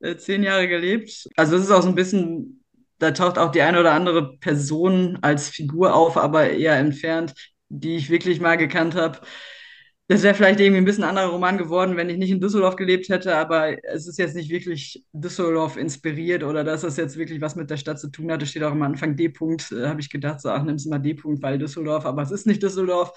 äh, 0.00 0.16
zehn 0.16 0.42
Jahre 0.44 0.68
gelebt. 0.68 1.28
Also 1.36 1.56
es 1.56 1.64
ist 1.64 1.70
auch 1.72 1.82
so 1.82 1.88
ein 1.88 1.94
bisschen, 1.96 2.62
da 3.00 3.10
taucht 3.10 3.38
auch 3.38 3.50
die 3.50 3.62
eine 3.62 3.80
oder 3.80 3.92
andere 3.92 4.36
Person 4.38 5.18
als 5.22 5.48
Figur 5.48 5.94
auf, 5.94 6.16
aber 6.16 6.50
eher 6.50 6.76
entfernt, 6.76 7.34
die 7.68 7.96
ich 7.96 8.08
wirklich 8.08 8.40
mal 8.40 8.56
gekannt 8.56 8.94
habe 8.94 9.18
das 10.08 10.22
wäre 10.22 10.34
vielleicht 10.34 10.60
irgendwie 10.60 10.78
ein 10.78 10.84
bisschen 10.84 11.02
anderer 11.04 11.26
Roman 11.26 11.58
geworden, 11.58 11.96
wenn 11.96 12.08
ich 12.08 12.16
nicht 12.16 12.30
in 12.30 12.40
Düsseldorf 12.40 12.76
gelebt 12.76 13.08
hätte, 13.08 13.34
aber 13.34 13.76
es 13.84 14.06
ist 14.06 14.18
jetzt 14.18 14.36
nicht 14.36 14.50
wirklich 14.50 15.04
Düsseldorf 15.12 15.76
inspiriert 15.76 16.44
oder 16.44 16.62
dass 16.62 16.82
das 16.82 16.96
jetzt 16.96 17.16
wirklich 17.16 17.40
was 17.40 17.56
mit 17.56 17.70
der 17.70 17.76
Stadt 17.76 17.98
zu 17.98 18.08
tun 18.08 18.30
hatte. 18.30 18.46
Steht 18.46 18.62
auch 18.62 18.70
am 18.70 18.82
Anfang 18.82 19.16
D-Punkt, 19.16 19.72
äh, 19.72 19.88
habe 19.88 20.00
ich 20.00 20.08
gedacht, 20.08 20.40
so, 20.40 20.50
ach, 20.50 20.62
nimmst 20.62 20.86
du 20.86 20.90
mal 20.90 21.00
D-Punkt, 21.00 21.42
weil 21.42 21.58
Düsseldorf, 21.58 22.06
aber 22.06 22.22
es 22.22 22.30
ist 22.30 22.46
nicht 22.46 22.62
Düsseldorf. 22.62 23.12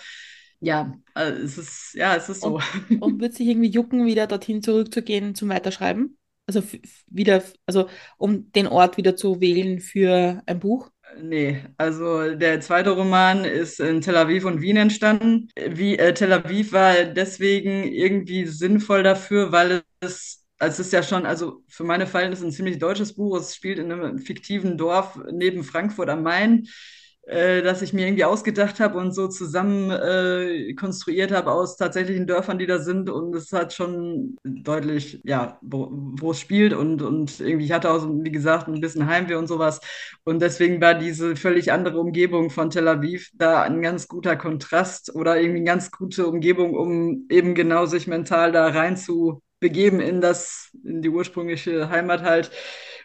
Ja, 0.62 0.94
also 1.14 1.44
es 1.44 1.58
ist, 1.58 1.94
ja, 1.94 2.16
es 2.16 2.28
ist 2.28 2.42
so. 2.42 2.60
Und, 2.90 3.02
und 3.02 3.22
wird 3.22 3.34
sich 3.34 3.48
irgendwie 3.48 3.70
jucken, 3.70 4.06
wieder 4.06 4.26
dorthin 4.26 4.64
zurückzugehen 4.64 5.36
zum 5.36 5.50
Weiterschreiben? 5.50 6.18
Also 6.48 6.64
wieder, 7.08 7.44
also 7.68 7.88
um 8.18 8.52
den 8.54 8.66
Ort 8.66 8.98
wieder 8.98 9.16
zu 9.16 9.40
wählen 9.40 9.80
für 9.80 10.42
ein 10.48 10.60
Buch? 10.60 10.90
Nee, 11.18 11.64
also 11.78 12.36
der 12.36 12.62
zweite 12.62 12.92
Roman 12.92 13.44
ist 13.44 13.80
in 13.80 14.02
Tel 14.02 14.16
Aviv 14.16 14.46
und 14.46 14.62
Wien 14.62 14.78
entstanden. 14.78 15.50
Wie, 15.56 15.98
äh, 15.98 16.14
Tel 16.14 16.32
Aviv 16.32 16.72
war 16.72 17.04
deswegen 17.06 17.84
irgendwie 17.84 18.46
sinnvoll 18.46 19.02
dafür, 19.04 19.52
weil 19.52 19.82
es, 20.02 20.46
also 20.60 20.82
es 20.82 20.88
ist 20.88 20.94
ja 20.94 21.02
schon, 21.02 21.26
also 21.26 21.64
für 21.68 21.84
meine 21.84 22.06
Verhältnisse 22.06 22.46
ein 22.46 22.52
ziemlich 22.52 22.78
deutsches 22.80 23.16
Buch. 23.16 23.38
Es 23.40 23.56
spielt 23.56 23.80
in 23.80 23.92
einem 23.92 24.20
fiktiven 24.20 24.78
Dorf 24.78 25.20
neben 25.32 25.64
Frankfurt 25.64 26.10
am 26.10 26.22
Main 26.24 26.68
äh, 27.30 27.62
das 27.62 27.82
ich 27.84 27.94
mir 27.94 28.08
irgendwie 28.08 28.26
ausgedacht 28.26 28.80
habe 28.80 28.98
und 28.98 29.12
so 29.14 29.28
zusammen 29.28 29.92
äh, 29.92 30.74
konstruiert 30.74 31.32
habe 31.32 31.52
aus 31.52 31.78
tatsächlichen 31.78 32.26
Dörfern, 32.26 32.58
die 32.58 32.66
da 32.66 32.80
sind. 32.80 33.10
Und 33.10 33.36
es 33.36 33.54
hat 33.54 33.72
schon 33.74 34.36
deutlich, 34.44 35.22
ja, 35.24 35.60
wo, 35.62 35.90
wo 35.92 36.32
es 36.32 36.40
spielt. 36.40 36.74
Und, 36.74 37.02
und 37.04 37.40
irgendwie, 37.40 37.66
ich 37.66 37.72
hatte 37.72 37.92
auch, 37.92 38.08
wie 38.10 38.32
gesagt, 38.32 38.68
ein 38.68 38.82
bisschen 38.82 39.06
Heimweh 39.06 39.36
und 39.36 39.48
sowas. 39.48 39.80
Und 40.24 40.42
deswegen 40.42 40.82
war 40.82 40.96
diese 40.96 41.36
völlig 41.36 41.72
andere 41.72 42.00
Umgebung 42.00 42.50
von 42.50 42.72
Tel 42.72 42.88
Aviv 42.88 43.30
da 43.36 43.62
ein 43.62 43.82
ganz 43.82 44.08
guter 44.08 44.36
Kontrast 44.36 45.14
oder 45.14 45.38
irgendwie 45.40 45.60
eine 45.60 45.66
ganz 45.66 45.92
gute 45.92 46.28
Umgebung, 46.28 46.74
um 46.76 47.28
eben 47.30 47.54
genau 47.54 47.86
sich 47.86 48.08
mental 48.08 48.52
da 48.52 48.68
rein 48.70 48.98
zu 48.98 49.42
begeben 49.60 50.00
in 50.00 50.22
das, 50.22 50.72
in 50.84 51.02
die 51.02 51.10
ursprüngliche 51.10 51.90
Heimat 51.90 52.24
halt. 52.24 52.50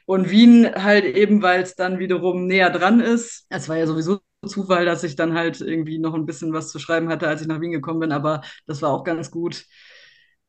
Und 0.07 0.31
Wien 0.31 0.71
halt 0.75 1.05
eben, 1.05 1.43
weil 1.43 1.63
es 1.63 1.77
dann 1.77 1.99
wiederum 1.99 2.47
näher 2.47 2.71
dran 2.71 3.01
ist. 3.01 3.47
Es 3.49 3.69
war 3.69 3.77
ja 3.79 3.87
sowieso 3.87 4.21
Zufall, 4.47 4.85
dass 4.85 5.03
ich 5.05 5.17
dann 5.17 5.35
halt 5.35 5.61
irgendwie 5.63 5.99
noch 5.99 6.15
ein 6.15 6.27
bisschen 6.27 6.53
was 6.53 6.71
zu 6.71 6.79
schreiben 6.79 7.09
hatte, 7.09 7.27
als 7.29 7.41
ich 7.41 7.47
nach 7.49 7.61
Wien 7.63 7.73
gekommen 7.73 8.01
bin, 8.01 8.13
aber 8.13 8.43
das 8.67 8.83
war 8.83 8.91
auch 8.91 9.03
ganz 9.05 9.31
gut, 9.31 9.65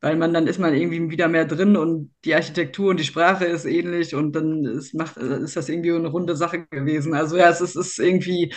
weil 0.00 0.16
man 0.16 0.34
dann 0.34 0.46
ist 0.46 0.58
man 0.58 0.74
irgendwie 0.74 1.10
wieder 1.10 1.28
mehr 1.28 1.46
drin 1.46 1.76
und 1.76 2.14
die 2.24 2.34
Architektur 2.34 2.90
und 2.90 3.00
die 3.00 3.04
Sprache 3.04 3.46
ist 3.46 3.64
ähnlich 3.64 4.14
und 4.14 4.32
dann 4.32 4.64
ist, 4.66 4.94
macht, 4.94 5.16
ist 5.16 5.56
das 5.56 5.68
irgendwie 5.68 5.92
eine 5.92 6.08
runde 6.08 6.36
Sache 6.36 6.66
gewesen. 6.66 7.14
Also 7.14 7.36
ja, 7.36 7.48
es 7.48 7.60
ist, 7.60 7.76
ist 7.76 7.98
irgendwie, 7.98 8.52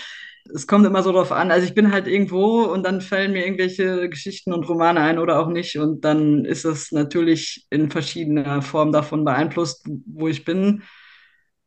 es 0.53 0.67
kommt 0.67 0.85
immer 0.85 1.03
so 1.03 1.11
drauf 1.11 1.31
an. 1.31 1.51
Also 1.51 1.67
ich 1.67 1.73
bin 1.73 1.91
halt 1.91 2.07
irgendwo 2.07 2.63
und 2.63 2.83
dann 2.83 3.01
fallen 3.01 3.33
mir 3.33 3.45
irgendwelche 3.45 4.09
Geschichten 4.09 4.53
und 4.53 4.67
Romane 4.67 5.01
ein 5.01 5.19
oder 5.19 5.39
auch 5.39 5.47
nicht. 5.47 5.77
Und 5.77 6.03
dann 6.05 6.45
ist 6.45 6.65
es 6.65 6.91
natürlich 6.91 7.65
in 7.69 7.91
verschiedener 7.91 8.61
Form 8.61 8.91
davon 8.91 9.25
beeinflusst, 9.25 9.87
wo 10.05 10.27
ich 10.27 10.45
bin. 10.45 10.83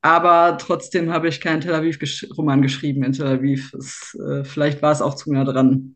Aber 0.01 0.59
trotzdem 0.59 1.13
habe 1.13 1.29
ich 1.29 1.41
keinen 1.41 1.61
Tel 1.61 1.75
Aviv-Roman 1.75 2.61
-Gesch 2.61 2.63
geschrieben 2.63 3.05
in 3.05 3.13
Tel 3.13 3.27
Aviv. 3.27 3.73
Es, 3.75 4.19
äh, 4.19 4.45
vielleicht 4.45 4.83
war 4.83 4.91
es 4.91 5.01
auch 5.01 5.15
zu 5.15 5.33
nah 5.33 5.45
dran. 5.45 5.95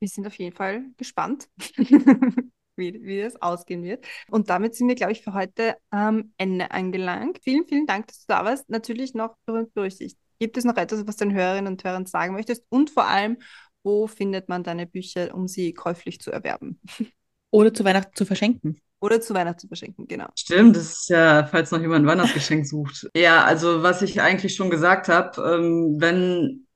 Wir 0.00 0.08
sind 0.08 0.26
auf 0.26 0.34
jeden 0.34 0.56
Fall 0.56 0.84
gespannt. 0.96 1.48
wie, 2.76 3.02
wie 3.02 3.22
das 3.22 3.40
ausgehen 3.40 3.82
wird. 3.82 4.04
Und 4.30 4.50
damit 4.50 4.74
sind 4.74 4.88
wir, 4.88 4.94
glaube 4.94 5.12
ich, 5.12 5.22
für 5.22 5.34
heute 5.34 5.76
am 5.90 6.32
Ende 6.36 6.70
angelangt. 6.70 7.38
Vielen, 7.42 7.66
vielen 7.66 7.86
Dank, 7.86 8.06
dass 8.08 8.20
du 8.20 8.24
da 8.28 8.44
warst. 8.44 8.68
Natürlich 8.68 9.14
noch 9.14 9.36
berühmt 9.46 9.74
berüchtigt. 9.74 10.18
Gibt 10.38 10.56
es 10.56 10.64
noch 10.64 10.76
etwas, 10.76 11.06
was 11.06 11.16
den 11.16 11.32
Hörerinnen 11.32 11.72
und 11.72 11.84
Hörern 11.84 12.06
sagen 12.06 12.34
möchtest? 12.34 12.64
Und 12.68 12.90
vor 12.90 13.06
allem, 13.06 13.38
wo 13.84 14.06
findet 14.06 14.48
man 14.48 14.62
deine 14.62 14.86
Bücher, 14.86 15.34
um 15.34 15.48
sie 15.48 15.72
käuflich 15.72 16.20
zu 16.20 16.30
erwerben? 16.30 16.80
Oder 17.50 17.74
zu 17.74 17.84
Weihnachten 17.84 18.14
zu 18.14 18.24
verschenken. 18.24 18.80
Oder 19.00 19.20
zu 19.20 19.34
Weihnachten 19.34 19.58
zu 19.58 19.66
verschenken, 19.66 20.06
genau. 20.06 20.28
Stimmt, 20.38 20.76
das 20.76 20.92
ist 20.92 21.08
ja, 21.08 21.44
falls 21.44 21.70
noch 21.72 21.80
jemand 21.80 22.04
ein 22.04 22.06
Weihnachtsgeschenk 22.06 22.66
sucht. 22.66 23.08
Ja, 23.16 23.44
also 23.44 23.82
was 23.82 24.00
ich 24.00 24.20
eigentlich 24.22 24.54
schon 24.54 24.70
gesagt 24.70 25.08
habe, 25.08 25.42
ähm, 25.42 25.96
wenn 25.98 26.66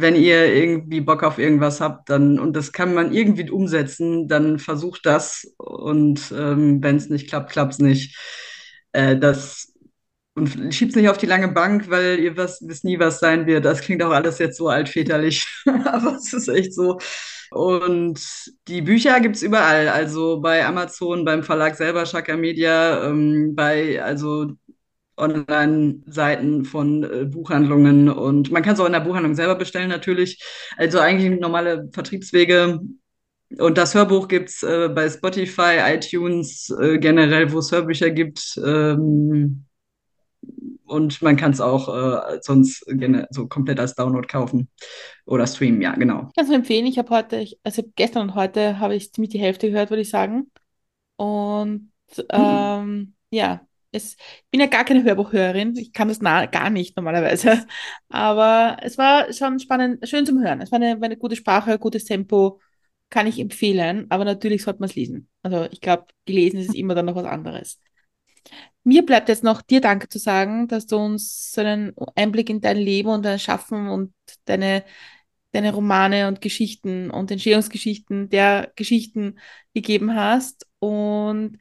wenn 0.00 0.16
ihr 0.16 0.54
irgendwie 0.54 1.00
Bock 1.00 1.22
auf 1.22 1.38
irgendwas 1.38 1.80
habt, 1.80 2.08
dann 2.10 2.38
und 2.38 2.54
das 2.54 2.72
kann 2.72 2.94
man 2.94 3.12
irgendwie 3.12 3.50
umsetzen, 3.50 4.28
dann 4.28 4.58
versucht 4.58 5.06
das 5.06 5.44
und 5.58 6.32
ähm, 6.36 6.82
wenn 6.82 6.96
es 6.96 7.08
nicht 7.10 7.28
klappt, 7.28 7.52
klappt 7.52 7.74
es 7.74 7.78
nicht. 7.78 8.16
Äh, 8.92 9.16
das 9.18 9.72
und 10.34 10.74
schiebt's 10.74 10.96
nicht 10.96 11.08
auf 11.10 11.18
die 11.18 11.26
lange 11.26 11.48
Bank, 11.48 11.90
weil 11.90 12.18
ihr 12.18 12.36
was, 12.36 12.60
wisst 12.66 12.84
nie, 12.84 12.98
was 12.98 13.20
sein 13.20 13.46
wird. 13.46 13.64
Das 13.66 13.82
klingt 13.82 14.02
auch 14.02 14.12
alles 14.12 14.38
jetzt 14.38 14.56
so 14.56 14.68
altväterlich, 14.68 15.46
aber 15.84 16.16
es 16.16 16.32
ist 16.32 16.48
echt 16.48 16.74
so. 16.74 16.98
Und 17.50 18.20
die 18.68 18.80
Bücher 18.82 19.20
gibt 19.20 19.36
es 19.36 19.42
überall, 19.42 19.88
also 19.88 20.40
bei 20.40 20.64
Amazon, 20.64 21.24
beim 21.26 21.42
Verlag 21.42 21.76
selber, 21.76 22.06
Shaka 22.06 22.36
Media, 22.36 23.04
ähm, 23.08 23.54
bei 23.54 24.02
also 24.02 24.52
Online-Seiten 25.16 26.64
von 26.64 27.04
äh, 27.04 27.24
Buchhandlungen 27.24 28.08
und 28.08 28.50
man 28.50 28.62
kann 28.62 28.74
es 28.74 28.80
auch 28.80 28.86
in 28.86 28.92
der 28.92 29.00
Buchhandlung 29.00 29.34
selber 29.34 29.54
bestellen 29.56 29.88
natürlich. 29.88 30.42
Also 30.76 31.00
eigentlich 31.00 31.38
normale 31.40 31.88
Vertriebswege. 31.92 32.80
Und 33.58 33.76
das 33.76 33.94
Hörbuch 33.94 34.28
gibt 34.28 34.48
es 34.48 34.62
äh, 34.62 34.88
bei 34.88 35.08
Spotify, 35.10 35.78
iTunes, 35.94 36.70
äh, 36.80 36.98
generell, 36.98 37.52
wo 37.52 37.58
es 37.58 37.70
Hörbücher 37.70 38.10
gibt. 38.10 38.58
Ähm, 38.64 39.66
und 40.92 41.22
man 41.22 41.36
kann 41.36 41.52
es 41.52 41.60
auch 41.60 41.88
äh, 41.88 42.38
sonst 42.42 42.84
so 43.30 43.46
komplett 43.46 43.80
als 43.80 43.94
Download 43.94 44.26
kaufen 44.26 44.68
oder 45.24 45.46
streamen, 45.46 45.80
ja, 45.80 45.94
genau. 45.94 46.28
Ich 46.28 46.34
kann 46.34 46.44
es 46.44 46.50
empfehlen. 46.50 46.86
Ich 46.86 46.98
habe 46.98 47.10
heute, 47.10 47.46
also 47.62 47.82
gestern 47.96 48.28
und 48.28 48.34
heute 48.34 48.78
habe 48.78 48.94
ich 48.94 49.12
ziemlich 49.12 49.30
die 49.30 49.38
Hälfte 49.38 49.70
gehört, 49.70 49.90
würde 49.90 50.02
ich 50.02 50.10
sagen. 50.10 50.50
Und 51.16 51.90
mhm. 52.16 52.24
ähm, 52.30 52.86
mhm. 52.86 53.14
ja, 53.30 53.66
es, 53.92 54.14
ich 54.14 54.50
bin 54.50 54.60
ja 54.60 54.66
gar 54.66 54.84
keine 54.84 55.04
Hörbuchhörerin, 55.04 55.76
ich 55.76 55.92
kann 55.92 56.08
das 56.08 56.20
gar 56.20 56.70
nicht 56.70 56.96
normalerweise. 56.96 57.66
Aber 58.08 58.78
es 58.82 58.98
war 58.98 59.32
schon 59.32 59.60
spannend, 59.60 60.08
schön 60.08 60.26
zum 60.26 60.42
Hören. 60.42 60.60
Es 60.60 60.72
war 60.72 60.80
eine, 60.80 60.98
eine 61.00 61.16
gute 61.16 61.36
Sprache, 61.36 61.78
gutes 61.78 62.04
Tempo, 62.04 62.60
kann 63.10 63.26
ich 63.26 63.38
empfehlen. 63.38 64.06
Aber 64.10 64.24
natürlich 64.24 64.62
sollte 64.62 64.80
man 64.80 64.88
es 64.88 64.96
lesen. 64.96 65.28
Also 65.42 65.68
ich 65.70 65.80
glaube, 65.80 66.06
gelesen 66.24 66.58
ist 66.58 66.74
immer 66.74 66.94
dann 66.94 67.06
noch 67.06 67.16
was 67.16 67.26
anderes. 67.26 67.78
Mir 68.84 69.06
bleibt 69.06 69.28
jetzt 69.28 69.44
noch 69.44 69.62
dir 69.62 69.80
Danke 69.80 70.08
zu 70.08 70.18
sagen, 70.18 70.66
dass 70.66 70.86
du 70.86 70.96
uns 70.96 71.52
so 71.52 71.60
einen 71.60 71.94
Einblick 72.16 72.50
in 72.50 72.60
dein 72.60 72.78
Leben 72.78 73.10
und 73.10 73.24
dein 73.24 73.38
Schaffen 73.38 73.88
und 73.88 74.12
deine, 74.46 74.84
deine 75.52 75.72
Romane 75.72 76.26
und 76.28 76.40
Geschichten 76.40 77.10
und 77.10 77.30
Entstehungsgeschichten 77.30 78.28
der 78.28 78.72
Geschichten 78.74 79.38
gegeben 79.74 80.16
hast. 80.16 80.66
Und 80.80 81.58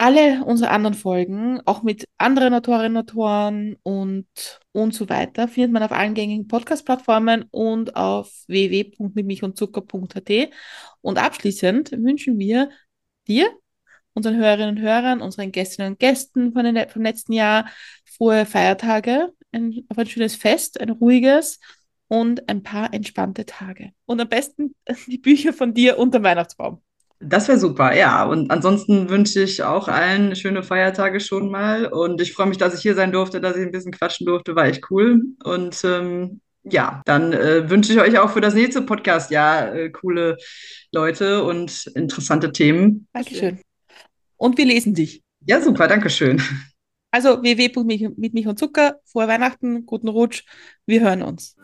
alle 0.00 0.44
unsere 0.44 0.70
anderen 0.70 0.94
Folgen, 0.94 1.60
auch 1.66 1.82
mit 1.82 2.06
anderen 2.16 2.54
Autorinnen 2.54 2.96
und 2.96 3.10
Autoren 3.10 3.76
und, 3.82 4.26
und 4.72 4.94
so 4.94 5.10
weiter, 5.10 5.46
findet 5.46 5.72
man 5.72 5.82
auf 5.82 5.92
allen 5.92 6.14
gängigen 6.14 6.48
Podcast-Plattformen 6.48 7.44
und 7.50 7.96
auf 7.96 8.32
www.mitmilchundzucker.at. 8.46 10.48
Und 11.02 11.18
abschließend 11.18 11.92
wünschen 11.92 12.38
wir 12.38 12.70
dir, 13.28 13.50
unseren 14.14 14.36
Hörerinnen 14.36 14.78
und 14.78 14.82
Hörern, 14.82 15.20
unseren 15.20 15.52
Gästinnen 15.52 15.92
und 15.92 15.98
Gästen 15.98 16.54
von 16.54 16.64
den, 16.64 16.88
vom 16.88 17.02
letzten 17.02 17.34
Jahr 17.34 17.68
frohe 18.06 18.46
Feiertage, 18.46 19.34
ein, 19.52 19.84
auf 19.90 19.98
ein 19.98 20.06
schönes 20.06 20.34
Fest, 20.34 20.80
ein 20.80 20.88
ruhiges 20.88 21.60
und 22.08 22.48
ein 22.48 22.62
paar 22.62 22.94
entspannte 22.94 23.44
Tage. 23.44 23.92
Und 24.06 24.18
am 24.18 24.30
besten 24.30 24.74
die 25.06 25.18
Bücher 25.18 25.52
von 25.52 25.74
dir 25.74 25.98
unter 25.98 26.22
Weihnachtsbaum. 26.22 26.80
Das 27.22 27.48
wäre 27.48 27.58
super, 27.58 27.94
ja. 27.94 28.24
Und 28.24 28.50
ansonsten 28.50 29.10
wünsche 29.10 29.42
ich 29.42 29.62
auch 29.62 29.88
allen 29.88 30.34
schöne 30.34 30.62
Feiertage 30.62 31.20
schon 31.20 31.50
mal. 31.50 31.86
Und 31.86 32.20
ich 32.20 32.32
freue 32.32 32.46
mich, 32.46 32.56
dass 32.56 32.74
ich 32.74 32.80
hier 32.80 32.94
sein 32.94 33.12
durfte, 33.12 33.42
dass 33.42 33.56
ich 33.56 33.62
ein 33.62 33.72
bisschen 33.72 33.92
quatschen 33.92 34.26
durfte. 34.26 34.56
War 34.56 34.66
echt 34.66 34.90
cool. 34.90 35.22
Und 35.44 35.84
ähm, 35.84 36.40
ja, 36.64 37.02
dann 37.04 37.34
äh, 37.34 37.68
wünsche 37.68 37.92
ich 37.92 38.00
euch 38.00 38.18
auch 38.18 38.30
für 38.30 38.40
das 38.40 38.54
nächste 38.54 38.82
Podcast 38.82 39.30
ja 39.30 39.66
äh, 39.66 39.90
coole 39.90 40.38
Leute 40.92 41.44
und 41.44 41.86
interessante 41.94 42.52
Themen. 42.52 43.06
Dankeschön. 43.12 43.60
und 44.36 44.56
wir 44.56 44.64
lesen 44.64 44.94
dich. 44.94 45.22
Ja, 45.46 45.60
super, 45.60 45.88
danke 45.88 46.10
schön. 46.10 46.42
Also 47.10 47.42
www.mitmich 47.42 48.46
und 48.46 48.58
Zucker, 48.58 49.00
vor 49.04 49.26
Weihnachten, 49.26 49.84
guten 49.84 50.08
Rutsch, 50.08 50.44
wir 50.86 51.00
hören 51.00 51.22
uns. 51.22 51.56